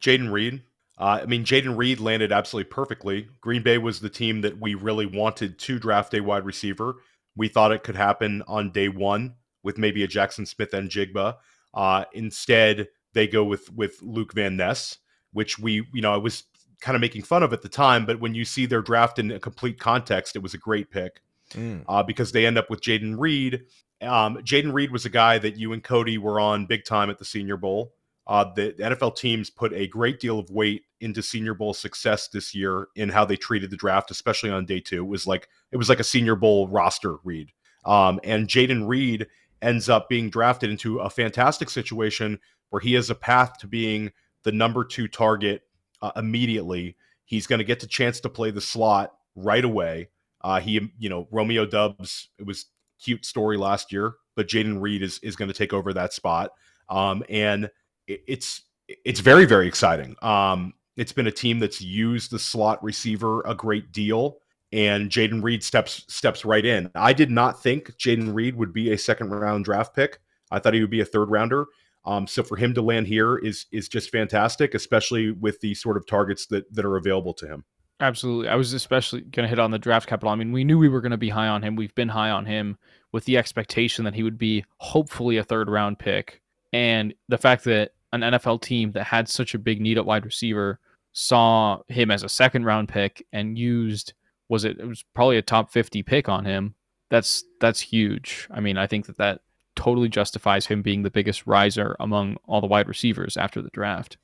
Jayden 0.00 0.30
Reed. 0.32 0.62
Uh, 0.98 1.20
I 1.22 1.26
mean, 1.26 1.44
Jayden 1.44 1.76
Reed 1.76 2.00
landed 2.00 2.32
absolutely 2.32 2.70
perfectly. 2.70 3.28
Green 3.40 3.62
Bay 3.62 3.76
was 3.78 4.00
the 4.00 4.08
team 4.08 4.40
that 4.42 4.58
we 4.58 4.74
really 4.74 5.06
wanted 5.06 5.58
to 5.58 5.78
draft 5.78 6.14
a 6.14 6.20
wide 6.20 6.46
receiver. 6.46 6.94
We 7.36 7.48
thought 7.48 7.72
it 7.72 7.82
could 7.82 7.96
happen 7.96 8.42
on 8.46 8.70
day 8.72 8.88
one 8.88 9.34
with 9.62 9.76
maybe 9.76 10.02
a 10.02 10.08
Jaxon 10.08 10.48
Smith-Njigba. 10.48 11.36
Uh, 11.74 12.04
instead, 12.14 12.88
they 13.12 13.26
go 13.26 13.44
with 13.44 13.70
with 13.74 14.00
Luke 14.00 14.32
Van 14.32 14.56
Ness, 14.56 14.98
which 15.32 15.58
we, 15.58 15.86
you 15.92 16.00
know, 16.00 16.14
I 16.14 16.18
was 16.18 16.44
kind 16.80 16.94
of 16.94 17.00
making 17.00 17.22
fun 17.22 17.42
of 17.42 17.52
at 17.52 17.62
the 17.62 17.68
time, 17.68 18.04
but 18.06 18.20
when 18.20 18.34
you 18.34 18.44
see 18.44 18.66
their 18.66 18.82
draft 18.82 19.18
in 19.18 19.30
a 19.30 19.38
complete 19.40 19.78
context, 19.78 20.36
it 20.36 20.42
was 20.42 20.54
a 20.54 20.58
great 20.58 20.90
pick 20.90 21.20
Mm. 21.54 21.84
uh, 21.88 22.02
because 22.02 22.32
they 22.32 22.44
end 22.44 22.58
up 22.58 22.68
with 22.68 22.80
Jayden 22.80 23.14
Reed. 23.18 23.62
Um, 24.02 24.36
Jayden 24.38 24.72
Reed 24.72 24.90
was 24.90 25.04
a 25.04 25.08
guy 25.10 25.38
that 25.38 25.56
you 25.56 25.72
and 25.72 25.82
Cody 25.82 26.18
were 26.18 26.40
on 26.40 26.66
big 26.66 26.84
time 26.84 27.08
at 27.08 27.18
the 27.18 27.24
Senior 27.24 27.56
Bowl. 27.56 27.92
Uh, 28.26 28.52
the 28.54 28.72
NFL 28.80 29.14
teams 29.16 29.48
put 29.48 29.72
a 29.72 29.86
great 29.86 30.18
deal 30.18 30.40
of 30.40 30.50
weight 30.50 30.82
into 31.00 31.22
Senior 31.22 31.54
Bowl 31.54 31.72
success 31.72 32.26
this 32.26 32.52
year 32.52 32.88
in 32.96 33.08
how 33.08 33.24
they 33.24 33.36
treated 33.36 33.70
the 33.70 33.76
draft, 33.76 34.10
especially 34.10 34.50
on 34.50 34.66
day 34.66 34.80
two. 34.80 35.04
It 35.04 35.08
was 35.08 35.28
like 35.28 35.48
it 35.70 35.76
was 35.76 35.88
like 35.88 36.00
a 36.00 36.04
Senior 36.04 36.34
Bowl 36.34 36.66
roster 36.66 37.18
read. 37.22 37.52
Um, 37.84 38.18
and 38.24 38.48
Jayden 38.48 38.88
Reed 38.88 39.28
ends 39.62 39.88
up 39.88 40.08
being 40.08 40.28
drafted 40.28 40.70
into 40.70 40.98
a 40.98 41.08
fantastic 41.08 41.70
situation 41.70 42.40
where 42.70 42.80
he 42.80 42.94
has 42.94 43.08
a 43.08 43.14
path 43.14 43.58
to 43.58 43.68
being 43.68 44.10
the 44.42 44.50
number 44.50 44.82
two 44.84 45.06
target 45.06 45.62
uh, 46.02 46.12
immediately. 46.16 46.96
He's 47.24 47.46
going 47.46 47.58
to 47.58 47.64
get 47.64 47.80
the 47.80 47.86
chance 47.86 48.20
to 48.20 48.28
play 48.28 48.50
the 48.50 48.60
slot 48.60 49.14
right 49.34 49.64
away. 49.64 50.08
Uh, 50.42 50.60
he, 50.60 50.92
you 50.98 51.08
know, 51.08 51.26
Romeo 51.30 51.66
Doubs. 51.66 52.28
It 52.38 52.46
was 52.46 52.66
cute 53.02 53.24
story 53.24 53.56
last 53.56 53.92
year, 53.92 54.14
but 54.34 54.48
Jayden 54.48 54.80
Reed 54.80 55.02
is 55.02 55.18
is 55.20 55.36
going 55.36 55.48
to 55.48 55.54
take 55.54 55.72
over 55.72 55.92
that 55.92 56.12
spot. 56.12 56.52
Um, 56.88 57.24
and 57.28 57.70
it, 58.06 58.22
it's 58.26 58.62
it's 58.86 59.20
very 59.20 59.44
very 59.44 59.66
exciting. 59.66 60.14
Um, 60.22 60.74
it's 60.96 61.12
been 61.12 61.26
a 61.26 61.32
team 61.32 61.58
that's 61.58 61.80
used 61.80 62.30
the 62.30 62.38
slot 62.38 62.82
receiver 62.82 63.42
a 63.42 63.54
great 63.54 63.92
deal, 63.92 64.38
and 64.72 65.10
Jayden 65.10 65.42
Reed 65.42 65.62
steps 65.62 66.04
steps 66.08 66.44
right 66.44 66.64
in. 66.64 66.90
I 66.94 67.12
did 67.12 67.30
not 67.30 67.62
think 67.62 67.96
Jayden 67.98 68.34
Reed 68.34 68.56
would 68.56 68.72
be 68.72 68.92
a 68.92 68.98
second 68.98 69.30
round 69.30 69.64
draft 69.64 69.94
pick. 69.94 70.20
I 70.50 70.58
thought 70.58 70.74
he 70.74 70.80
would 70.80 70.90
be 70.90 71.00
a 71.00 71.04
third 71.04 71.30
rounder. 71.30 71.66
Um, 72.06 72.26
so 72.26 72.42
for 72.42 72.56
him 72.56 72.72
to 72.74 72.82
land 72.82 73.06
here 73.06 73.36
is 73.38 73.66
is 73.72 73.88
just 73.88 74.10
fantastic, 74.10 74.74
especially 74.74 75.32
with 75.32 75.60
the 75.60 75.74
sort 75.74 75.96
of 75.96 76.06
targets 76.06 76.46
that 76.46 76.72
that 76.74 76.84
are 76.84 76.96
available 76.96 77.34
to 77.34 77.46
him. 77.46 77.64
Absolutely. 78.00 78.48
I 78.48 78.56
was 78.56 78.74
especially 78.74 79.22
going 79.22 79.44
to 79.44 79.48
hit 79.48 79.58
on 79.58 79.70
the 79.70 79.78
draft 79.78 80.06
capital. 80.06 80.30
I 80.30 80.34
mean, 80.34 80.52
we 80.52 80.64
knew 80.64 80.78
we 80.78 80.88
were 80.88 81.00
going 81.00 81.12
to 81.12 81.16
be 81.16 81.30
high 81.30 81.48
on 81.48 81.62
him. 81.62 81.76
We've 81.76 81.94
been 81.94 82.08
high 82.08 82.30
on 82.30 82.44
him 82.44 82.76
with 83.12 83.24
the 83.24 83.38
expectation 83.38 84.04
that 84.04 84.14
he 84.14 84.22
would 84.22 84.36
be 84.36 84.64
hopefully 84.78 85.38
a 85.38 85.44
third 85.44 85.70
round 85.70 85.98
pick. 85.98 86.42
And 86.72 87.14
the 87.28 87.38
fact 87.38 87.64
that 87.64 87.92
an 88.12 88.20
NFL 88.20 88.60
team 88.60 88.92
that 88.92 89.04
had 89.04 89.28
such 89.28 89.54
a 89.54 89.58
big 89.58 89.80
need 89.80 89.96
at 89.96 90.04
wide 90.04 90.26
receiver 90.26 90.78
saw 91.12 91.80
him 91.88 92.10
as 92.10 92.22
a 92.22 92.28
second 92.28 92.64
round 92.64 92.88
pick 92.88 93.24
and 93.32 93.58
used 93.58 94.12
was 94.48 94.64
it 94.64 94.78
it 94.78 94.86
was 94.86 95.02
probably 95.14 95.38
a 95.38 95.42
top 95.42 95.72
50 95.72 96.02
pick 96.02 96.28
on 96.28 96.44
him. 96.44 96.74
That's 97.08 97.44
that's 97.60 97.80
huge. 97.80 98.46
I 98.50 98.60
mean, 98.60 98.76
I 98.76 98.86
think 98.86 99.06
that 99.06 99.16
that 99.16 99.40
totally 99.76 100.08
justifies 100.08 100.66
him 100.66 100.82
being 100.82 101.02
the 101.02 101.10
biggest 101.10 101.46
riser 101.46 101.94
among 102.00 102.36
all 102.46 102.60
the 102.60 102.66
wide 102.66 102.88
receivers 102.88 103.36
after 103.36 103.62
the 103.62 103.70
draft. 103.70 104.16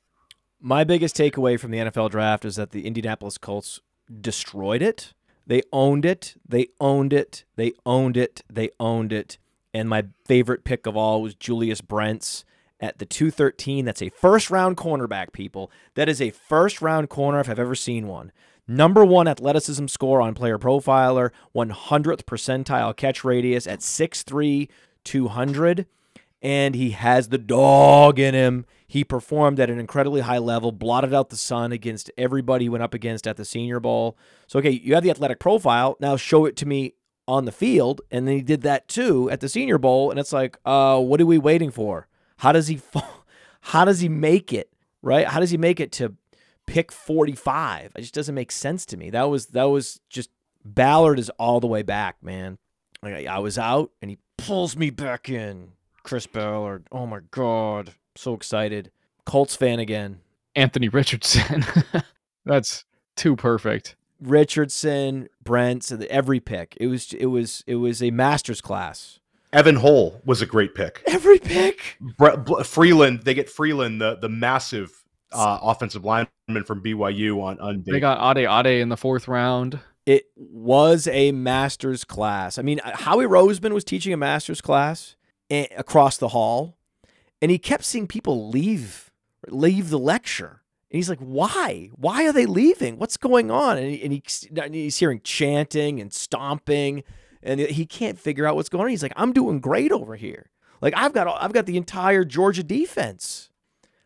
My 0.59 0.83
biggest 0.83 1.15
takeaway 1.15 1.59
from 1.59 1.71
the 1.71 1.77
NFL 1.77 2.11
draft 2.11 2.45
is 2.45 2.55
that 2.55 2.71
the 2.71 2.85
Indianapolis 2.85 3.37
Colts 3.37 3.79
destroyed 4.21 4.81
it. 4.81 5.13
They 5.45 5.61
owned 5.71 6.05
it. 6.05 6.35
They 6.47 6.67
owned 6.79 7.13
it. 7.13 7.43
They 7.55 7.73
owned 7.85 8.17
it. 8.17 8.43
They 8.49 8.69
owned 8.79 9.11
it. 9.11 9.37
And 9.73 9.89
my 9.89 10.05
favorite 10.25 10.63
pick 10.63 10.85
of 10.85 10.95
all 10.95 11.21
was 11.21 11.35
Julius 11.35 11.81
Brents 11.81 12.45
at 12.79 12.99
the 12.99 13.05
213. 13.05 13.85
That's 13.85 14.01
a 14.01 14.09
first 14.09 14.49
round 14.49 14.77
cornerback, 14.77 15.33
people. 15.33 15.71
That 15.95 16.09
is 16.09 16.21
a 16.21 16.29
first 16.29 16.81
round 16.81 17.09
corner 17.09 17.39
if 17.39 17.49
I've 17.49 17.59
ever 17.59 17.75
seen 17.75 18.07
one. 18.07 18.31
Number 18.67 19.03
one 19.03 19.27
athleticism 19.27 19.87
score 19.87 20.21
on 20.21 20.33
Player 20.33 20.57
Profiler, 20.57 21.31
100th 21.53 22.23
percentile 22.23 22.95
catch 22.95 23.23
radius 23.25 23.67
at 23.67 23.79
6'3, 23.79 24.69
200. 25.03 25.85
And 26.41 26.75
he 26.75 26.91
has 26.91 27.29
the 27.29 27.37
dog 27.37 28.19
in 28.19 28.33
him. 28.33 28.65
He 28.85 29.03
performed 29.03 29.59
at 29.59 29.69
an 29.69 29.79
incredibly 29.79 30.21
high 30.21 30.37
level, 30.39 30.71
blotted 30.71 31.13
out 31.13 31.29
the 31.29 31.37
sun 31.37 31.71
against 31.71 32.11
everybody 32.17 32.65
he 32.65 32.69
went 32.69 32.83
up 32.83 32.93
against 32.93 33.25
at 33.27 33.37
the 33.37 33.45
Senior 33.45 33.79
Bowl. 33.79 34.17
So, 34.47 34.59
okay, 34.59 34.69
you 34.71 34.93
have 34.93 35.03
the 35.03 35.09
athletic 35.09 35.39
profile. 35.39 35.95
Now 35.99 36.17
show 36.17 36.45
it 36.45 36.57
to 36.57 36.65
me 36.65 36.93
on 37.27 37.45
the 37.45 37.51
field, 37.51 38.01
and 38.11 38.27
then 38.27 38.35
he 38.35 38.41
did 38.41 38.61
that 38.61 38.87
too 38.87 39.29
at 39.31 39.39
the 39.39 39.49
Senior 39.49 39.77
Bowl. 39.77 40.11
And 40.11 40.19
it's 40.19 40.33
like, 40.33 40.57
uh, 40.65 40.99
what 40.99 41.21
are 41.21 41.25
we 41.25 41.37
waiting 41.37 41.71
for? 41.71 42.07
How 42.37 42.51
does 42.51 42.67
he 42.67 42.77
fall? 42.77 43.25
How 43.67 43.85
does 43.85 44.01
he 44.01 44.09
make 44.09 44.51
it? 44.51 44.69
Right? 45.01 45.25
How 45.25 45.39
does 45.39 45.51
he 45.51 45.57
make 45.57 45.79
it 45.79 45.91
to 45.93 46.15
pick 46.65 46.91
45? 46.91 47.93
It 47.95 48.01
just 48.01 48.13
doesn't 48.13 48.35
make 48.35 48.51
sense 48.51 48.85
to 48.87 48.97
me. 48.97 49.09
That 49.09 49.29
was 49.29 49.47
that 49.47 49.65
was 49.65 50.01
just 50.09 50.29
Ballard 50.65 51.19
is 51.19 51.29
all 51.31 51.59
the 51.59 51.67
way 51.67 51.81
back, 51.81 52.17
man. 52.21 52.57
Like 53.03 53.27
I 53.27 53.39
was 53.39 53.57
out 53.57 53.91
and 54.01 54.09
he 54.09 54.17
pulls 54.37 54.75
me 54.75 54.89
back 54.89 55.29
in. 55.29 55.73
Chris 56.03 56.25
Ballard. 56.27 56.87
Oh 56.91 57.05
my 57.05 57.19
god. 57.31 57.93
So 58.15 58.33
excited. 58.33 58.91
Colts 59.25 59.55
fan 59.55 59.79
again. 59.79 60.19
Anthony 60.55 60.89
Richardson. 60.89 61.65
That's 62.45 62.85
too 63.15 63.35
perfect. 63.35 63.95
Richardson, 64.21 65.27
Brent, 65.43 65.83
so 65.83 65.97
the- 65.97 66.11
every 66.11 66.39
pick. 66.39 66.77
It 66.79 66.87
was 66.87 67.13
it 67.13 67.27
was 67.27 67.63
it 67.67 67.75
was 67.75 68.01
a 68.03 68.11
master's 68.11 68.61
class. 68.61 69.19
Evan 69.51 69.75
Hull 69.77 70.19
was 70.25 70.41
a 70.41 70.45
great 70.45 70.73
pick. 70.75 71.03
Every 71.05 71.37
pick. 71.39 71.97
Bre- 72.17 72.37
Ble- 72.37 72.63
Freeland, 72.63 73.21
they 73.23 73.33
get 73.33 73.49
Freeland, 73.49 74.01
the 74.01 74.15
the 74.15 74.29
massive 74.29 74.91
uh, 75.31 75.59
offensive 75.61 76.03
lineman 76.03 76.63
from 76.65 76.81
BYU 76.81 77.41
on 77.41 77.59
on 77.59 77.83
They 77.85 77.99
got 77.99 78.37
Ade 78.37 78.47
Ade 78.47 78.81
in 78.81 78.89
the 78.89 78.97
fourth 78.97 79.27
round. 79.27 79.79
It 80.05 80.25
was 80.35 81.07
a 81.07 81.31
master's 81.31 82.03
class. 82.03 82.57
I 82.57 82.61
mean, 82.61 82.81
uh, 82.81 82.95
Howie 82.97 83.25
Roseman 83.25 83.71
was 83.73 83.83
teaching 83.83 84.11
a 84.11 84.17
master's 84.17 84.59
class 84.59 85.15
across 85.49 86.17
the 86.17 86.29
hall, 86.29 86.77
and 87.41 87.51
he 87.51 87.57
kept 87.57 87.85
seeing 87.85 88.07
people 88.07 88.49
leave 88.49 89.11
leave 89.47 89.89
the 89.89 89.99
lecture. 89.99 90.61
And 90.91 90.97
he's 90.97 91.09
like, 91.09 91.19
"Why? 91.19 91.89
Why 91.95 92.27
are 92.27 92.33
they 92.33 92.45
leaving? 92.45 92.97
What's 92.97 93.17
going 93.17 93.49
on?" 93.49 93.77
And, 93.77 93.89
he, 93.89 94.03
and, 94.03 94.13
he, 94.13 94.23
and 94.61 94.75
he's 94.75 94.97
hearing 94.97 95.21
chanting 95.23 95.99
and 96.01 96.13
stomping, 96.13 97.03
and 97.41 97.59
he 97.59 97.85
can't 97.85 98.19
figure 98.19 98.45
out 98.45 98.55
what's 98.55 98.69
going 98.69 98.83
on. 98.83 98.89
He's 98.89 99.03
like, 99.03 99.13
"I'm 99.15 99.33
doing 99.33 99.59
great 99.59 99.91
over 99.91 100.15
here. 100.15 100.49
Like 100.81 100.93
I've 100.97 101.13
got 101.13 101.27
I've 101.41 101.53
got 101.53 101.65
the 101.65 101.77
entire 101.77 102.25
Georgia 102.25 102.63
defense. 102.63 103.49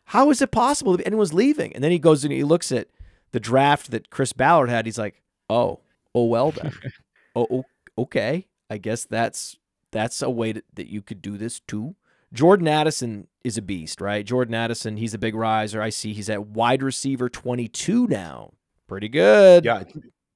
How 0.05 0.29
is 0.29 0.41
it 0.41 0.51
possible 0.51 0.95
that 0.95 1.07
anyone's 1.07 1.33
leaving?" 1.33 1.73
And 1.73 1.83
then 1.83 1.91
he 1.91 1.99
goes 1.99 2.23
and 2.23 2.31
he 2.31 2.43
looks 2.43 2.71
at 2.71 2.88
the 3.31 3.39
draft 3.39 3.89
that 3.91 4.12
Chris 4.12 4.31
Ballard 4.31 4.69
had. 4.69 4.86
He's 4.86 4.99
like, 4.99 5.21
"Oh, 5.49 5.79
oh 6.13 6.26
well 6.26 6.52
then. 6.52 6.72
oh, 7.36 7.65
okay. 7.98 8.48
I 8.70 8.78
guess 8.78 9.06
that's 9.06 9.58
that's 9.91 10.22
a 10.22 10.30
way 10.30 10.54
to, 10.54 10.63
that 10.76 10.88
you 10.88 11.02
could 11.02 11.22
do 11.22 11.38
this 11.38 11.60
too." 11.60 11.96
Jordan 12.34 12.67
Addison 12.67 13.28
is 13.43 13.58
a 13.58 13.62
beast, 13.62 14.02
right? 14.02 14.26
Jordan 14.26 14.54
Addison, 14.54 14.98
he's 14.98 15.13
a 15.13 15.17
big 15.17 15.34
riser. 15.34 15.82
I 15.82 15.89
see 15.89 16.12
he's 16.12 16.30
at 16.30 16.46
wide 16.48 16.84
receiver 16.84 17.30
22 17.30 18.08
now. 18.08 18.52
Pretty 18.86 19.08
good. 19.08 19.63
Yeah, 19.63 19.84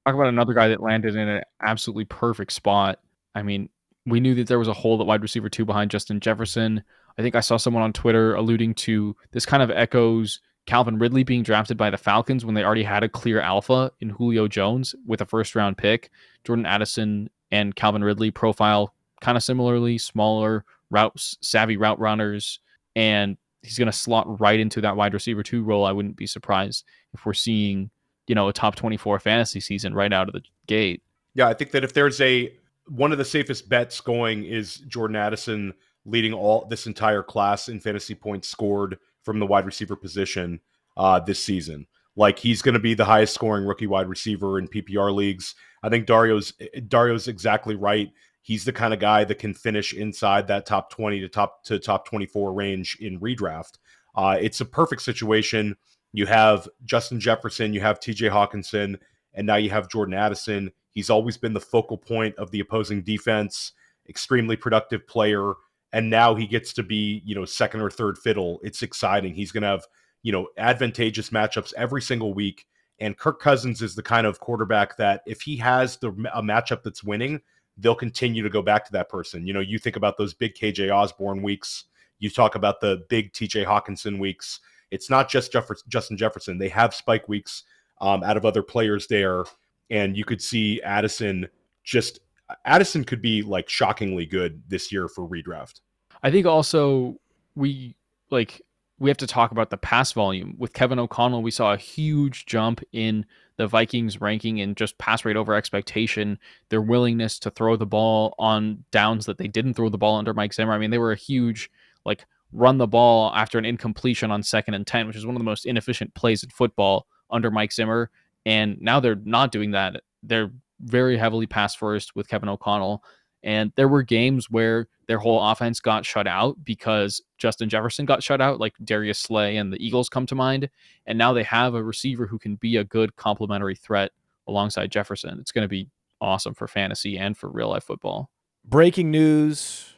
Talk 0.06 0.14
about 0.14 0.28
another 0.28 0.52
guy 0.52 0.68
that 0.68 0.82
landed 0.82 1.14
in 1.14 1.28
an 1.28 1.42
absolutely 1.62 2.06
perfect 2.06 2.52
spot. 2.52 2.98
I 3.34 3.42
mean, 3.42 3.68
we 4.04 4.18
knew 4.18 4.34
that 4.34 4.48
there 4.48 4.58
was 4.58 4.68
a 4.68 4.72
hole 4.72 5.00
at 5.00 5.06
wide 5.06 5.22
receiver 5.22 5.48
two 5.48 5.64
behind 5.64 5.92
Justin 5.92 6.18
Jefferson. 6.18 6.82
I 7.16 7.22
think 7.22 7.36
I 7.36 7.40
saw 7.40 7.56
someone 7.56 7.84
on 7.84 7.92
Twitter 7.92 8.34
alluding 8.34 8.74
to 8.74 9.14
this 9.30 9.46
kind 9.46 9.62
of 9.62 9.70
echoes 9.70 10.40
Calvin 10.66 10.98
Ridley 10.98 11.24
being 11.24 11.42
drafted 11.42 11.76
by 11.76 11.90
the 11.90 11.96
Falcons 11.96 12.44
when 12.44 12.54
they 12.54 12.64
already 12.64 12.84
had 12.84 13.02
a 13.02 13.08
clear 13.08 13.40
alpha 13.40 13.90
in 14.00 14.10
Julio 14.10 14.46
Jones 14.46 14.94
with 15.06 15.20
a 15.20 15.26
first 15.26 15.54
round 15.54 15.76
pick. 15.76 16.10
Jordan 16.44 16.66
Addison 16.66 17.28
and 17.50 17.74
Calvin 17.74 18.04
Ridley 18.04 18.30
profile 18.30 18.94
kind 19.20 19.36
of 19.36 19.42
similarly, 19.42 19.98
smaller 19.98 20.64
route 20.90 21.12
savvy 21.16 21.76
route 21.76 21.98
runners, 21.98 22.60
and 22.94 23.36
he's 23.62 23.78
going 23.78 23.86
to 23.86 23.92
slot 23.92 24.40
right 24.40 24.60
into 24.60 24.80
that 24.80 24.96
wide 24.96 25.14
receiver 25.14 25.42
two 25.42 25.62
role. 25.62 25.84
I 25.84 25.92
wouldn't 25.92 26.16
be 26.16 26.26
surprised 26.26 26.84
if 27.14 27.26
we're 27.26 27.34
seeing, 27.34 27.90
you 28.26 28.34
know, 28.34 28.48
a 28.48 28.52
top 28.52 28.74
24 28.76 29.18
fantasy 29.20 29.60
season 29.60 29.94
right 29.94 30.12
out 30.12 30.28
of 30.28 30.34
the 30.34 30.42
gate. 30.66 31.02
Yeah, 31.34 31.48
I 31.48 31.54
think 31.54 31.70
that 31.72 31.84
if 31.84 31.92
there's 31.92 32.20
a 32.20 32.52
one 32.88 33.12
of 33.12 33.18
the 33.18 33.24
safest 33.24 33.68
bets 33.68 34.00
going 34.00 34.44
is 34.44 34.76
Jordan 34.88 35.16
Addison 35.16 35.72
leading 36.04 36.32
all 36.32 36.66
this 36.66 36.86
entire 36.86 37.22
class 37.22 37.68
in 37.68 37.80
fantasy 37.80 38.14
points 38.14 38.48
scored 38.48 38.98
from 39.22 39.38
the 39.38 39.46
wide 39.46 39.66
receiver 39.66 39.96
position 39.96 40.60
uh, 40.96 41.20
this 41.20 41.42
season. 41.42 41.86
Like 42.16 42.38
he's 42.38 42.62
going 42.62 42.74
to 42.74 42.80
be 42.80 42.94
the 42.94 43.04
highest 43.04 43.34
scoring 43.34 43.64
rookie 43.64 43.86
wide 43.86 44.08
receiver 44.08 44.58
in 44.58 44.68
PPR 44.68 45.14
leagues. 45.14 45.54
I 45.82 45.88
think 45.88 46.06
Dario's 46.06 46.52
Dario's 46.88 47.28
exactly 47.28 47.74
right. 47.74 48.10
He's 48.42 48.64
the 48.64 48.72
kind 48.72 48.92
of 48.92 49.00
guy 49.00 49.24
that 49.24 49.38
can 49.38 49.54
finish 49.54 49.94
inside 49.94 50.46
that 50.48 50.66
top 50.66 50.90
20 50.90 51.20
to 51.20 51.28
top 51.28 51.64
to 51.64 51.78
top 51.78 52.06
24 52.06 52.52
range 52.52 52.98
in 53.00 53.18
redraft. 53.20 53.78
Uh, 54.14 54.36
it's 54.40 54.60
a 54.60 54.66
perfect 54.66 55.02
situation. 55.02 55.76
You 56.12 56.26
have 56.26 56.68
Justin 56.84 57.18
Jefferson, 57.18 57.72
you 57.72 57.80
have 57.80 57.98
TJ 57.98 58.30
Hockenson, 58.30 58.98
and 59.32 59.46
now 59.46 59.56
you 59.56 59.70
have 59.70 59.88
Jordan 59.88 60.14
Addison. 60.14 60.70
He's 60.90 61.08
always 61.08 61.38
been 61.38 61.54
the 61.54 61.60
focal 61.60 61.96
point 61.96 62.36
of 62.36 62.50
the 62.50 62.60
opposing 62.60 63.02
defense, 63.02 63.72
extremely 64.08 64.56
productive 64.56 65.06
player. 65.06 65.54
And 65.92 66.08
now 66.08 66.34
he 66.34 66.46
gets 66.46 66.72
to 66.74 66.82
be, 66.82 67.22
you 67.24 67.34
know, 67.34 67.44
second 67.44 67.80
or 67.80 67.90
third 67.90 68.18
fiddle. 68.18 68.60
It's 68.62 68.82
exciting. 68.82 69.34
He's 69.34 69.52
going 69.52 69.62
to 69.62 69.68
have, 69.68 69.86
you 70.22 70.32
know, 70.32 70.48
advantageous 70.56 71.30
matchups 71.30 71.74
every 71.76 72.00
single 72.00 72.32
week. 72.32 72.66
And 72.98 73.18
Kirk 73.18 73.40
Cousins 73.40 73.82
is 73.82 73.94
the 73.94 74.02
kind 74.02 74.26
of 74.26 74.40
quarterback 74.40 74.96
that 74.96 75.22
if 75.26 75.42
he 75.42 75.56
has 75.56 75.96
the 75.96 76.08
a 76.32 76.42
matchup 76.42 76.82
that's 76.82 77.02
winning, 77.04 77.40
they'll 77.76 77.94
continue 77.94 78.42
to 78.42 78.50
go 78.50 78.62
back 78.62 78.84
to 78.86 78.92
that 78.92 79.08
person. 79.08 79.46
You 79.46 79.52
know, 79.52 79.60
you 79.60 79.78
think 79.78 79.96
about 79.96 80.16
those 80.16 80.34
big 80.34 80.54
KJ 80.54 80.90
Osborn 80.90 81.42
weeks. 81.42 81.84
You 82.18 82.30
talk 82.30 82.54
about 82.54 82.80
the 82.80 83.04
big 83.08 83.32
TJ 83.32 83.66
Hockenson 83.66 84.18
weeks. 84.18 84.60
It's 84.90 85.10
not 85.10 85.28
just 85.28 85.52
Jeff- 85.52 85.68
Justin 85.88 86.16
Jefferson. 86.16 86.58
They 86.58 86.68
have 86.68 86.94
spike 86.94 87.28
weeks 87.28 87.64
um, 88.00 88.22
out 88.22 88.36
of 88.36 88.44
other 88.44 88.62
players 88.62 89.06
there, 89.06 89.44
and 89.90 90.16
you 90.16 90.24
could 90.24 90.40
see 90.40 90.80
Addison 90.82 91.48
just 91.82 92.20
Addison 92.64 93.04
could 93.04 93.22
be 93.22 93.42
like 93.42 93.68
shockingly 93.68 94.26
good 94.26 94.62
this 94.68 94.92
year 94.92 95.08
for 95.08 95.28
redraft. 95.28 95.80
I 96.22 96.30
think 96.30 96.46
also 96.46 97.20
we 97.54 97.96
like 98.30 98.62
we 98.98 99.10
have 99.10 99.18
to 99.18 99.26
talk 99.26 99.50
about 99.50 99.70
the 99.70 99.76
pass 99.76 100.12
volume 100.12 100.54
with 100.58 100.72
Kevin 100.72 100.98
O'Connell. 100.98 101.42
We 101.42 101.50
saw 101.50 101.72
a 101.72 101.76
huge 101.76 102.46
jump 102.46 102.80
in 102.92 103.26
the 103.56 103.66
Vikings 103.66 104.20
ranking 104.20 104.60
and 104.60 104.76
just 104.76 104.96
pass 104.98 105.24
rate 105.24 105.36
over 105.36 105.54
expectation, 105.54 106.38
their 106.68 106.80
willingness 106.80 107.38
to 107.40 107.50
throw 107.50 107.76
the 107.76 107.86
ball 107.86 108.34
on 108.38 108.84
downs 108.92 109.26
that 109.26 109.38
they 109.38 109.48
didn't 109.48 109.74
throw 109.74 109.88
the 109.88 109.98
ball 109.98 110.16
under 110.16 110.32
Mike 110.32 110.54
Zimmer. 110.54 110.72
I 110.72 110.78
mean, 110.78 110.90
they 110.90 110.98
were 110.98 111.12
a 111.12 111.16
huge 111.16 111.70
like 112.04 112.24
run 112.52 112.78
the 112.78 112.86
ball 112.86 113.32
after 113.34 113.58
an 113.58 113.64
incompletion 113.64 114.30
on 114.30 114.42
second 114.42 114.74
and 114.74 114.86
10, 114.86 115.06
which 115.06 115.16
is 115.16 115.26
one 115.26 115.34
of 115.34 115.40
the 115.40 115.44
most 115.44 115.66
inefficient 115.66 116.14
plays 116.14 116.42
in 116.42 116.50
football 116.50 117.06
under 117.30 117.50
Mike 117.50 117.72
Zimmer. 117.72 118.10
And 118.44 118.80
now 118.80 119.00
they're 119.00 119.20
not 119.24 119.52
doing 119.52 119.72
that. 119.72 120.02
They're 120.22 120.52
very 120.82 121.16
heavily 121.16 121.46
pass 121.46 121.74
first 121.74 122.14
with 122.14 122.28
Kevin 122.28 122.48
O'Connell. 122.48 123.02
And 123.44 123.72
there 123.74 123.88
were 123.88 124.02
games 124.02 124.50
where 124.50 124.86
their 125.08 125.18
whole 125.18 125.42
offense 125.42 125.80
got 125.80 126.06
shut 126.06 126.28
out 126.28 126.56
because 126.64 127.20
Justin 127.38 127.68
Jefferson 127.68 128.06
got 128.06 128.22
shut 128.22 128.40
out, 128.40 128.60
like 128.60 128.74
Darius 128.84 129.18
Slay 129.18 129.56
and 129.56 129.72
the 129.72 129.84
Eagles 129.84 130.08
come 130.08 130.26
to 130.26 130.34
mind. 130.34 130.68
And 131.06 131.18
now 131.18 131.32
they 131.32 131.42
have 131.42 131.74
a 131.74 131.82
receiver 131.82 132.26
who 132.26 132.38
can 132.38 132.54
be 132.56 132.76
a 132.76 132.84
good 132.84 133.16
complementary 133.16 133.74
threat 133.74 134.12
alongside 134.46 134.92
Jefferson. 134.92 135.38
It's 135.40 135.50
going 135.52 135.64
to 135.64 135.68
be 135.68 135.88
awesome 136.20 136.54
for 136.54 136.68
fantasy 136.68 137.18
and 137.18 137.36
for 137.36 137.50
real 137.50 137.70
life 137.70 137.84
football. 137.84 138.30
Breaking 138.64 139.10
news. 139.10 139.94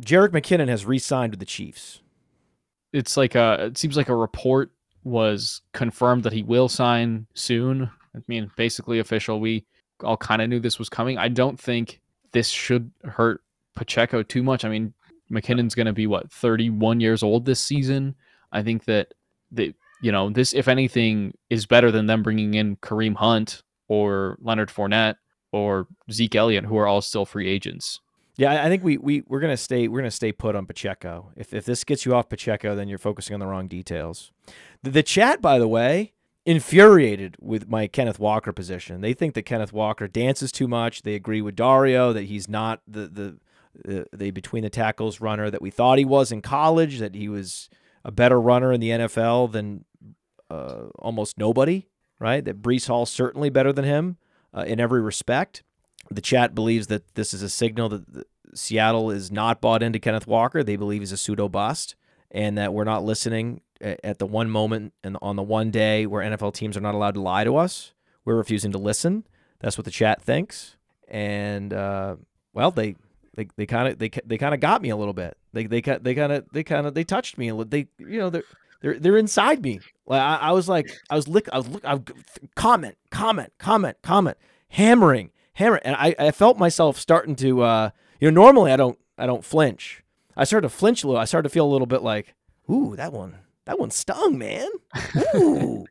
Jerick 0.00 0.30
McKinnon 0.30 0.68
has 0.68 0.86
re-signed 0.86 1.32
with 1.32 1.40
the 1.40 1.44
Chiefs. 1.44 2.00
It's 2.92 3.16
like 3.16 3.34
a, 3.34 3.66
it 3.66 3.78
seems 3.78 3.96
like 3.96 4.08
a 4.08 4.16
report 4.16 4.70
was 5.04 5.62
confirmed 5.72 6.22
that 6.24 6.32
he 6.32 6.42
will 6.42 6.68
sign 6.68 7.26
soon. 7.34 7.90
I 8.14 8.18
mean, 8.26 8.50
basically 8.56 8.98
official. 8.98 9.40
We 9.40 9.64
all 10.02 10.16
kind 10.16 10.42
of 10.42 10.48
knew 10.48 10.60
this 10.60 10.78
was 10.78 10.88
coming. 10.88 11.18
I 11.18 11.28
don't 11.28 11.58
think 11.58 12.00
this 12.32 12.48
should 12.48 12.90
hurt 13.04 13.42
Pacheco 13.74 14.22
too 14.22 14.42
much. 14.42 14.64
I 14.64 14.68
mean, 14.68 14.92
McKinnon's 15.30 15.74
going 15.74 15.86
to 15.86 15.92
be 15.92 16.06
what 16.06 16.30
31 16.32 17.00
years 17.00 17.22
old 17.22 17.44
this 17.44 17.60
season. 17.60 18.14
I 18.52 18.62
think 18.62 18.84
that 18.84 19.12
the 19.50 19.74
you 20.00 20.12
know 20.12 20.30
this, 20.30 20.54
if 20.54 20.68
anything, 20.68 21.34
is 21.50 21.66
better 21.66 21.90
than 21.90 22.06
them 22.06 22.22
bringing 22.22 22.54
in 22.54 22.76
Kareem 22.76 23.16
Hunt 23.16 23.62
or 23.88 24.38
Leonard 24.40 24.70
Fournette 24.70 25.16
or 25.52 25.86
Zeke 26.10 26.36
Elliott, 26.36 26.64
who 26.64 26.76
are 26.76 26.86
all 26.86 27.00
still 27.00 27.26
free 27.26 27.48
agents. 27.48 28.00
Yeah, 28.38 28.64
I- 28.64 28.68
think 28.68 28.84
we 28.84 28.96
we 28.96 29.22
we're 29.26 29.40
gonna 29.40 29.56
stay 29.56 29.88
we're 29.88 29.98
gonna 29.98 30.10
stay 30.12 30.30
put 30.32 30.54
on 30.54 30.64
Pacheco. 30.64 31.32
If 31.36 31.52
if 31.52 31.64
this 31.66 31.82
gets 31.84 32.06
you 32.06 32.14
off 32.14 32.28
Pacheco, 32.28 32.74
then 32.76 32.88
you're 32.88 32.96
focusing 32.98 33.34
on 33.34 33.40
the 33.40 33.46
wrong 33.46 33.66
details. 33.66 34.30
The, 34.82 34.90
the 34.90 35.02
chat, 35.02 35.42
by 35.42 35.58
the 35.58 35.66
way, 35.68 36.12
infuriated 36.46 37.36
with 37.40 37.68
my 37.68 37.88
Kenneth 37.88 38.20
Walker 38.20 38.52
position. 38.52 39.00
They 39.00 39.12
think 39.12 39.34
that 39.34 39.42
Kenneth 39.42 39.72
Walker 39.72 40.06
dances 40.06 40.52
too 40.52 40.68
much. 40.68 41.02
They 41.02 41.14
agree 41.14 41.42
with 41.42 41.56
Dario 41.56 42.12
that 42.12 42.24
he's 42.24 42.48
not 42.48 42.80
the 42.86 43.08
the 43.08 43.38
the, 43.84 44.06
the 44.16 44.30
between 44.30 44.62
the 44.62 44.70
tackles 44.70 45.20
runner 45.20 45.50
that 45.50 45.60
we 45.60 45.70
thought 45.70 45.98
he 45.98 46.04
was 46.04 46.30
in 46.30 46.40
college. 46.40 47.00
That 47.00 47.16
he 47.16 47.28
was 47.28 47.68
a 48.04 48.12
better 48.12 48.40
runner 48.40 48.72
in 48.72 48.80
the 48.80 48.90
NFL 48.90 49.50
than 49.50 49.84
uh, 50.48 50.86
almost 51.00 51.38
nobody. 51.38 51.86
Right? 52.20 52.44
That 52.44 52.62
Breece 52.62 52.86
Hall 52.86 53.04
certainly 53.04 53.50
better 53.50 53.72
than 53.72 53.84
him 53.84 54.16
uh, 54.54 54.64
in 54.66 54.78
every 54.80 55.00
respect. 55.00 55.64
The 56.10 56.20
chat 56.20 56.54
believes 56.54 56.86
that 56.88 57.14
this 57.14 57.34
is 57.34 57.42
a 57.42 57.48
signal 57.48 57.88
that 57.90 58.26
Seattle 58.54 59.10
is 59.10 59.30
not 59.30 59.60
bought 59.60 59.82
into 59.82 59.98
Kenneth 59.98 60.26
Walker. 60.26 60.62
They 60.62 60.76
believe 60.76 61.02
he's 61.02 61.12
a 61.12 61.16
pseudo 61.16 61.48
bust 61.48 61.94
and 62.30 62.56
that 62.58 62.72
we're 62.72 62.84
not 62.84 63.04
listening 63.04 63.60
at 63.80 64.18
the 64.18 64.26
one 64.26 64.50
moment 64.50 64.92
and 65.04 65.16
on 65.22 65.36
the 65.36 65.42
one 65.42 65.70
day 65.70 66.06
where 66.06 66.28
NFL 66.28 66.54
teams 66.54 66.76
are 66.76 66.80
not 66.80 66.94
allowed 66.94 67.14
to 67.14 67.20
lie 67.20 67.44
to 67.44 67.56
us, 67.56 67.92
we're 68.24 68.36
refusing 68.36 68.72
to 68.72 68.78
listen. 68.78 69.26
That's 69.60 69.78
what 69.78 69.84
the 69.84 69.90
chat 69.90 70.22
thinks. 70.22 70.76
And 71.06 71.72
uh, 71.72 72.16
well, 72.52 72.70
they 72.70 72.96
they 73.34 73.48
they 73.56 73.66
kind 73.66 73.88
of 73.88 73.98
they 73.98 74.10
they 74.24 74.36
kind 74.36 74.54
of 74.54 74.60
got 74.60 74.82
me 74.82 74.90
a 74.90 74.96
little 74.96 75.14
bit. 75.14 75.36
They 75.52 75.66
they 75.66 75.80
they 75.80 76.14
kind 76.14 76.32
of 76.32 76.44
they 76.52 76.64
kind 76.64 76.86
of 76.86 76.94
they 76.94 77.04
touched 77.04 77.38
me. 77.38 77.50
They 77.50 77.86
you 77.98 78.18
know 78.18 78.30
they're 78.30 78.44
they're 78.80 78.98
they're 78.98 79.16
inside 79.16 79.62
me. 79.62 79.80
Like 80.06 80.20
I, 80.20 80.36
I 80.36 80.52
was 80.52 80.68
like 80.68 80.90
I 81.08 81.16
was 81.16 81.28
lick 81.28 81.48
I 81.52 81.58
was 81.58 81.68
look 81.68 81.84
I 81.84 81.94
was, 81.94 82.04
comment 82.54 82.96
comment 83.10 83.52
comment 83.58 83.96
comment 84.02 84.36
hammering 84.68 85.30
hammering, 85.58 85.82
and 85.84 85.96
I 85.96 86.14
I 86.18 86.30
felt 86.30 86.58
myself 86.58 86.98
starting 86.98 87.36
to 87.36 87.62
uh 87.62 87.90
you 88.20 88.30
know 88.30 88.42
normally 88.42 88.72
I 88.72 88.76
don't 88.76 88.98
I 89.16 89.26
don't 89.26 89.44
flinch. 89.44 90.02
I 90.36 90.44
started 90.44 90.68
to 90.68 90.74
flinch 90.74 91.02
a 91.02 91.08
little. 91.08 91.20
I 91.20 91.24
started 91.24 91.48
to 91.48 91.52
feel 91.52 91.66
a 91.66 91.72
little 91.72 91.86
bit 91.86 92.02
like 92.02 92.34
ooh 92.70 92.96
that 92.96 93.12
one 93.12 93.36
that 93.64 93.78
one 93.78 93.90
stung 93.90 94.38
man 94.38 94.68
ooh 95.34 95.84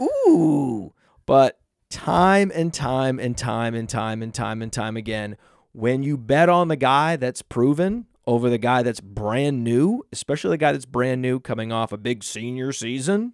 ooh 0.28 0.92
but 1.24 1.58
time 1.88 2.50
and 2.54 2.74
time 2.74 3.18
and 3.18 3.38
time 3.38 3.74
and 3.74 3.88
time 3.88 4.22
and 4.22 4.34
time 4.34 4.60
and 4.60 4.72
time 4.72 4.96
again 4.96 5.36
when 5.72 6.02
you 6.02 6.16
bet 6.16 6.48
on 6.48 6.68
the 6.68 6.76
guy 6.76 7.16
that's 7.16 7.42
proven 7.42 8.06
over 8.26 8.48
the 8.48 8.58
guy 8.58 8.82
that's 8.82 9.00
brand 9.00 9.64
new, 9.64 10.04
especially 10.12 10.50
the 10.50 10.58
guy 10.58 10.72
that's 10.72 10.84
brand 10.84 11.22
new 11.22 11.40
coming 11.40 11.72
off 11.72 11.92
a 11.92 11.96
big 11.96 12.22
senior 12.22 12.72
season, 12.72 13.32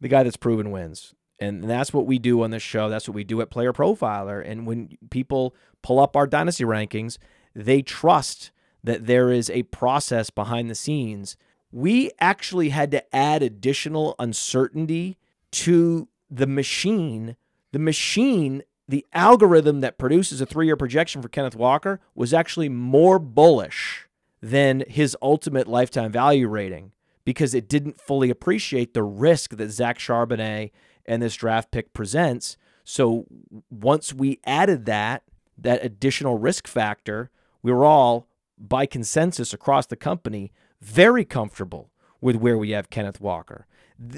the 0.00 0.08
guy 0.08 0.22
that's 0.22 0.36
proven 0.36 0.70
wins. 0.70 1.14
And 1.40 1.64
that's 1.64 1.92
what 1.92 2.06
we 2.06 2.18
do 2.18 2.42
on 2.42 2.50
this 2.50 2.62
show. 2.62 2.88
That's 2.88 3.08
what 3.08 3.14
we 3.14 3.24
do 3.24 3.40
at 3.40 3.50
Player 3.50 3.72
Profiler. 3.72 4.42
And 4.44 4.66
when 4.66 4.98
people 5.10 5.54
pull 5.82 6.00
up 6.00 6.16
our 6.16 6.26
dynasty 6.26 6.64
rankings, 6.64 7.18
they 7.54 7.82
trust 7.82 8.50
that 8.82 9.06
there 9.06 9.30
is 9.30 9.50
a 9.50 9.64
process 9.64 10.30
behind 10.30 10.70
the 10.70 10.74
scenes. 10.74 11.36
We 11.70 12.10
actually 12.20 12.70
had 12.70 12.90
to 12.92 13.14
add 13.14 13.42
additional 13.42 14.14
uncertainty 14.18 15.16
to 15.52 16.08
the 16.30 16.46
machine. 16.46 17.36
The 17.72 17.78
machine, 17.78 18.62
the 18.88 19.06
algorithm 19.12 19.80
that 19.80 19.98
produces 19.98 20.40
a 20.40 20.46
three 20.46 20.66
year 20.66 20.76
projection 20.76 21.22
for 21.22 21.28
Kenneth 21.28 21.56
Walker 21.56 22.00
was 22.14 22.32
actually 22.34 22.68
more 22.68 23.18
bullish 23.18 24.08
than 24.40 24.84
his 24.88 25.16
ultimate 25.20 25.66
lifetime 25.66 26.12
value 26.12 26.48
rating 26.48 26.92
because 27.24 27.54
it 27.54 27.68
didn't 27.68 28.00
fully 28.00 28.30
appreciate 28.30 28.94
the 28.94 29.02
risk 29.02 29.56
that 29.56 29.70
Zach 29.70 29.98
Charbonnet 29.98 30.70
and 31.08 31.22
this 31.22 31.34
draft 31.34 31.72
pick 31.72 31.92
presents. 31.92 32.56
So 32.84 33.26
once 33.70 34.14
we 34.14 34.38
added 34.44 34.86
that, 34.86 35.24
that 35.56 35.84
additional 35.84 36.38
risk 36.38 36.68
factor, 36.68 37.30
we 37.62 37.72
were 37.72 37.84
all, 37.84 38.28
by 38.56 38.86
consensus 38.86 39.52
across 39.52 39.86
the 39.86 39.96
company, 39.96 40.52
very 40.80 41.24
comfortable 41.24 41.90
with 42.20 42.36
where 42.36 42.56
we 42.56 42.70
have 42.70 42.90
Kenneth 42.90 43.20
Walker. 43.20 43.66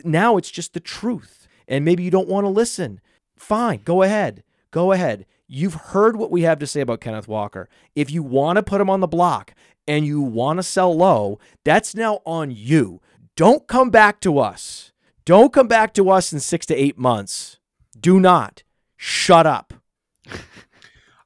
Now 0.04 0.36
it's 0.36 0.50
just 0.50 0.74
the 0.74 0.80
truth. 0.80 1.48
And 1.66 1.84
maybe 1.84 2.02
you 2.02 2.10
don't 2.10 2.28
want 2.28 2.44
to 2.44 2.50
listen. 2.50 3.00
Fine, 3.36 3.82
go 3.84 4.02
ahead. 4.02 4.42
Go 4.70 4.92
ahead. 4.92 5.24
You've 5.46 5.74
heard 5.74 6.16
what 6.16 6.30
we 6.30 6.42
have 6.42 6.58
to 6.58 6.66
say 6.66 6.80
about 6.80 7.00
Kenneth 7.00 7.28
Walker. 7.28 7.68
If 7.94 8.10
you 8.10 8.22
want 8.22 8.56
to 8.56 8.62
put 8.62 8.80
him 8.80 8.90
on 8.90 9.00
the 9.00 9.08
block, 9.08 9.54
and 9.90 10.06
you 10.06 10.20
want 10.20 10.58
to 10.58 10.62
sell 10.62 10.96
low, 10.96 11.40
that's 11.64 11.96
now 11.96 12.20
on 12.24 12.52
you. 12.52 13.00
Don't 13.34 13.66
come 13.66 13.90
back 13.90 14.20
to 14.20 14.38
us. 14.38 14.89
Don't 15.24 15.52
come 15.52 15.68
back 15.68 15.94
to 15.94 16.10
us 16.10 16.32
in 16.32 16.40
six 16.40 16.66
to 16.66 16.74
eight 16.74 16.98
months. 16.98 17.58
Do 17.98 18.20
not. 18.20 18.62
Shut 18.96 19.46
up. 19.46 19.74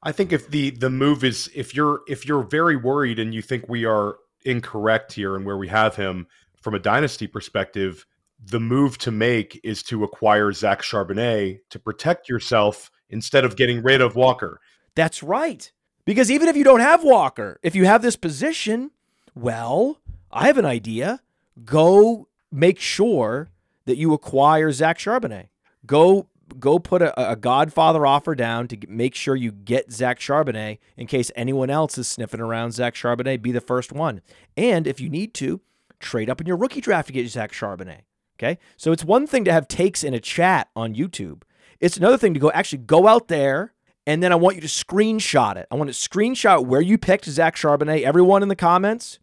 I 0.03 0.11
think 0.11 0.31
if 0.31 0.49
the 0.49 0.69
the 0.69 0.89
move 0.89 1.23
is 1.23 1.49
if 1.55 1.75
you're 1.75 2.01
if 2.07 2.27
you're 2.27 2.43
very 2.43 2.75
worried 2.75 3.17
and 3.17 3.33
you 3.33 3.41
think 3.41 3.67
we 3.67 3.85
are 3.85 4.17
incorrect 4.43 5.13
here 5.13 5.35
and 5.35 5.45
where 5.45 5.57
we 5.57 5.67
have 5.67 5.95
him 5.95 6.27
from 6.61 6.75
a 6.75 6.79
dynasty 6.79 7.27
perspective, 7.27 8.05
the 8.39 8.59
move 8.59 8.97
to 8.99 9.11
make 9.11 9.59
is 9.63 9.81
to 9.83 10.03
acquire 10.03 10.51
Zach 10.51 10.81
Charbonnet 10.81 11.59
to 11.69 11.79
protect 11.79 12.29
yourself 12.29 12.91
instead 13.09 13.45
of 13.45 13.55
getting 13.55 13.81
rid 13.81 14.01
of 14.01 14.15
Walker. 14.15 14.59
That's 14.93 15.23
right. 15.23 15.71
Because 16.05 16.29
even 16.29 16.47
if 16.47 16.55
you 16.55 16.63
don't 16.63 16.81
have 16.81 17.03
Walker, 17.03 17.59
if 17.63 17.75
you 17.75 17.85
have 17.85 18.03
this 18.03 18.15
position, 18.15 18.91
well, 19.33 19.99
I 20.31 20.47
have 20.47 20.59
an 20.59 20.65
idea. 20.65 21.21
Go 21.63 22.27
make 22.51 22.79
sure 22.79 23.49
that 23.85 23.97
you 23.97 24.13
acquire 24.13 24.71
Zach 24.71 24.97
Charbonnet. 24.97 25.47
Go 25.85 26.27
go 26.59 26.77
put 26.77 27.01
a, 27.01 27.31
a 27.31 27.35
Godfather 27.35 28.05
offer 28.05 28.35
down 28.35 28.67
to 28.67 28.77
make 28.87 29.15
sure 29.15 29.35
you 29.35 29.51
get 29.51 29.91
Zach 29.91 30.19
Charbonnet 30.19 30.77
in 30.95 31.07
case 31.07 31.31
anyone 31.35 31.69
else 31.69 31.97
is 31.97 32.07
sniffing 32.07 32.39
around 32.39 32.73
Zach 32.73 32.93
Charbonnet. 32.93 33.41
Be 33.41 33.51
the 33.51 33.61
first 33.61 33.91
one. 33.91 34.21
And 34.55 34.85
if 34.85 34.99
you 34.99 35.09
need 35.09 35.33
to, 35.35 35.61
trade 35.99 36.29
up 36.29 36.39
in 36.39 36.47
your 36.47 36.57
rookie 36.57 36.81
draft 36.81 37.07
to 37.07 37.13
get 37.13 37.27
Zach 37.29 37.51
Charbonnet. 37.51 38.01
Okay. 38.37 38.59
So 38.77 38.91
it's 38.91 39.03
one 39.03 39.27
thing 39.27 39.45
to 39.45 39.51
have 39.51 39.67
takes 39.67 40.03
in 40.03 40.13
a 40.13 40.19
chat 40.19 40.69
on 40.75 40.93
YouTube. 40.93 41.43
It's 41.79 41.97
another 41.97 42.17
thing 42.17 42.33
to 42.33 42.39
go 42.39 42.51
actually 42.51 42.79
go 42.79 43.07
out 43.07 43.27
there 43.27 43.73
and 44.07 44.21
then 44.21 44.31
I 44.31 44.35
want 44.35 44.55
you 44.55 44.61
to 44.61 44.67
screenshot 44.67 45.55
it. 45.57 45.67
I 45.71 45.75
want 45.75 45.91
to 45.91 46.09
screenshot 46.09 46.65
where 46.65 46.81
you 46.81 46.97
picked 46.97 47.25
Zach 47.25 47.55
Charbonnet. 47.55 48.03
Everyone 48.03 48.43
in 48.43 48.49
the 48.49 48.55
comments, 48.55 49.19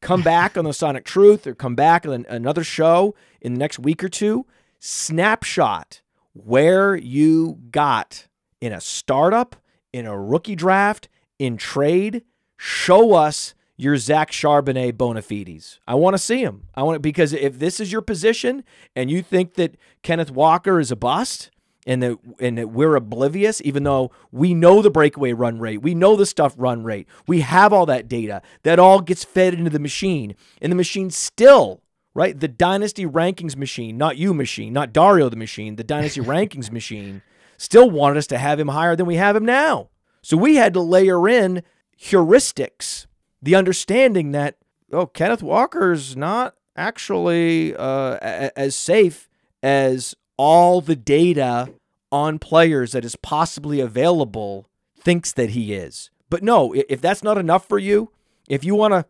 come 0.00 0.22
back 0.22 0.56
on 0.56 0.64
the 0.64 0.72
Sonic 0.72 1.04
Truth 1.04 1.46
or 1.46 1.54
come 1.54 1.74
back 1.74 2.06
on 2.06 2.26
another 2.28 2.64
show 2.64 3.14
in 3.40 3.54
the 3.54 3.58
next 3.58 3.78
week 3.78 4.02
or 4.02 4.08
two. 4.08 4.46
Snapshot 4.78 6.02
where 6.32 6.94
you 6.96 7.58
got 7.70 8.28
in 8.60 8.72
a 8.72 8.80
startup, 8.80 9.56
in 9.92 10.06
a 10.06 10.18
rookie 10.18 10.56
draft, 10.56 11.08
in 11.38 11.56
trade. 11.56 12.22
Show 12.56 13.14
us 13.14 13.54
your 13.76 13.96
Zach 13.96 14.30
Charbonnet 14.30 14.96
bona 14.96 15.22
fides. 15.22 15.78
I 15.86 15.94
want 15.94 16.14
to 16.14 16.18
see 16.18 16.42
him. 16.42 16.68
I 16.74 16.82
want 16.82 16.96
it 16.96 17.02
because 17.02 17.32
if 17.32 17.58
this 17.58 17.80
is 17.80 17.92
your 17.92 18.02
position 18.02 18.64
and 18.96 19.10
you 19.10 19.22
think 19.22 19.54
that 19.54 19.76
Kenneth 20.02 20.30
Walker 20.30 20.80
is 20.80 20.90
a 20.90 20.96
bust, 20.96 21.50
and 21.88 22.02
that 22.02 22.18
and 22.38 22.58
that 22.58 22.68
we're 22.68 22.94
oblivious, 22.94 23.62
even 23.64 23.82
though 23.82 24.12
we 24.30 24.52
know 24.52 24.82
the 24.82 24.90
breakaway 24.90 25.32
run 25.32 25.58
rate, 25.58 25.78
we 25.78 25.94
know 25.94 26.14
the 26.14 26.26
stuff 26.26 26.54
run 26.58 26.84
rate, 26.84 27.08
we 27.26 27.40
have 27.40 27.72
all 27.72 27.86
that 27.86 28.06
data. 28.06 28.42
That 28.62 28.78
all 28.78 29.00
gets 29.00 29.24
fed 29.24 29.54
into 29.54 29.70
the 29.70 29.78
machine, 29.80 30.36
and 30.60 30.70
the 30.70 30.76
machine 30.76 31.10
still 31.10 31.80
right 32.14 32.38
the 32.38 32.46
dynasty 32.46 33.06
rankings 33.06 33.56
machine, 33.56 33.96
not 33.96 34.18
you 34.18 34.34
machine, 34.34 34.74
not 34.74 34.92
Dario 34.92 35.30
the 35.30 35.36
machine, 35.36 35.76
the 35.76 35.82
dynasty 35.84 36.20
rankings 36.34 36.70
machine 36.70 37.22
still 37.56 37.90
wanted 37.90 38.18
us 38.18 38.26
to 38.28 38.38
have 38.38 38.60
him 38.60 38.68
higher 38.68 38.94
than 38.94 39.06
we 39.06 39.16
have 39.16 39.34
him 39.34 39.46
now. 39.46 39.88
So 40.20 40.36
we 40.36 40.56
had 40.56 40.74
to 40.74 40.80
layer 40.80 41.26
in 41.26 41.62
heuristics, 41.98 43.06
the 43.40 43.54
understanding 43.54 44.32
that 44.32 44.58
oh 44.92 45.06
Kenneth 45.06 45.42
Walker's 45.42 46.18
not 46.18 46.54
actually 46.76 47.74
uh, 47.74 48.18
as 48.54 48.76
safe 48.76 49.26
as 49.62 50.14
all 50.36 50.80
the 50.80 50.96
data 50.96 51.68
on 52.10 52.38
players 52.38 52.92
that 52.92 53.04
is 53.04 53.16
possibly 53.16 53.80
available 53.80 54.68
thinks 54.98 55.32
that 55.32 55.50
he 55.50 55.74
is. 55.74 56.10
But 56.30 56.42
no, 56.42 56.74
if 56.74 57.00
that's 57.00 57.22
not 57.22 57.38
enough 57.38 57.66
for 57.66 57.78
you, 57.78 58.10
if 58.48 58.64
you 58.64 58.74
want 58.74 58.92
to, 58.92 59.06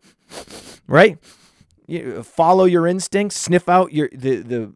right, 0.87 1.17
follow 2.23 2.65
your 2.65 2.87
instincts, 2.87 3.37
sniff 3.37 3.67
out 3.67 3.93
your 3.93 4.09
the 4.13 4.37
the 4.37 4.73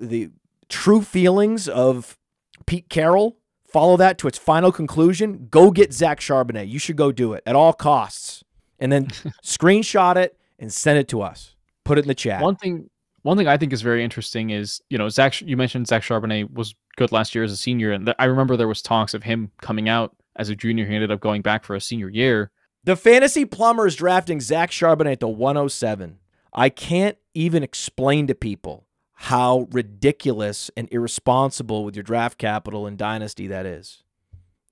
the 0.00 0.30
true 0.68 1.02
feelings 1.02 1.68
of 1.68 2.18
Pete 2.66 2.88
Carroll, 2.88 3.38
follow 3.66 3.96
that 3.96 4.18
to 4.18 4.28
its 4.28 4.38
final 4.38 4.70
conclusion. 4.70 5.48
Go 5.50 5.70
get 5.70 5.92
Zach 5.92 6.20
Charbonnet. 6.20 6.68
You 6.68 6.78
should 6.78 6.96
go 6.96 7.10
do 7.10 7.32
it 7.32 7.42
at 7.46 7.56
all 7.56 7.72
costs, 7.72 8.44
and 8.78 8.92
then 8.92 9.06
screenshot 9.44 10.16
it 10.16 10.38
and 10.58 10.72
send 10.72 10.98
it 10.98 11.08
to 11.08 11.22
us. 11.22 11.56
Put 11.84 11.98
it 11.98 12.02
in 12.02 12.08
the 12.08 12.14
chat. 12.14 12.42
One 12.42 12.56
thing 12.56 12.90
one 13.22 13.36
thing 13.36 13.48
I 13.48 13.56
think 13.56 13.72
is 13.72 13.82
very 13.82 14.04
interesting 14.04 14.50
is, 14.50 14.80
you 14.90 14.98
know, 14.98 15.08
Zach, 15.08 15.40
you 15.40 15.56
mentioned 15.56 15.88
Zach 15.88 16.02
Charbonnet 16.02 16.52
was 16.52 16.74
good 16.96 17.12
last 17.12 17.34
year 17.34 17.44
as 17.44 17.52
a 17.52 17.56
senior. 17.56 17.92
And 17.92 18.06
th- 18.06 18.16
I 18.18 18.26
remember 18.26 18.56
there 18.56 18.68
was 18.68 18.82
talks 18.82 19.14
of 19.14 19.22
him 19.22 19.50
coming 19.60 19.88
out 19.88 20.14
as 20.36 20.48
a 20.48 20.56
junior. 20.56 20.86
He 20.86 20.94
ended 20.94 21.10
up 21.10 21.20
going 21.20 21.42
back 21.42 21.64
for 21.64 21.74
a 21.74 21.80
senior 21.80 22.08
year. 22.08 22.50
The 22.84 22.96
fantasy 22.96 23.44
plumber 23.44 23.86
is 23.86 23.94
drafting 23.94 24.40
Zach 24.40 24.70
Charbonnet 24.70 25.20
to 25.20 25.28
107. 25.28 26.18
I 26.52 26.68
can't 26.68 27.16
even 27.32 27.62
explain 27.62 28.26
to 28.26 28.34
people 28.34 28.86
how 29.14 29.68
ridiculous 29.70 30.70
and 30.76 30.88
irresponsible 30.90 31.84
with 31.84 31.94
your 31.94 32.02
draft 32.02 32.38
capital 32.38 32.86
and 32.86 32.98
dynasty 32.98 33.46
that 33.46 33.66
is. 33.66 34.02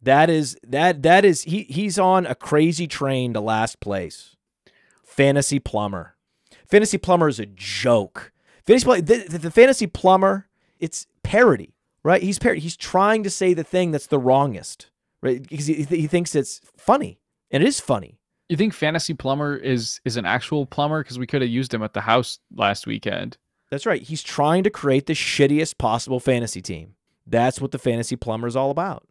That 0.02 0.28
is 0.28 0.58
that 0.66 1.02
that 1.02 1.24
is 1.24 1.42
he 1.42 1.64
he's 1.64 1.98
on 1.98 2.26
a 2.26 2.34
crazy 2.34 2.86
train 2.86 3.32
to 3.34 3.40
last 3.40 3.80
place. 3.80 4.36
Fantasy 5.04 5.60
plumber. 5.60 6.16
Fantasy 6.66 6.98
plumber 6.98 7.28
is 7.28 7.38
a 7.38 7.46
joke. 7.46 8.32
Fantasy 8.66 9.00
the, 9.00 9.26
the, 9.28 9.38
the 9.38 9.50
fantasy 9.50 9.86
plumber, 9.86 10.48
it's 10.78 11.06
parody, 11.22 11.74
right? 12.02 12.22
He's 12.22 12.38
parody. 12.38 12.60
He's 12.60 12.76
trying 12.76 13.22
to 13.24 13.30
say 13.30 13.54
the 13.54 13.64
thing 13.64 13.90
that's 13.90 14.06
the 14.06 14.18
wrongest, 14.18 14.90
right? 15.22 15.42
Because 15.42 15.66
he, 15.66 15.82
he 15.84 16.06
thinks 16.06 16.34
it's 16.34 16.60
funny, 16.76 17.20
and 17.50 17.62
it 17.62 17.66
is 17.66 17.80
funny. 17.80 18.18
You 18.48 18.56
think 18.56 18.74
fantasy 18.74 19.14
plumber 19.14 19.56
is 19.56 20.00
is 20.04 20.16
an 20.16 20.26
actual 20.26 20.66
plumber? 20.66 21.02
Because 21.02 21.18
we 21.18 21.26
could 21.26 21.42
have 21.42 21.50
used 21.50 21.72
him 21.72 21.82
at 21.82 21.92
the 21.92 22.00
house 22.00 22.40
last 22.54 22.86
weekend. 22.86 23.36
That's 23.70 23.86
right. 23.86 24.02
He's 24.02 24.22
trying 24.22 24.64
to 24.64 24.70
create 24.70 25.06
the 25.06 25.12
shittiest 25.12 25.78
possible 25.78 26.18
fantasy 26.18 26.60
team. 26.60 26.94
That's 27.26 27.60
what 27.60 27.70
the 27.70 27.78
fantasy 27.78 28.16
plumber 28.16 28.48
is 28.48 28.56
all 28.56 28.70
about. 28.72 29.06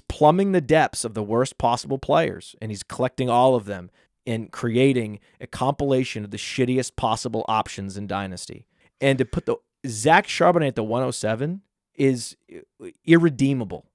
Plumbing 0.00 0.52
the 0.52 0.60
depths 0.60 1.04
of 1.04 1.14
the 1.14 1.22
worst 1.22 1.58
possible 1.58 1.98
players, 1.98 2.54
and 2.60 2.70
he's 2.70 2.82
collecting 2.82 3.28
all 3.28 3.54
of 3.54 3.64
them 3.64 3.90
and 4.26 4.52
creating 4.52 5.18
a 5.40 5.46
compilation 5.46 6.24
of 6.24 6.30
the 6.30 6.36
shittiest 6.36 6.96
possible 6.96 7.44
options 7.48 7.96
in 7.96 8.06
Dynasty. 8.06 8.66
And 9.00 9.18
to 9.18 9.24
put 9.24 9.46
the 9.46 9.56
Zach 9.86 10.26
Charbonnet 10.26 10.68
at 10.68 10.76
the 10.76 10.84
107 10.84 11.62
is 11.94 12.36
irredeemable. 13.04 13.86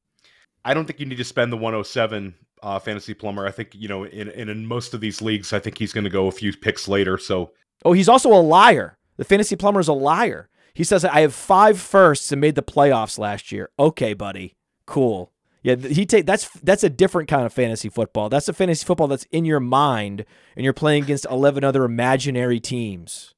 I 0.65 0.73
don't 0.73 0.85
think 0.85 0.99
you 0.99 1.05
need 1.05 1.17
to 1.17 1.23
spend 1.23 1.51
the 1.51 1.57
107 1.57 2.35
uh, 2.61 2.79
fantasy 2.79 3.13
plumber. 3.13 3.47
I 3.47 3.51
think 3.51 3.69
you 3.73 3.87
know 3.87 4.03
in, 4.03 4.29
in 4.29 4.49
in 4.49 4.65
most 4.65 4.93
of 4.93 4.99
these 4.99 5.21
leagues, 5.21 5.53
I 5.53 5.59
think 5.59 5.77
he's 5.77 5.93
going 5.93 6.03
to 6.03 6.09
go 6.09 6.27
a 6.27 6.31
few 6.31 6.51
picks 6.53 6.87
later. 6.87 7.17
So 7.17 7.51
Oh, 7.85 7.93
he's 7.93 8.09
also 8.09 8.29
a 8.33 8.41
liar. 8.41 8.97
The 9.17 9.23
fantasy 9.23 9.55
plumber 9.55 9.79
is 9.79 9.87
a 9.87 9.93
liar. 9.93 10.49
He 10.73 10.83
says 10.83 11.05
I 11.05 11.21
have 11.21 11.33
five 11.33 11.79
firsts 11.79 12.31
and 12.31 12.41
made 12.41 12.55
the 12.55 12.63
playoffs 12.63 13.17
last 13.17 13.51
year. 13.51 13.69
Okay, 13.79 14.13
buddy, 14.13 14.55
cool. 14.85 15.31
Yeah, 15.63 15.75
he 15.75 16.05
take 16.05 16.25
that's 16.25 16.49
that's 16.63 16.83
a 16.83 16.89
different 16.89 17.27
kind 17.27 17.45
of 17.45 17.51
fantasy 17.51 17.89
football. 17.89 18.29
That's 18.29 18.47
a 18.47 18.53
fantasy 18.53 18.85
football 18.85 19.07
that's 19.07 19.25
in 19.31 19.43
your 19.43 19.59
mind, 19.59 20.23
and 20.55 20.63
you're 20.63 20.73
playing 20.73 21.03
against 21.03 21.25
eleven 21.29 21.63
other 21.63 21.83
imaginary 21.83 22.59
teams. 22.59 23.33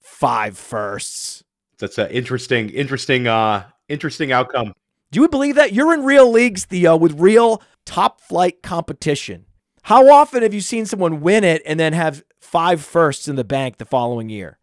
Five 0.00 0.56
firsts. 0.56 1.44
that's 1.78 1.98
an 1.98 2.10
interesting, 2.10 2.70
interesting, 2.70 3.26
uh, 3.26 3.64
interesting 3.88 4.32
outcome. 4.32 4.72
Do 5.10 5.20
you 5.20 5.28
believe 5.28 5.56
that 5.56 5.72
you're 5.72 5.92
in 5.92 6.04
real 6.04 6.30
leagues, 6.30 6.64
Theo, 6.64 6.96
with 6.96 7.20
real 7.20 7.62
top 7.84 8.20
flight 8.20 8.62
competition? 8.62 9.46
How 9.82 10.08
often 10.10 10.42
have 10.42 10.54
you 10.54 10.60
seen 10.60 10.86
someone 10.86 11.20
win 11.20 11.44
it 11.44 11.60
and 11.66 11.78
then 11.78 11.92
have 11.92 12.22
five 12.40 12.80
firsts 12.82 13.26
in 13.28 13.36
the 13.36 13.44
bank 13.44 13.78
the 13.78 13.84
following 13.84 14.28
year? 14.28 14.58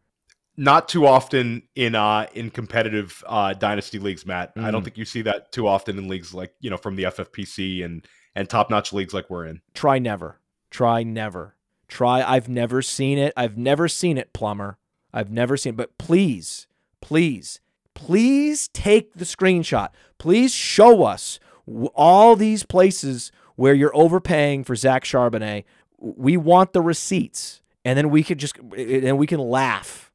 Not 0.59 0.89
too 0.89 1.07
often 1.07 1.63
in 1.75 1.95
uh 1.95 2.27
in 2.33 2.49
competitive 2.49 3.23
uh 3.25 3.53
dynasty 3.53 3.97
leagues, 3.97 4.25
Matt. 4.25 4.51
I 4.57 4.71
don't 4.71 4.81
Mm. 4.81 4.83
think 4.83 4.97
you 4.97 5.05
see 5.05 5.21
that 5.21 5.51
too 5.53 5.67
often 5.67 5.97
in 5.97 6.07
leagues 6.09 6.33
like 6.33 6.51
you 6.59 6.69
know 6.69 6.75
from 6.77 6.97
the 6.97 7.03
FFPC 7.05 7.81
and 7.83 8.05
and 8.35 8.49
top 8.49 8.69
notch 8.69 8.91
leagues 8.91 9.13
like 9.13 9.29
we're 9.29 9.45
in. 9.45 9.61
Try 9.73 9.99
never. 9.99 10.39
Try 10.69 11.03
never. 11.03 11.55
Try. 11.87 12.21
I've 12.21 12.49
never 12.49 12.81
seen 12.81 13.17
it. 13.17 13.31
I've 13.37 13.57
never 13.57 13.87
seen 13.87 14.17
it, 14.17 14.33
plumber. 14.33 14.77
I've 15.13 15.31
never 15.31 15.55
seen. 15.55 15.73
It. 15.73 15.77
But 15.77 15.97
please, 15.97 16.67
please, 17.01 17.61
please 17.95 18.67
take 18.67 19.13
the 19.13 19.25
screenshot. 19.25 19.89
Please 20.17 20.53
show 20.53 21.03
us 21.03 21.39
all 21.95 22.35
these 22.35 22.63
places 22.63 23.31
where 23.55 23.73
you're 23.73 23.95
overpaying 23.95 24.65
for 24.65 24.75
Zach 24.75 25.03
Charbonnet. 25.05 25.63
We 25.97 26.35
want 26.37 26.73
the 26.73 26.81
receipts, 26.81 27.61
and 27.85 27.97
then 27.97 28.09
we 28.09 28.23
could 28.23 28.37
just 28.39 28.57
and 28.77 29.17
we 29.17 29.25
can 29.25 29.39
laugh 29.39 30.08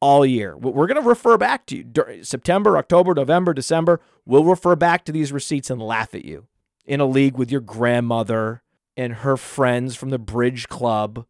all 0.00 0.24
year. 0.26 0.56
We- 0.56 0.70
We're 0.70 0.86
going 0.86 1.02
to 1.02 1.08
refer 1.08 1.36
back 1.36 1.66
to 1.66 1.76
you 1.76 2.24
September, 2.24 2.76
October, 2.76 3.14
November, 3.14 3.52
December. 3.54 4.00
We'll 4.26 4.44
refer 4.44 4.76
back 4.76 5.04
to 5.06 5.12
these 5.12 5.32
receipts 5.32 5.70
and 5.70 5.80
laugh 5.80 6.14
at 6.14 6.24
you 6.24 6.46
in 6.86 7.00
a 7.00 7.06
league 7.06 7.36
with 7.36 7.50
your 7.50 7.60
grandmother 7.60 8.62
and 8.96 9.14
her 9.14 9.36
friends 9.36 9.96
from 9.96 10.10
the 10.10 10.18
Bridge 10.18 10.68
Club. 10.68 11.26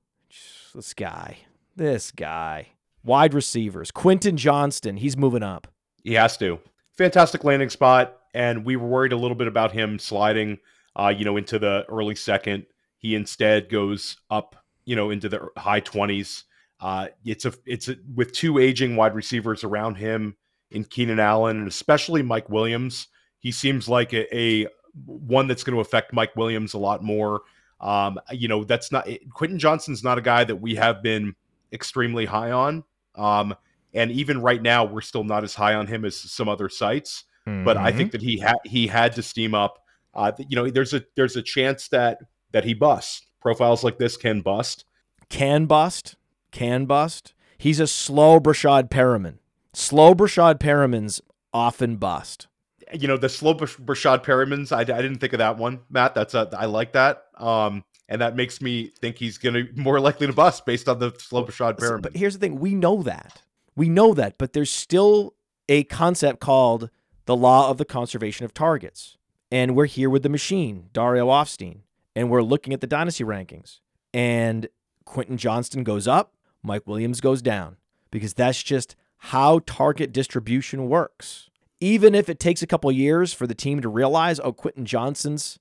This 0.74 0.94
guy, 0.94 1.38
this 1.76 2.10
guy. 2.10 2.68
Wide 3.02 3.32
receivers. 3.34 3.90
Quentin 3.90 4.36
Johnston, 4.36 4.98
he's 4.98 5.16
moving 5.16 5.42
up. 5.42 5.66
He 6.04 6.14
has 6.14 6.36
to. 6.36 6.58
Fantastic 6.96 7.44
landing 7.44 7.70
spot, 7.70 8.18
and 8.34 8.64
we 8.64 8.76
were 8.76 8.86
worried 8.86 9.12
a 9.12 9.16
little 9.16 9.34
bit 9.34 9.46
about 9.48 9.72
him 9.72 9.98
sliding, 9.98 10.58
uh, 10.96 11.08
you 11.16 11.24
know, 11.24 11.36
into 11.38 11.58
the 11.58 11.84
early 11.88 12.14
second. 12.14 12.66
He 12.98 13.14
instead 13.14 13.70
goes 13.70 14.18
up, 14.30 14.54
you 14.84 14.96
know, 14.96 15.08
into 15.10 15.28
the 15.30 15.48
high 15.56 15.80
twenties. 15.80 16.44
Uh, 16.80 17.08
it's 17.24 17.44
a, 17.44 17.52
it's 17.66 17.88
a, 17.88 17.96
with 18.14 18.32
two 18.32 18.58
aging 18.58 18.96
wide 18.96 19.14
receivers 19.14 19.64
around 19.64 19.96
him 19.96 20.36
in 20.70 20.84
Keenan 20.84 21.20
Allen 21.20 21.58
and 21.58 21.68
especially 21.68 22.22
Mike 22.22 22.48
Williams. 22.48 23.08
He 23.38 23.52
seems 23.52 23.88
like 23.88 24.12
a, 24.12 24.36
a 24.36 24.66
one 25.04 25.46
that's 25.46 25.62
going 25.64 25.74
to 25.74 25.80
affect 25.80 26.12
Mike 26.12 26.36
Williams 26.36 26.74
a 26.74 26.78
lot 26.78 27.02
more. 27.02 27.42
Um, 27.80 28.18
you 28.30 28.48
know, 28.48 28.64
that's 28.64 28.92
not 28.92 29.08
Quentin 29.32 29.58
Johnston's 29.58 30.04
not 30.04 30.18
a 30.18 30.22
guy 30.22 30.44
that 30.44 30.56
we 30.56 30.74
have 30.74 31.02
been 31.02 31.34
extremely 31.72 32.26
high 32.26 32.50
on. 32.50 32.84
Um, 33.14 33.54
and 33.94 34.10
even 34.10 34.40
right 34.42 34.60
now, 34.60 34.84
we're 34.84 35.00
still 35.00 35.24
not 35.24 35.44
as 35.44 35.54
high 35.54 35.74
on 35.74 35.86
him 35.86 36.04
as 36.04 36.16
some 36.16 36.48
other 36.48 36.68
sites. 36.68 37.24
But 37.64 37.76
I 37.76 37.90
think 37.90 38.12
that 38.12 38.22
he 38.22 38.38
had 38.38 38.56
he 38.64 38.86
had 38.86 39.14
to 39.14 39.22
steam 39.22 39.54
up. 39.54 39.82
Uh, 40.14 40.32
you 40.38 40.54
know, 40.54 40.70
there's 40.70 40.94
a 40.94 41.02
there's 41.16 41.36
a 41.36 41.42
chance 41.42 41.88
that 41.88 42.18
that 42.52 42.64
he 42.64 42.74
busts. 42.74 43.22
Profiles 43.40 43.82
like 43.82 43.98
this 43.98 44.16
can 44.16 44.42
bust. 44.42 44.84
can 45.30 45.66
bust, 45.66 46.16
can 46.50 46.86
bust. 46.86 47.34
He's 47.58 47.80
a 47.80 47.86
slow 47.86 48.40
Breshad 48.40 48.88
Perriman. 48.88 49.38
Slow 49.72 50.14
Breshad 50.14 50.58
Perriman's 50.58 51.20
often 51.52 51.96
bust. 51.96 52.46
You 52.92 53.06
know, 53.06 53.16
the 53.16 53.28
slow 53.28 53.54
Breshad 53.54 54.24
Perrimans. 54.24 54.72
I, 54.72 54.80
I 54.80 54.84
didn't 54.84 55.18
think 55.18 55.32
of 55.32 55.38
that 55.38 55.58
one, 55.58 55.80
Matt. 55.90 56.14
That's 56.14 56.34
a, 56.34 56.48
I 56.56 56.64
like 56.66 56.92
that. 56.92 57.24
Um, 57.36 57.84
and 58.08 58.20
that 58.20 58.34
makes 58.34 58.60
me 58.60 58.92
think 59.00 59.16
he's 59.16 59.38
going 59.38 59.54
to 59.54 59.68
more 59.76 60.00
likely 60.08 60.26
to 60.26 60.32
bust 60.32 60.66
based 60.66 60.88
on 60.88 60.98
the 60.98 61.12
slow 61.18 61.44
Breshad 61.44 61.78
Perriman. 61.78 62.02
But 62.02 62.16
here's 62.16 62.34
the 62.34 62.40
thing: 62.40 62.58
we 62.58 62.74
know 62.74 63.02
that, 63.02 63.42
we 63.76 63.88
know 63.88 64.12
that, 64.14 64.36
but 64.38 64.52
there's 64.52 64.70
still 64.70 65.34
a 65.68 65.84
concept 65.84 66.40
called 66.40 66.90
the 67.26 67.36
law 67.36 67.70
of 67.70 67.78
the 67.78 67.84
conservation 67.84 68.44
of 68.44 68.52
targets, 68.52 69.16
and 69.52 69.76
we're 69.76 69.86
here 69.86 70.10
with 70.10 70.24
the 70.24 70.28
machine, 70.28 70.88
Dario 70.92 71.28
Offstein, 71.28 71.80
and 72.16 72.28
we're 72.28 72.42
looking 72.42 72.72
at 72.72 72.80
the 72.80 72.86
dynasty 72.88 73.22
rankings, 73.22 73.78
and 74.12 74.68
Quentin 75.04 75.36
Johnston 75.36 75.84
goes 75.84 76.08
up, 76.08 76.34
Mike 76.62 76.86
Williams 76.86 77.20
goes 77.20 77.42
down, 77.42 77.76
because 78.10 78.34
that's 78.34 78.62
just 78.62 78.96
how 79.18 79.60
target 79.66 80.12
distribution 80.12 80.88
works. 80.88 81.50
Even 81.80 82.14
if 82.14 82.28
it 82.28 82.38
takes 82.38 82.62
a 82.62 82.66
couple 82.66 82.90
years 82.92 83.32
for 83.32 83.46
the 83.46 83.54
team 83.54 83.80
to 83.80 83.88
realize, 83.88 84.38
oh, 84.40 84.52
Quentin 84.52 84.84
Johnston's 84.84 85.58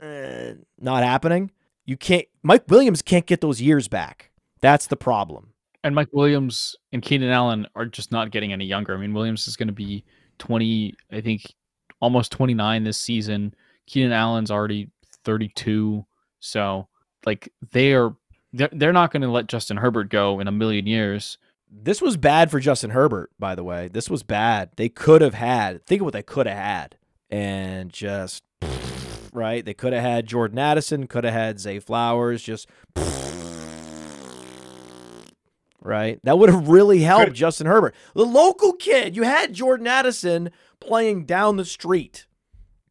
eh, 0.00 0.54
not 0.78 1.02
happening, 1.02 1.50
you 1.84 1.96
can't. 1.96 2.26
Mike 2.42 2.64
Williams 2.68 3.02
can't 3.02 3.26
get 3.26 3.40
those 3.40 3.60
years 3.60 3.88
back. 3.88 4.30
That's 4.60 4.86
the 4.86 4.96
problem. 4.96 5.54
And 5.84 5.94
Mike 5.94 6.08
Williams 6.12 6.76
and 6.92 7.02
Keenan 7.02 7.30
Allen 7.30 7.66
are 7.74 7.86
just 7.86 8.10
not 8.12 8.30
getting 8.30 8.52
any 8.52 8.66
younger. 8.66 8.94
I 8.94 8.98
mean, 8.98 9.14
Williams 9.14 9.46
is 9.46 9.56
going 9.56 9.68
to 9.68 9.72
be 9.72 10.04
20, 10.38 10.94
I 11.12 11.20
think, 11.20 11.54
almost 12.00 12.32
29 12.32 12.84
this 12.84 12.98
season. 12.98 13.54
Keenan 13.86 14.12
Allen's 14.12 14.50
already 14.50 14.90
32. 15.24 16.04
So, 16.40 16.88
like, 17.24 17.52
they 17.70 17.94
are, 17.94 18.14
they're, 18.52 18.70
they're 18.72 18.92
not 18.92 19.10
going 19.12 19.22
to 19.22 19.30
let 19.30 19.46
Justin 19.46 19.78
Herbert 19.78 20.08
go 20.10 20.40
in 20.40 20.48
a 20.48 20.52
million 20.52 20.86
years. 20.86 21.38
This 21.70 22.00
was 22.00 22.16
bad 22.16 22.50
for 22.50 22.60
Justin 22.60 22.90
Herbert, 22.90 23.30
by 23.38 23.54
the 23.54 23.64
way. 23.64 23.88
This 23.88 24.08
was 24.08 24.22
bad. 24.22 24.70
They 24.76 24.88
could 24.88 25.20
have 25.20 25.34
had, 25.34 25.84
think 25.86 26.00
of 26.00 26.06
what 26.06 26.14
they 26.14 26.22
could 26.22 26.46
have 26.46 26.56
had. 26.56 26.96
And 27.30 27.92
just, 27.92 28.42
right? 29.32 29.64
They 29.64 29.74
could 29.74 29.92
have 29.92 30.02
had 30.02 30.26
Jordan 30.26 30.58
Addison, 30.58 31.06
could 31.06 31.24
have 31.24 31.34
had 31.34 31.60
Zay 31.60 31.78
Flowers, 31.78 32.42
just, 32.42 32.68
right? 35.82 36.18
That 36.24 36.38
would 36.38 36.48
have 36.48 36.68
really 36.68 37.00
helped 37.00 37.26
Could- 37.26 37.34
Justin 37.34 37.66
Herbert. 37.66 37.94
The 38.14 38.24
local 38.24 38.72
kid, 38.72 39.14
you 39.14 39.24
had 39.24 39.52
Jordan 39.52 39.86
Addison 39.86 40.50
playing 40.80 41.24
down 41.24 41.56
the 41.56 41.64
street. 41.64 42.26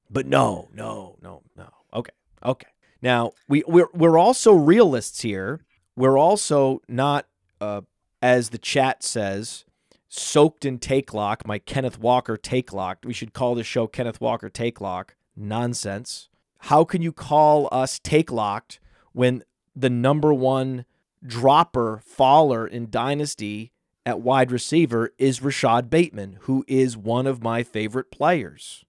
But 0.09 0.25
no, 0.27 0.69
no, 0.73 1.17
no, 1.21 1.41
no. 1.55 1.69
Okay, 1.93 2.13
okay. 2.43 2.67
Now 3.01 3.31
we 3.47 3.63
we're 3.67 3.89
we're 3.93 4.17
also 4.17 4.53
realists 4.53 5.21
here. 5.21 5.61
We're 5.95 6.17
also 6.17 6.81
not, 6.87 7.25
uh, 7.59 7.81
as 8.21 8.49
the 8.49 8.59
chat 8.59 9.03
says, 9.03 9.65
soaked 10.07 10.63
in 10.63 10.77
take 10.77 11.13
lock. 11.13 11.47
My 11.47 11.57
Kenneth 11.59 11.99
Walker 11.99 12.37
take 12.37 12.71
lock. 12.71 12.99
We 13.03 13.13
should 13.13 13.33
call 13.33 13.55
the 13.55 13.63
show 13.63 13.87
Kenneth 13.87 14.21
Walker 14.21 14.49
take 14.49 14.79
lock. 14.79 15.15
Nonsense. 15.35 16.29
How 16.59 16.83
can 16.83 17.01
you 17.01 17.11
call 17.11 17.67
us 17.71 17.99
take 17.99 18.31
locked 18.31 18.79
when 19.13 19.43
the 19.75 19.89
number 19.89 20.33
one 20.33 20.85
dropper 21.25 22.01
faller 22.03 22.67
in 22.67 22.89
Dynasty 22.89 23.71
at 24.05 24.21
wide 24.21 24.51
receiver 24.51 25.11
is 25.17 25.41
Rashod 25.41 25.89
Bateman, 25.89 26.39
who 26.41 26.63
is 26.67 26.97
one 26.97 27.27
of 27.27 27.43
my 27.43 27.61
favorite 27.61 28.09
players? 28.09 28.85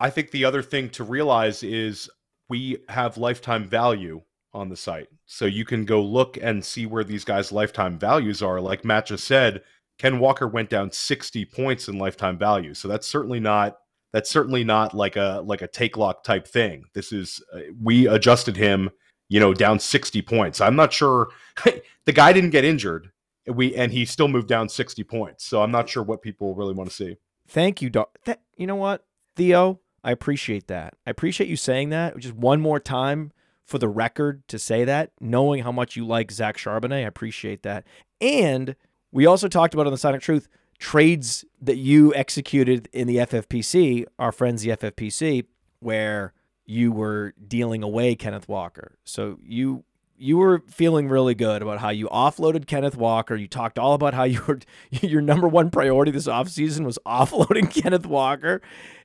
I 0.00 0.10
think 0.10 0.30
the 0.30 0.44
other 0.44 0.62
thing 0.62 0.90
to 0.90 1.04
realize 1.04 1.62
is 1.62 2.08
we 2.48 2.78
have 2.88 3.18
lifetime 3.18 3.68
value 3.68 4.22
on 4.54 4.68
the 4.68 4.76
site. 4.76 5.08
So 5.26 5.44
you 5.44 5.64
can 5.64 5.84
go 5.84 6.02
look 6.02 6.38
and 6.40 6.64
see 6.64 6.86
where 6.86 7.04
these 7.04 7.24
guys' 7.24 7.52
lifetime 7.52 7.98
values 7.98 8.42
are. 8.42 8.60
Like 8.60 8.84
Matt 8.84 9.06
just 9.06 9.24
said, 9.24 9.62
Ken 9.98 10.18
Walker 10.18 10.48
went 10.48 10.70
down 10.70 10.90
60 10.90 11.44
points 11.46 11.88
in 11.88 11.98
lifetime 11.98 12.38
value. 12.38 12.74
So 12.74 12.88
that's 12.88 13.06
certainly 13.06 13.40
not 13.40 13.78
that's 14.12 14.30
certainly 14.30 14.64
not 14.64 14.94
like 14.94 15.16
a 15.16 15.42
like 15.44 15.60
a 15.60 15.68
take 15.68 15.96
lock 15.96 16.24
type 16.24 16.46
thing. 16.46 16.84
This 16.94 17.12
is 17.12 17.42
uh, 17.52 17.60
we 17.82 18.06
adjusted 18.06 18.56
him, 18.56 18.90
you 19.28 19.38
know, 19.38 19.52
down 19.52 19.78
60 19.78 20.22
points. 20.22 20.60
I'm 20.60 20.76
not 20.76 20.92
sure 20.92 21.28
the 22.06 22.12
guy 22.12 22.32
didn't 22.32 22.50
get 22.50 22.64
injured. 22.64 23.10
We 23.46 23.74
and 23.74 23.92
he 23.92 24.04
still 24.04 24.28
moved 24.28 24.48
down 24.48 24.68
60 24.68 25.02
points. 25.04 25.44
So 25.44 25.62
I'm 25.62 25.70
not 25.70 25.88
sure 25.88 26.02
what 26.02 26.22
people 26.22 26.54
really 26.54 26.74
want 26.74 26.88
to 26.90 26.96
see. 26.96 27.16
Thank 27.48 27.82
you, 27.82 27.90
Doc. 27.90 28.18
You 28.56 28.66
know 28.66 28.76
what, 28.76 29.04
Theo? 29.36 29.80
I 30.04 30.12
appreciate 30.12 30.66
that. 30.68 30.94
I 31.06 31.10
appreciate 31.10 31.48
you 31.48 31.56
saying 31.56 31.90
that. 31.90 32.16
Just 32.18 32.34
one 32.34 32.60
more 32.60 32.80
time 32.80 33.32
for 33.64 33.78
the 33.78 33.88
record 33.88 34.46
to 34.48 34.58
say 34.58 34.84
that, 34.84 35.10
knowing 35.20 35.62
how 35.62 35.72
much 35.72 35.96
you 35.96 36.06
like 36.06 36.30
Zach 36.30 36.56
Charbonnet. 36.56 36.92
I 36.92 36.98
appreciate 37.00 37.62
that. 37.64 37.84
And 38.20 38.74
we 39.12 39.26
also 39.26 39.48
talked 39.48 39.74
about 39.74 39.86
on 39.86 39.92
the 39.92 39.98
Sonic 39.98 40.22
Truth 40.22 40.48
trades 40.78 41.44
that 41.60 41.76
you 41.76 42.14
executed 42.14 42.88
in 42.92 43.06
the 43.06 43.16
FFPC, 43.16 44.06
our 44.18 44.32
friends, 44.32 44.62
the 44.62 44.70
FFPC, 44.70 45.44
where 45.80 46.32
you 46.64 46.92
were 46.92 47.34
dealing 47.46 47.82
away 47.82 48.14
Kenneth 48.14 48.48
Walker. 48.48 48.98
So 49.04 49.38
you 49.42 49.84
you 50.18 50.36
were 50.36 50.62
feeling 50.68 51.08
really 51.08 51.34
good 51.34 51.62
about 51.62 51.78
how 51.78 51.90
you 51.90 52.08
offloaded 52.08 52.66
Kenneth 52.66 52.96
Walker. 52.96 53.36
You 53.36 53.46
talked 53.46 53.78
all 53.78 53.94
about 53.94 54.14
how 54.14 54.24
you 54.24 54.42
were 54.46 54.58
your 54.90 55.22
number 55.22 55.48
one 55.48 55.70
priority 55.70 56.10
this 56.10 56.26
offseason 56.26 56.84
was 56.84 56.98
offloading 57.06 57.70
Kenneth 57.82 58.06
Walker. 58.06 58.60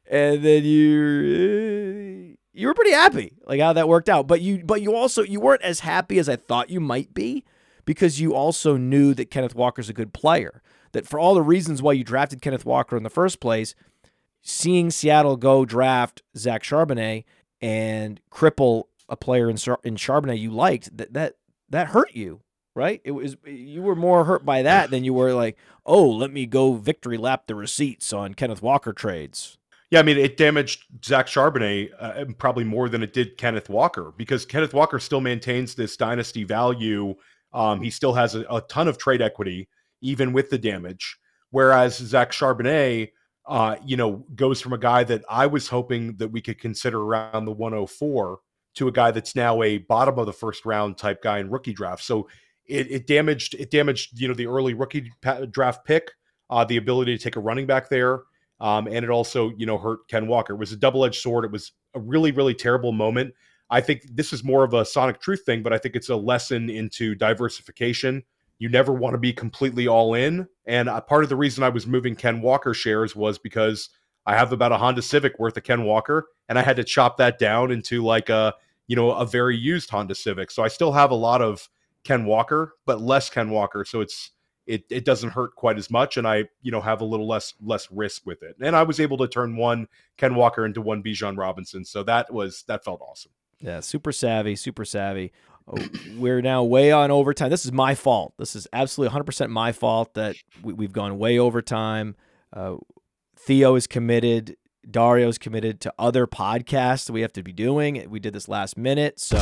And 0.09 0.43
then 0.43 0.63
you 0.63 2.33
eh, 2.33 2.35
you 2.53 2.67
were 2.67 2.73
pretty 2.73 2.91
happy 2.91 3.33
like 3.45 3.59
how 3.59 3.73
that 3.73 3.87
worked 3.87 4.09
out. 4.09 4.27
But 4.27 4.41
you 4.41 4.63
but 4.63 4.81
you 4.81 4.95
also 4.95 5.23
you 5.23 5.39
weren't 5.39 5.61
as 5.61 5.81
happy 5.81 6.19
as 6.19 6.27
I 6.27 6.35
thought 6.35 6.69
you 6.69 6.79
might 6.79 7.13
be 7.13 7.45
because 7.85 8.19
you 8.19 8.33
also 8.33 8.77
knew 8.77 9.13
that 9.13 9.31
Kenneth 9.31 9.55
Walker's 9.55 9.89
a 9.89 9.93
good 9.93 10.13
player. 10.13 10.61
That 10.91 11.07
for 11.07 11.19
all 11.19 11.33
the 11.33 11.41
reasons 11.41 11.81
why 11.81 11.93
you 11.93 12.03
drafted 12.03 12.41
Kenneth 12.41 12.65
Walker 12.65 12.95
in 12.95 13.03
the 13.03 13.09
first 13.09 13.39
place, 13.39 13.73
seeing 14.41 14.91
Seattle 14.91 15.37
go 15.37 15.65
draft 15.65 16.21
Zach 16.37 16.63
Charbonnet 16.63 17.23
and 17.61 18.19
cripple 18.29 18.83
a 19.09 19.15
player 19.15 19.49
in 19.49 19.57
in 19.83 19.95
Charbonnet 19.95 20.39
you 20.39 20.51
liked, 20.51 20.95
that 20.97 21.13
that 21.13 21.35
that 21.69 21.87
hurt 21.87 22.13
you, 22.13 22.41
right? 22.75 23.01
It 23.03 23.11
was 23.11 23.35
you 23.45 23.81
were 23.81 23.95
more 23.95 24.25
hurt 24.25 24.45
by 24.45 24.61
that 24.61 24.89
than 24.89 25.03
you 25.03 25.13
were 25.13 25.33
like, 25.33 25.57
oh, 25.85 26.09
let 26.09 26.31
me 26.31 26.45
go 26.45 26.73
victory 26.73 27.17
lap 27.17 27.47
the 27.47 27.55
receipts 27.55 28.13
on 28.13 28.33
Kenneth 28.33 28.61
Walker 28.61 28.93
trades. 28.93 29.57
Yeah, 29.93 29.99
I 29.99 30.03
mean, 30.03 30.17
it 30.17 30.37
damaged 30.37 30.85
Zach 31.05 31.27
Charbonnet 31.27 31.91
uh, 31.99 32.25
probably 32.39 32.63
more 32.63 32.89
than 32.89 33.03
it 33.03 33.13
did 33.13 33.37
Kenneth 33.37 33.69
Walker 33.69 34.11
because 34.17 34.43
Kenneth 34.43 34.73
Walker 34.73 34.97
still 34.97 35.21
maintains 35.21 35.75
this 35.75 35.95
dynasty 35.95 36.43
value. 36.43 37.13
Um, 37.53 37.79
he 37.79 37.91
still 37.91 38.13
has 38.13 38.33
a, 38.33 38.43
a, 38.49 38.61
ton 38.61 38.87
of 38.87 38.97
trade 38.97 39.21
equity, 39.21 39.69
even 40.01 40.33
with 40.33 40.49
the 40.49 40.57
damage. 40.57 41.15
Whereas 41.51 41.97
Zach 41.97 42.31
Charbonnet, 42.31 43.11
uh, 43.45 43.75
you 43.85 43.95
know, 43.95 44.25
goes 44.33 44.61
from 44.61 44.73
a 44.73 44.79
guy 44.79 45.03
that 45.03 45.23
I 45.29 45.45
was 45.45 45.67
hoping 45.67 46.15
that 46.15 46.29
we 46.29 46.41
could 46.41 46.59
consider 46.59 46.99
around 46.99 47.45
the 47.45 47.51
104 47.51 48.39
to 48.75 48.87
a 48.87 48.91
guy 48.91 49.11
that's 49.11 49.35
now 49.35 49.61
a 49.61 49.77
bottom 49.79 50.17
of 50.17 50.25
the 50.25 50.33
first 50.33 50.65
round 50.65 50.97
type 50.97 51.21
guy 51.21 51.39
in 51.39 51.49
rookie 51.49 51.73
draft. 51.73 52.03
So 52.03 52.27
it, 52.65 52.89
it 52.89 53.07
damaged 53.07 53.55
it 53.55 53.71
damaged 53.71 54.19
you 54.19 54.27
know 54.27 54.33
the 54.33 54.47
early 54.47 54.73
rookie 54.73 55.11
draft 55.51 55.85
pick, 55.85 56.11
uh, 56.49 56.63
the 56.65 56.77
ability 56.77 57.17
to 57.17 57.23
take 57.23 57.35
a 57.35 57.39
running 57.39 57.65
back 57.65 57.89
there, 57.89 58.21
um, 58.59 58.87
and 58.87 59.03
it 59.03 59.09
also 59.09 59.51
you 59.57 59.65
know 59.65 59.77
hurt 59.77 60.07
Ken 60.07 60.27
Walker. 60.27 60.53
It 60.53 60.59
was 60.59 60.71
a 60.71 60.77
double 60.77 61.05
edged 61.05 61.21
sword. 61.21 61.45
It 61.45 61.51
was 61.51 61.71
a 61.93 61.99
really 61.99 62.31
really 62.31 62.55
terrible 62.55 62.91
moment. 62.91 63.33
I 63.69 63.81
think 63.81 64.03
this 64.11 64.33
is 64.33 64.43
more 64.43 64.63
of 64.63 64.73
a 64.73 64.85
Sonic 64.85 65.19
Truth 65.19 65.43
thing, 65.45 65.63
but 65.63 65.73
I 65.73 65.77
think 65.77 65.95
it's 65.95 66.09
a 66.09 66.15
lesson 66.15 66.69
into 66.69 67.15
diversification. 67.15 68.23
You 68.59 68.69
never 68.69 68.93
want 68.93 69.13
to 69.13 69.17
be 69.17 69.33
completely 69.33 69.87
all 69.87 70.13
in. 70.13 70.47
And 70.67 70.89
part 71.07 71.23
of 71.23 71.29
the 71.29 71.35
reason 71.35 71.63
I 71.63 71.69
was 71.69 71.87
moving 71.87 72.15
Ken 72.15 72.39
Walker 72.39 72.73
shares 72.73 73.15
was 73.15 73.39
because 73.39 73.89
I 74.25 74.35
have 74.35 74.53
about 74.53 74.71
a 74.71 74.77
Honda 74.77 75.01
Civic 75.01 75.37
worth 75.39 75.57
of 75.57 75.63
Ken 75.63 75.83
Walker, 75.83 76.27
and 76.47 76.57
I 76.57 76.61
had 76.61 76.77
to 76.77 76.83
chop 76.83 77.17
that 77.17 77.39
down 77.39 77.71
into 77.71 78.03
like 78.03 78.29
a 78.29 78.53
you 78.87 78.95
know 78.95 79.11
a 79.11 79.25
very 79.25 79.57
used 79.57 79.89
Honda 79.89 80.15
Civic. 80.15 80.51
So 80.51 80.63
I 80.63 80.67
still 80.67 80.91
have 80.91 81.11
a 81.11 81.15
lot 81.15 81.41
of 81.41 81.69
Ken 82.03 82.25
Walker, 82.25 82.73
but 82.85 83.01
less 83.01 83.29
Ken 83.29 83.49
Walker. 83.49 83.85
So 83.85 84.01
it's 84.01 84.31
it 84.65 84.85
it 84.89 85.05
doesn't 85.05 85.31
hurt 85.31 85.55
quite 85.55 85.77
as 85.77 85.89
much, 85.89 86.17
and 86.17 86.27
I 86.27 86.45
you 86.61 86.71
know 86.71 86.81
have 86.81 87.01
a 87.01 87.05
little 87.05 87.27
less 87.27 87.53
less 87.61 87.91
risk 87.91 88.25
with 88.25 88.43
it. 88.43 88.55
And 88.61 88.75
I 88.75 88.83
was 88.83 88.99
able 88.99 89.17
to 89.17 89.27
turn 89.27 89.57
one 89.57 89.87
Ken 90.17 90.35
Walker 90.35 90.65
into 90.65 90.81
one 90.81 91.03
Bijan 91.03 91.37
Robinson, 91.37 91.85
so 91.85 92.03
that 92.03 92.33
was 92.33 92.63
that 92.67 92.83
felt 92.83 93.01
awesome. 93.01 93.31
Yeah, 93.59 93.79
super 93.79 94.11
savvy, 94.11 94.55
super 94.55 94.83
savvy. 94.83 95.31
Oh, 95.67 95.77
we're 96.17 96.41
now 96.41 96.63
way 96.63 96.91
on 96.91 97.11
overtime. 97.11 97.49
This 97.49 97.65
is 97.65 97.71
my 97.71 97.95
fault. 97.95 98.33
This 98.37 98.55
is 98.55 98.67
absolutely 98.73 99.17
100% 99.17 99.49
my 99.49 99.71
fault 99.71 100.13
that 100.15 100.35
we, 100.61 100.83
have 100.83 100.91
gone 100.91 101.17
way 101.17 101.39
overtime. 101.39 102.17
Uh, 102.51 102.75
Theo 103.37 103.75
is 103.75 103.87
committed. 103.87 104.57
Dario's 104.89 105.37
committed 105.37 105.79
to 105.81 105.93
other 105.97 106.27
podcasts 106.27 107.09
we 107.09 107.21
have 107.21 107.33
to 107.33 107.43
be 107.43 107.53
doing. 107.53 108.05
We 108.09 108.19
did 108.19 108.33
this 108.33 108.47
last 108.47 108.77
minute, 108.77 109.19
so. 109.19 109.41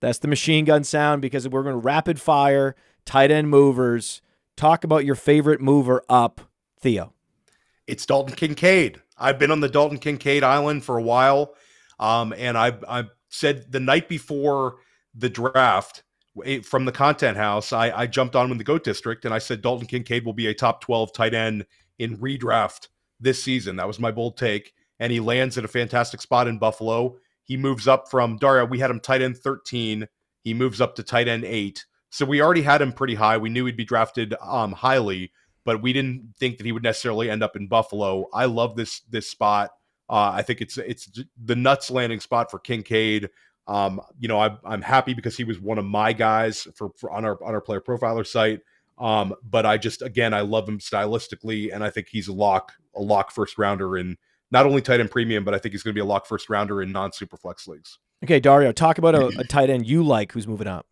That's 0.00 0.18
the 0.18 0.28
machine 0.28 0.64
gun 0.64 0.84
sound 0.84 1.22
because 1.22 1.48
we're 1.48 1.62
going 1.62 1.74
to 1.74 1.80
rapid 1.80 2.20
fire 2.20 2.76
tight 3.04 3.30
end 3.30 3.48
movers. 3.50 4.22
Talk 4.56 4.84
about 4.84 5.04
your 5.04 5.14
favorite 5.14 5.60
mover 5.60 6.02
up, 6.08 6.40
Theo. 6.80 7.12
It's 7.86 8.04
Dalton 8.06 8.36
Kincaid. 8.36 9.00
I've 9.16 9.38
been 9.38 9.50
on 9.50 9.60
the 9.60 9.68
Dalton 9.68 9.98
Kincaid 9.98 10.44
Island 10.44 10.84
for 10.84 10.98
a 10.98 11.02
while, 11.02 11.54
um, 11.98 12.32
and 12.36 12.56
I 12.56 12.76
I 12.88 13.04
said 13.28 13.72
the 13.72 13.80
night 13.80 14.08
before 14.08 14.76
the 15.14 15.28
draft 15.28 16.02
from 16.64 16.84
the 16.84 16.92
content 16.92 17.36
house, 17.36 17.72
I, 17.72 17.90
I 17.90 18.06
jumped 18.06 18.36
on 18.36 18.50
in 18.50 18.58
the 18.58 18.64
GOAT 18.64 18.84
district 18.84 19.24
and 19.24 19.34
I 19.34 19.38
said 19.38 19.62
Dalton 19.62 19.86
Kincaid 19.86 20.24
will 20.24 20.32
be 20.32 20.46
a 20.46 20.54
top 20.54 20.80
12 20.80 21.12
tight 21.12 21.34
end 21.34 21.66
in 21.98 22.16
redraft 22.18 22.88
this 23.20 23.42
season. 23.42 23.76
That 23.76 23.86
was 23.86 23.98
my 23.98 24.10
bold 24.10 24.36
take. 24.36 24.72
And 25.00 25.12
he 25.12 25.20
lands 25.20 25.56
at 25.58 25.64
a 25.64 25.68
fantastic 25.68 26.20
spot 26.20 26.48
in 26.48 26.58
Buffalo. 26.58 27.16
He 27.44 27.56
moves 27.56 27.88
up 27.88 28.10
from 28.10 28.36
Dario. 28.36 28.66
We 28.66 28.78
had 28.78 28.90
him 28.90 29.00
tight 29.00 29.22
end 29.22 29.38
13. 29.38 30.06
He 30.42 30.54
moves 30.54 30.80
up 30.80 30.94
to 30.96 31.02
tight 31.02 31.28
end 31.28 31.44
eight. 31.44 31.84
So 32.10 32.24
we 32.24 32.40
already 32.40 32.62
had 32.62 32.82
him 32.82 32.92
pretty 32.92 33.14
high. 33.14 33.36
We 33.36 33.50
knew 33.50 33.66
he'd 33.66 33.76
be 33.76 33.84
drafted 33.84 34.34
um, 34.40 34.72
highly, 34.72 35.32
but 35.64 35.82
we 35.82 35.92
didn't 35.92 36.34
think 36.38 36.56
that 36.56 36.66
he 36.66 36.72
would 36.72 36.82
necessarily 36.82 37.30
end 37.30 37.42
up 37.42 37.54
in 37.56 37.68
Buffalo. 37.68 38.26
I 38.32 38.46
love 38.46 38.76
this 38.76 39.00
this 39.10 39.28
spot. 39.30 39.70
Uh, 40.08 40.32
I 40.34 40.42
think 40.42 40.60
it's 40.62 40.78
it's 40.78 41.10
the 41.44 41.56
nuts 41.56 41.90
landing 41.90 42.20
spot 42.20 42.50
for 42.50 42.58
Kincaid. 42.58 43.28
Um, 43.68 44.00
you 44.18 44.28
know, 44.28 44.40
I, 44.40 44.56
I'm 44.64 44.82
happy 44.82 45.14
because 45.14 45.36
he 45.36 45.44
was 45.44 45.60
one 45.60 45.78
of 45.78 45.84
my 45.84 46.12
guys 46.12 46.66
for, 46.74 46.90
for 46.96 47.12
on 47.12 47.24
our 47.24 47.38
on 47.44 47.54
our 47.54 47.60
player 47.60 47.80
profiler 47.80 48.26
site. 48.26 48.60
Um, 48.98 49.34
but 49.48 49.64
I 49.66 49.76
just 49.76 50.02
again 50.02 50.34
I 50.34 50.40
love 50.40 50.68
him 50.68 50.78
stylistically, 50.78 51.72
and 51.72 51.84
I 51.84 51.90
think 51.90 52.08
he's 52.08 52.28
a 52.28 52.32
lock 52.32 52.72
a 52.96 53.02
lock 53.02 53.30
first 53.30 53.58
rounder 53.58 53.98
in 53.98 54.16
not 54.50 54.66
only 54.66 54.80
tight 54.80 55.00
end 55.00 55.10
premium, 55.10 55.44
but 55.44 55.54
I 55.54 55.58
think 55.58 55.72
he's 55.72 55.82
going 55.82 55.92
to 55.92 55.98
be 55.98 56.00
a 56.00 56.06
lock 56.06 56.26
first 56.26 56.48
rounder 56.48 56.82
in 56.82 56.90
non 56.90 57.12
super 57.12 57.36
flex 57.36 57.68
leagues. 57.68 57.98
Okay, 58.24 58.40
Dario, 58.40 58.72
talk 58.72 58.98
about 58.98 59.14
a, 59.14 59.26
a, 59.38 59.44
tight 59.44 59.70
end 59.70 59.86
you 59.86 60.02
like 60.02 60.32
who's 60.32 60.48
moving 60.48 60.66
up. 60.66 60.86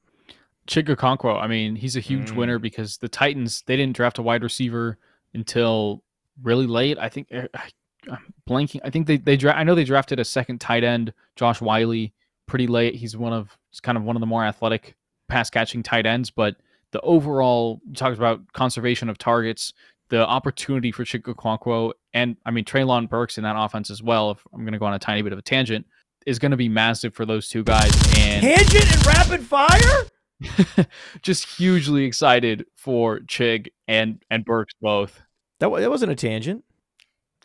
Chig 0.68 0.86
Okonkwo. 0.86 1.42
I 1.42 1.48
mean, 1.48 1.74
he's 1.74 1.96
a 1.96 2.00
huge 2.00 2.30
mm. 2.30 2.36
winner 2.36 2.58
because 2.58 2.98
the 2.98 3.08
Titans 3.08 3.62
they 3.66 3.76
didn't 3.76 3.96
draft 3.96 4.18
a 4.18 4.22
wide 4.22 4.42
receiver 4.42 4.98
until 5.34 6.02
really 6.42 6.66
late. 6.66 6.98
I 6.98 7.08
think 7.08 7.28
eh, 7.30 7.46
I, 7.54 7.68
am 8.08 8.34
blanking. 8.48 8.80
I 8.84 8.90
think 8.90 9.06
they 9.06 9.16
they 9.16 9.36
dra- 9.36 9.56
I 9.56 9.64
know 9.64 9.74
they 9.74 9.84
drafted 9.84 10.20
a 10.20 10.24
second 10.24 10.60
tight 10.60 10.84
end, 10.84 11.12
Josh 11.34 11.60
Whyle 11.60 12.08
pretty 12.46 12.66
late. 12.66 12.94
He's 12.94 13.16
one 13.16 13.32
of 13.32 13.56
he's 13.70 13.80
kind 13.80 13.98
of 13.98 14.04
one 14.04 14.16
of 14.16 14.20
the 14.20 14.26
more 14.26 14.44
athletic 14.44 14.96
pass 15.28 15.50
catching 15.50 15.82
tight 15.82 16.06
ends, 16.06 16.30
but 16.30 16.56
the 16.92 17.00
overall 17.00 17.80
you 17.86 17.94
talked 17.94 18.16
about 18.16 18.52
conservation 18.52 19.08
of 19.08 19.18
targets, 19.18 19.72
the 20.08 20.26
opportunity 20.26 20.92
for 20.92 21.04
Chig 21.04 21.22
Okonkwo, 21.22 21.92
and 22.14 22.36
I 22.46 22.50
mean 22.50 22.64
Treylon 22.64 23.08
Burks 23.08 23.38
in 23.38 23.44
that 23.44 23.56
offense 23.58 23.90
as 23.90 24.02
well. 24.02 24.30
If 24.30 24.46
I'm 24.52 24.60
going 24.60 24.72
to 24.72 24.78
go 24.78 24.86
on 24.86 24.94
a 24.94 24.98
tiny 24.98 25.22
bit 25.22 25.32
of 25.32 25.38
a 25.38 25.42
tangent, 25.42 25.86
is 26.26 26.38
going 26.38 26.50
to 26.50 26.56
be 26.56 26.68
massive 26.68 27.14
for 27.14 27.24
those 27.24 27.48
two 27.48 27.64
guys. 27.64 27.90
And 28.18 28.42
tangent 28.42 28.92
and 28.92 29.06
rapid 29.06 29.42
fire. 29.42 30.86
just 31.22 31.46
hugely 31.56 32.04
excited 32.04 32.66
for 32.74 33.20
Chig 33.20 33.68
and 33.88 34.22
and 34.30 34.44
Burks 34.44 34.74
both. 34.80 35.22
That 35.60 35.70
that 35.70 35.90
wasn't 35.90 36.12
a 36.12 36.16
tangent. 36.16 36.64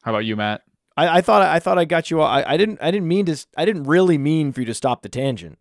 How 0.01 0.11
about 0.11 0.25
you, 0.25 0.35
Matt? 0.35 0.63
I, 0.97 1.17
I 1.17 1.21
thought 1.21 1.41
I 1.41 1.59
thought 1.59 1.77
I 1.77 1.85
got 1.85 2.11
you. 2.11 2.21
All, 2.21 2.27
I, 2.27 2.43
I 2.45 2.57
didn't 2.57 2.79
I 2.81 2.91
didn't 2.91 3.07
mean 3.07 3.25
to. 3.25 3.45
I 3.57 3.65
didn't 3.65 3.83
really 3.83 4.17
mean 4.17 4.51
for 4.51 4.61
you 4.61 4.65
to 4.65 4.73
stop 4.73 5.01
the 5.01 5.09
tangent. 5.09 5.57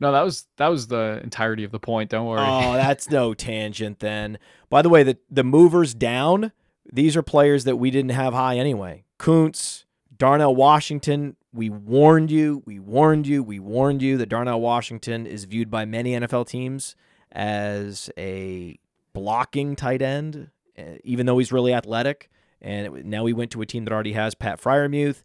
No, 0.00 0.12
that 0.12 0.22
was 0.22 0.46
that 0.56 0.68
was 0.68 0.88
the 0.88 1.20
entirety 1.22 1.64
of 1.64 1.70
the 1.70 1.80
point. 1.80 2.10
Don't 2.10 2.26
worry. 2.26 2.40
Oh, 2.42 2.72
that's 2.74 3.10
no 3.10 3.34
tangent 3.34 4.00
then. 4.00 4.38
By 4.68 4.82
the 4.82 4.88
way, 4.88 5.02
the 5.02 5.18
the 5.30 5.44
movers 5.44 5.94
down. 5.94 6.52
These 6.92 7.16
are 7.16 7.22
players 7.22 7.64
that 7.64 7.76
we 7.76 7.90
didn't 7.90 8.10
have 8.10 8.34
high 8.34 8.58
anyway. 8.58 9.04
Kuntz, 9.18 9.86
Darnell 10.16 10.54
Washington. 10.54 11.36
We 11.52 11.70
warned 11.70 12.30
you. 12.30 12.62
We 12.66 12.78
warned 12.78 13.26
you. 13.26 13.42
We 13.42 13.58
warned 13.58 14.02
you 14.02 14.18
that 14.18 14.28
Darnell 14.28 14.60
Washington 14.60 15.26
is 15.26 15.44
viewed 15.44 15.70
by 15.70 15.86
many 15.86 16.12
NFL 16.12 16.48
teams 16.48 16.94
as 17.32 18.10
a 18.18 18.78
blocking 19.14 19.76
tight 19.76 20.02
end, 20.02 20.50
eh, 20.76 20.98
even 21.04 21.24
though 21.26 21.38
he's 21.38 21.52
really 21.52 21.72
athletic 21.72 22.28
and 22.64 22.86
it, 22.86 23.04
now 23.04 23.22
we 23.22 23.32
went 23.32 23.52
to 23.52 23.60
a 23.60 23.66
team 23.66 23.84
that 23.84 23.92
already 23.92 24.14
has 24.14 24.34
Pat 24.34 24.60
Freiermuth. 24.60 25.22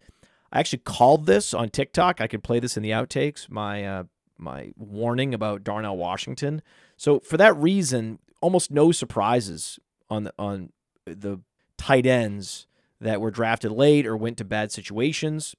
I 0.51 0.59
actually 0.59 0.79
called 0.79 1.25
this 1.25 1.53
on 1.53 1.69
TikTok. 1.69 2.21
I 2.21 2.27
could 2.27 2.43
play 2.43 2.59
this 2.59 2.75
in 2.75 2.83
the 2.83 2.91
outtakes. 2.91 3.49
My 3.49 3.85
uh, 3.85 4.03
my 4.37 4.71
warning 4.75 5.33
about 5.33 5.63
Darnell 5.63 5.97
Washington. 5.97 6.61
So 6.97 7.19
for 7.19 7.37
that 7.37 7.55
reason, 7.55 8.19
almost 8.41 8.69
no 8.69 8.91
surprises 8.91 9.79
on 10.09 10.25
the 10.25 10.33
on 10.37 10.71
the 11.05 11.39
tight 11.77 12.05
ends 12.05 12.67
that 12.99 13.21
were 13.21 13.31
drafted 13.31 13.71
late 13.71 14.05
or 14.05 14.17
went 14.17 14.37
to 14.37 14.45
bad 14.45 14.71
situations, 14.71 15.55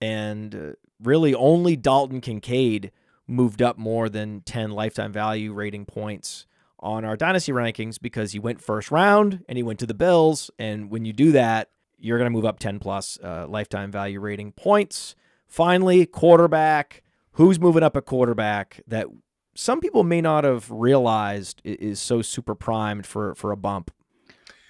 and 0.00 0.54
uh, 0.54 0.72
really 1.00 1.34
only 1.34 1.76
Dalton 1.76 2.20
Kincaid 2.20 2.90
moved 3.28 3.62
up 3.62 3.78
more 3.78 4.08
than 4.08 4.40
ten 4.40 4.72
lifetime 4.72 5.12
value 5.12 5.52
rating 5.52 5.84
points 5.84 6.46
on 6.80 7.04
our 7.04 7.16
dynasty 7.16 7.52
rankings 7.52 8.00
because 8.00 8.32
he 8.32 8.38
went 8.38 8.60
first 8.60 8.90
round 8.90 9.44
and 9.48 9.56
he 9.56 9.62
went 9.62 9.78
to 9.78 9.86
the 9.86 9.94
Bills. 9.94 10.50
And 10.58 10.90
when 10.90 11.04
you 11.04 11.12
do 11.12 11.32
that, 11.32 11.70
you're 11.98 12.18
going 12.18 12.26
to 12.26 12.36
move 12.36 12.46
up 12.46 12.58
10 12.58 12.78
plus 12.78 13.18
uh, 13.22 13.46
lifetime 13.48 13.92
value 13.92 14.20
rating 14.20 14.52
points. 14.52 15.14
Finally, 15.46 16.06
quarterback. 16.06 17.02
Who's 17.32 17.60
moving 17.60 17.82
up 17.82 17.96
a 17.96 18.02
quarterback 18.02 18.80
that 18.86 19.06
some 19.54 19.80
people 19.80 20.02
may 20.04 20.20
not 20.20 20.44
have 20.44 20.70
realized 20.70 21.60
is 21.64 22.00
so 22.00 22.22
super 22.22 22.54
primed 22.54 23.06
for 23.06 23.34
for 23.34 23.52
a 23.52 23.56
bump? 23.56 23.90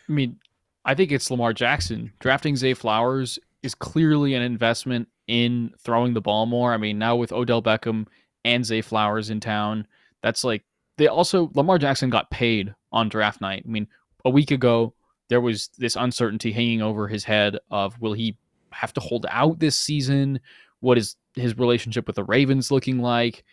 I 0.08 0.12
mean, 0.12 0.38
I 0.84 0.94
think 0.94 1.10
it's 1.10 1.30
Lamar 1.30 1.52
Jackson. 1.52 2.12
Drafting 2.20 2.56
Zay 2.56 2.74
Flowers 2.74 3.38
is 3.62 3.74
clearly 3.74 4.34
an 4.34 4.42
investment 4.42 5.08
in 5.26 5.72
throwing 5.78 6.14
the 6.14 6.20
ball 6.20 6.46
more. 6.46 6.72
I 6.72 6.76
mean, 6.76 6.98
now 6.98 7.16
with 7.16 7.32
Odell 7.32 7.62
Beckham 7.62 8.06
and 8.44 8.64
Zay 8.64 8.80
Flowers 8.80 9.30
in 9.30 9.40
town, 9.40 9.86
that's 10.22 10.44
like 10.44 10.64
they 11.00 11.06
also 11.06 11.50
Lamar 11.54 11.78
Jackson 11.78 12.10
got 12.10 12.30
paid 12.30 12.74
on 12.92 13.08
draft 13.08 13.40
night. 13.40 13.64
I 13.66 13.70
mean, 13.70 13.88
a 14.26 14.30
week 14.30 14.50
ago 14.50 14.92
there 15.30 15.40
was 15.40 15.70
this 15.78 15.96
uncertainty 15.96 16.52
hanging 16.52 16.82
over 16.82 17.08
his 17.08 17.24
head 17.24 17.56
of 17.70 17.98
will 18.02 18.12
he 18.12 18.36
have 18.72 18.92
to 18.92 19.00
hold 19.00 19.24
out 19.30 19.58
this 19.58 19.78
season? 19.78 20.40
What 20.80 20.98
is 20.98 21.16
his 21.34 21.56
relationship 21.56 22.06
with 22.06 22.16
the 22.16 22.24
Ravens 22.24 22.70
looking 22.70 22.98
like? 22.98 23.44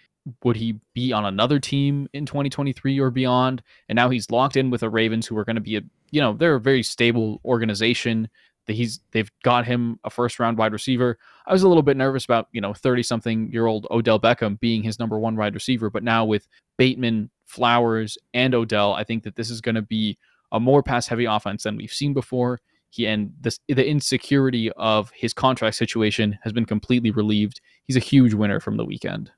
Would 0.43 0.57
he 0.57 0.81
be 0.93 1.13
on 1.13 1.23
another 1.23 1.57
team 1.57 2.09
in 2.11 2.25
2023 2.25 2.99
or 2.99 3.11
beyond? 3.11 3.63
And 3.87 3.95
now 3.95 4.09
he's 4.09 4.29
locked 4.29 4.57
in 4.57 4.69
with 4.69 4.81
the 4.81 4.89
Ravens, 4.89 5.25
who 5.25 5.37
are 5.37 5.45
going 5.45 5.55
to 5.55 5.61
be 5.61 5.77
a, 5.77 5.81
you 6.11 6.19
know, 6.19 6.33
they're 6.33 6.55
a 6.55 6.59
very 6.59 6.83
stable 6.83 7.39
organization. 7.45 8.27
That 8.67 8.75
he's 8.75 8.99
they've 9.11 9.31
got 9.43 9.65
him 9.65 9.99
a 10.03 10.09
first 10.09 10.39
round 10.39 10.57
wide 10.57 10.73
receiver. 10.73 11.17
I 11.45 11.53
was 11.53 11.63
a 11.63 11.67
little 11.67 11.83
bit 11.83 11.97
nervous 11.97 12.25
about 12.25 12.47
you 12.51 12.61
know 12.61 12.73
30 12.73 13.03
something 13.03 13.51
year 13.51 13.65
old 13.65 13.87
Odell 13.89 14.19
Beckham 14.19 14.59
being 14.59 14.83
his 14.83 14.99
number 14.99 15.17
one 15.17 15.35
wide 15.35 15.53
receiver, 15.53 15.89
but 15.89 16.03
now 16.03 16.25
with 16.25 16.47
Bateman, 16.77 17.29
Flowers, 17.45 18.17
and 18.33 18.53
Odell, 18.53 18.93
I 18.93 19.03
think 19.03 19.23
that 19.23 19.35
this 19.35 19.49
is 19.49 19.61
going 19.61 19.75
to 19.75 19.81
be 19.81 20.17
a 20.51 20.59
more 20.59 20.83
pass 20.83 21.07
heavy 21.07 21.25
offense 21.25 21.63
than 21.63 21.77
we've 21.77 21.91
seen 21.91 22.13
before. 22.13 22.59
He 22.89 23.05
and 23.05 23.33
this 23.41 23.59
the 23.67 23.87
insecurity 23.87 24.71
of 24.73 25.11
his 25.11 25.33
contract 25.33 25.75
situation 25.75 26.37
has 26.43 26.53
been 26.53 26.65
completely 26.65 27.11
relieved. 27.11 27.61
He's 27.83 27.97
a 27.97 28.01
huge 28.01 28.33
winner 28.33 28.59
from 28.59 28.77
the 28.77 28.85
weekend. 28.85 29.31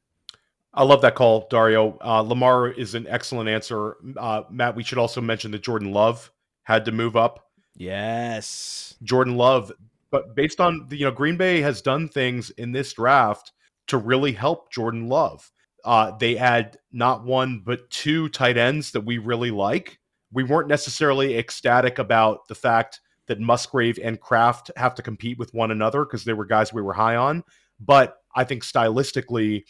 I 0.73 0.83
love 0.83 1.01
that 1.01 1.15
call, 1.15 1.47
Dario. 1.49 1.97
Uh, 2.03 2.21
Lamar 2.21 2.67
is 2.69 2.93
an 2.93 3.07
excellent 3.07 3.49
answer. 3.49 3.97
Uh, 4.17 4.43
Matt, 4.49 4.75
we 4.75 4.83
should 4.83 4.99
also 4.99 5.19
mention 5.19 5.51
that 5.51 5.63
Jordan 5.63 5.91
Love 5.91 6.31
had 6.63 6.85
to 6.85 6.91
move 6.91 7.15
up. 7.17 7.48
Yes, 7.75 8.95
Jordan 9.03 9.37
Love. 9.37 9.71
But 10.11 10.35
based 10.35 10.59
on 10.59 10.87
the, 10.89 10.97
you 10.97 11.05
know, 11.05 11.11
Green 11.11 11.37
Bay 11.37 11.61
has 11.61 11.81
done 11.81 12.09
things 12.09 12.49
in 12.51 12.71
this 12.71 12.93
draft 12.93 13.51
to 13.87 13.97
really 13.97 14.31
help 14.31 14.71
Jordan 14.71 15.07
Love. 15.07 15.51
Uh, 15.85 16.11
they 16.17 16.35
had 16.35 16.77
not 16.91 17.23
one 17.23 17.61
but 17.65 17.89
two 17.89 18.27
tight 18.29 18.57
ends 18.57 18.91
that 18.91 19.01
we 19.01 19.17
really 19.17 19.51
like. 19.51 19.99
We 20.31 20.43
weren't 20.43 20.67
necessarily 20.67 21.37
ecstatic 21.37 21.99
about 21.99 22.47
the 22.47 22.55
fact 22.55 22.99
that 23.27 23.39
Musgrave 23.39 23.99
and 24.03 24.19
Kraft 24.19 24.71
have 24.75 24.95
to 24.95 25.01
compete 25.01 25.37
with 25.37 25.53
one 25.53 25.71
another 25.71 26.03
because 26.03 26.23
they 26.23 26.33
were 26.33 26.45
guys 26.45 26.73
we 26.73 26.81
were 26.81 26.93
high 26.93 27.15
on. 27.15 27.43
But 27.79 28.17
I 28.35 28.43
think 28.43 28.63
stylistically, 28.63 29.63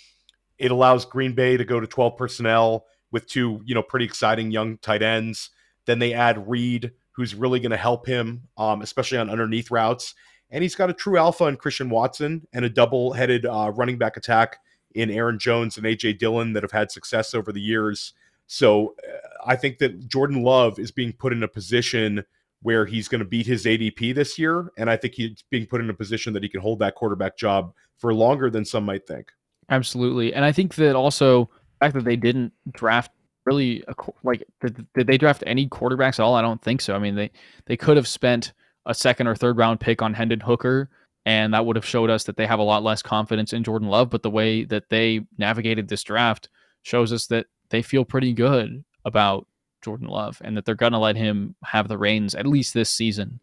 it 0.57 0.71
allows 0.71 1.05
Green 1.05 1.33
Bay 1.33 1.57
to 1.57 1.65
go 1.65 1.79
to 1.79 1.87
12 1.87 2.17
personnel 2.17 2.85
with 3.11 3.27
two, 3.27 3.61
you 3.65 3.75
know, 3.75 3.83
pretty 3.83 4.05
exciting 4.05 4.51
young 4.51 4.77
tight 4.77 5.01
ends. 5.01 5.49
Then 5.85 5.99
they 5.99 6.13
add 6.13 6.49
Reed, 6.49 6.91
who's 7.19 7.35
really 7.35 7.59
going 7.59 7.69
to 7.69 7.75
help 7.75 8.07
him, 8.07 8.41
um, 8.57 8.81
especially 8.81 9.17
on 9.17 9.29
underneath 9.29 9.69
routes. 9.69 10.15
And 10.51 10.63
he's 10.63 10.73
got 10.73 10.89
a 10.89 10.93
true 10.93 11.17
alpha 11.17 11.47
in 11.47 11.57
Christian 11.57 11.89
Watson 11.89 12.47
and 12.53 12.63
a 12.63 12.69
double 12.69 13.11
headed 13.11 13.45
uh, 13.45 13.73
running 13.75 13.97
back 13.97 14.15
attack 14.15 14.55
in 14.95 15.11
Aaron 15.11 15.37
Jones 15.37 15.75
and 15.75 15.85
AJ 15.85 16.17
Dillon 16.17 16.53
that 16.53 16.63
have 16.63 16.71
had 16.71 16.91
success 16.91 17.33
over 17.33 17.51
the 17.51 17.59
years. 17.59 18.13
So 18.47 18.95
uh, 19.05 19.17
I 19.45 19.57
think 19.57 19.79
that 19.79 20.07
Jordan 20.07 20.43
Love 20.43 20.79
is 20.79 20.91
being 20.91 21.11
put 21.11 21.33
in 21.33 21.43
a 21.43 21.47
position 21.49 22.23
where 22.61 22.85
he's 22.85 23.09
going 23.09 23.19
to 23.19 23.27
beat 23.27 23.47
his 23.47 23.65
ADP 23.65 24.15
this 24.15 24.39
year. 24.39 24.71
And 24.77 24.89
I 24.89 24.95
think 24.95 25.15
he's 25.15 25.43
being 25.49 25.65
put 25.65 25.81
in 25.81 25.89
a 25.89 25.93
position 25.93 26.31
that 26.31 26.43
he 26.43 26.47
can 26.47 26.61
hold 26.61 26.79
that 26.79 26.95
quarterback 26.95 27.37
job 27.37 27.73
for 27.97 28.13
longer 28.13 28.49
than 28.49 28.63
some 28.63 28.85
might 28.85 29.05
think. 29.05 29.33
Absolutely. 29.67 30.33
And 30.33 30.45
I 30.45 30.53
think 30.53 30.75
that 30.75 30.95
also 30.95 31.49
the 31.79 31.85
fact 31.85 31.95
that 31.95 32.05
they 32.05 32.15
didn't 32.15 32.53
draft 32.71 33.11
really 33.49 33.83
a, 33.87 33.95
like 34.23 34.43
did, 34.61 34.85
did 34.93 35.07
they 35.07 35.17
draft 35.17 35.43
any 35.45 35.67
quarterbacks 35.67 36.19
at 36.19 36.21
all? 36.21 36.35
I 36.35 36.41
don't 36.41 36.61
think 36.61 36.81
so. 36.81 36.95
I 36.95 36.99
mean, 36.99 37.15
they 37.15 37.31
they 37.65 37.77
could 37.77 37.97
have 37.97 38.07
spent 38.07 38.53
a 38.85 38.93
second 38.93 39.27
or 39.27 39.35
third 39.35 39.57
round 39.57 39.79
pick 39.79 40.01
on 40.01 40.13
Hendon 40.13 40.39
Hooker 40.41 40.89
and 41.25 41.53
that 41.53 41.65
would 41.65 41.75
have 41.75 41.85
showed 41.85 42.09
us 42.09 42.23
that 42.23 42.37
they 42.37 42.47
have 42.47 42.59
a 42.59 42.63
lot 42.63 42.83
less 42.83 43.01
confidence 43.01 43.53
in 43.53 43.63
Jordan 43.63 43.87
Love, 43.87 44.09
but 44.09 44.23
the 44.23 44.29
way 44.29 44.63
that 44.65 44.89
they 44.89 45.21
navigated 45.37 45.87
this 45.87 46.03
draft 46.03 46.49
shows 46.81 47.11
us 47.11 47.27
that 47.27 47.47
they 47.69 47.81
feel 47.81 48.05
pretty 48.05 48.33
good 48.33 48.83
about 49.05 49.45
Jordan 49.83 50.07
Love 50.07 50.41
and 50.43 50.55
that 50.57 50.65
they're 50.65 50.75
going 50.75 50.93
to 50.93 50.97
let 50.97 51.15
him 51.15 51.55
have 51.65 51.87
the 51.87 51.97
reins 51.97 52.35
at 52.35 52.47
least 52.47 52.73
this 52.73 52.89
season. 52.89 53.39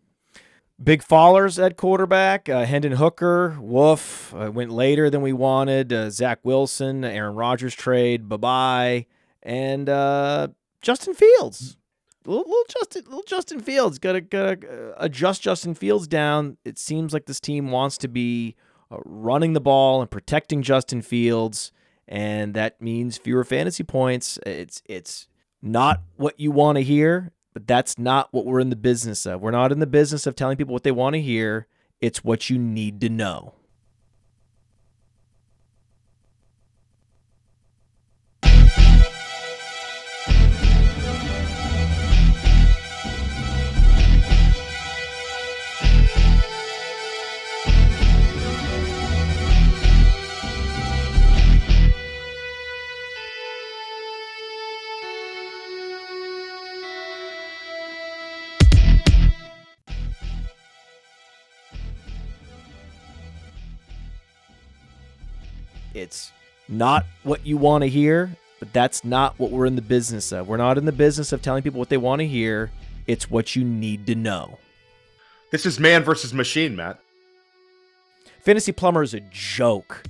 Big 0.83 1.03
fallers 1.03 1.63
at 1.65 1.77
quarterback. 1.77 2.49
Uh, 2.49 2.65
Hendon 2.65 2.93
Hooker, 2.93 3.57
woof, 3.61 4.35
uh, 4.35 4.51
went 4.51 4.71
later 4.71 5.09
than 5.09 5.23
we 5.23 5.33
wanted. 5.33 5.93
Uh, 5.93 6.11
Zach 6.11 6.41
Wilson, 6.43 7.05
Aaron 7.05 7.35
Rodgers 7.35 7.75
trade, 7.75 8.29
bye 8.29 8.37
bye. 8.37 9.07
And 9.47 9.89
uh, 9.89 10.49
Justin 10.83 11.15
Fields. 11.15 11.77
Little, 12.27 12.43
little, 12.43 12.65
Justin, 12.69 13.05
little 13.05 13.23
Justin 13.23 13.61
Fields. 13.61 14.01
Got 14.01 14.13
to 14.13 14.21
got 14.21 14.61
to 14.61 14.91
uh, 14.91 14.95
adjust 14.99 15.41
Justin 15.41 15.75
Fields 15.75 16.09
down. 16.09 16.57
It 16.65 16.79
seems 16.79 17.13
like 17.13 17.27
this 17.27 17.39
team 17.39 17.71
wants 17.71 17.97
to 17.99 18.09
be 18.09 18.57
uh, 18.91 18.97
running 19.05 19.53
the 19.53 19.61
ball 19.61 20.01
and 20.01 20.11
protecting 20.11 20.63
Justin 20.63 21.01
Fields, 21.01 21.71
and 22.09 22.55
that 22.55 22.83
means 22.83 23.17
fewer 23.17 23.45
fantasy 23.45 23.85
points. 23.85 24.41
It's 24.45 24.83
it's 24.85 25.29
not 25.63 26.03
what 26.17 26.41
you 26.41 26.51
want 26.51 26.77
to 26.79 26.83
hear, 26.83 27.31
but 27.53 27.69
that's 27.69 27.97
not 27.97 28.33
what 28.33 28.45
we're 28.45 28.61
in 28.61 28.71
the 28.71 28.77
business 28.77 29.25
of. 29.27 29.41
We're 29.41 29.53
not 29.53 29.71
in 29.71 29.79
the 29.79 29.87
business 29.87 30.27
of 30.27 30.35
telling 30.35 30.57
people 30.57 30.73
what 30.73 30.83
they 30.83 30.91
want 30.91 31.15
to 31.15 31.23
hear. 31.23 31.69
It's 32.01 32.25
what 32.25 32.51
you 32.51 32.59
need 32.59 33.01
to 33.03 33.09
know. 33.09 33.55
It's 65.95 66.33
not 66.69 67.07
what 67.23 67.47
you 67.47 67.57
want 67.57 67.83
to 67.83 67.89
hear, 67.89 68.37
but 68.59 68.73
that's 68.73 69.05
not 69.05 69.39
what 69.39 69.51
we're 69.51 69.67
in 69.67 69.77
the 69.77 69.83
business 69.83 70.33
of. 70.33 70.49
We're 70.49 70.57
not 70.57 70.79
in 70.79 70.85
the 70.85 70.93
business 70.93 71.33
of 71.33 71.43
telling 71.43 71.63
people 71.63 71.79
what 71.79 71.89
they 71.89 71.97
want 71.97 72.21
to 72.21 72.27
hear. 72.27 72.71
It's 73.07 73.31
what 73.31 73.55
you 73.55 73.65
need 73.65 74.07
to 74.07 74.15
know. 74.15 74.59
This 75.51 75.65
is 75.65 75.79
man 75.79 76.03
versus 76.03 76.35
machine, 76.35 76.75
Matt. 76.77 76.99
Fantasy 78.43 78.73
Plumber 78.73 79.03
is 79.03 79.15
a 79.15 79.21
joke. 79.21 80.03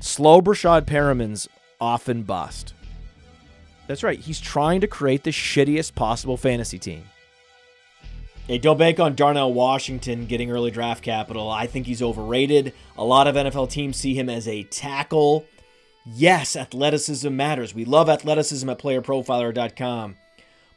Slow 0.00 0.40
Breshad 0.40 0.86
Perriman's 0.86 1.48
often 1.80 2.22
bust. 2.22 2.74
That's 3.86 4.02
right. 4.02 4.18
He's 4.18 4.40
trying 4.40 4.80
to 4.82 4.86
create 4.86 5.24
the 5.24 5.30
shittiest 5.30 5.94
possible 5.94 6.36
fantasy 6.36 6.78
team. 6.78 7.04
Hey, 8.48 8.56
don't 8.56 8.78
bank 8.78 8.98
on 8.98 9.14
Darnell 9.14 9.52
Washington 9.52 10.24
getting 10.24 10.50
early 10.50 10.70
draft 10.70 11.04
capital. 11.04 11.50
I 11.50 11.66
think 11.66 11.84
he's 11.84 12.00
overrated. 12.00 12.72
A 12.96 13.04
lot 13.04 13.26
of 13.26 13.34
NFL 13.34 13.70
teams 13.70 13.98
see 13.98 14.14
him 14.14 14.30
as 14.30 14.48
a 14.48 14.62
tackle. 14.62 15.44
Yes, 16.06 16.56
athleticism 16.56 17.36
matters. 17.36 17.74
We 17.74 17.84
love 17.84 18.08
athleticism 18.08 18.70
at 18.70 18.78
playerprofiler.com. 18.78 20.16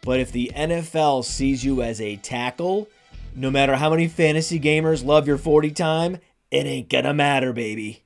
But 0.01 0.19
if 0.19 0.33
the 0.33 0.51
NFL 0.53 1.23
sees 1.23 1.63
you 1.63 1.81
as 1.81 2.01
a 2.01 2.17
tackle, 2.17 2.89
no 3.33 3.49
matter 3.49 3.77
how 3.77 3.89
many 3.89 4.09
fantasy 4.09 4.59
gamers 4.59 5.05
love 5.05 5.25
your 5.25 5.37
40 5.37 5.71
time, 5.71 6.17
it 6.51 6.65
ain't 6.65 6.89
gonna 6.89 7.13
matter, 7.13 7.53
baby. 7.53 8.03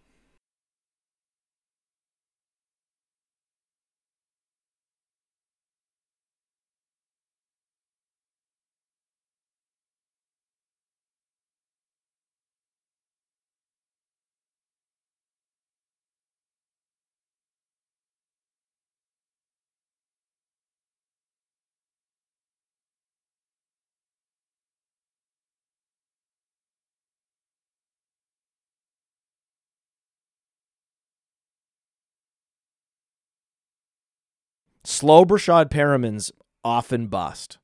Slow 34.96 35.26
Breshad 35.26 35.70
Perriman's 35.70 36.32
often 36.64 37.08
bust. 37.08 37.58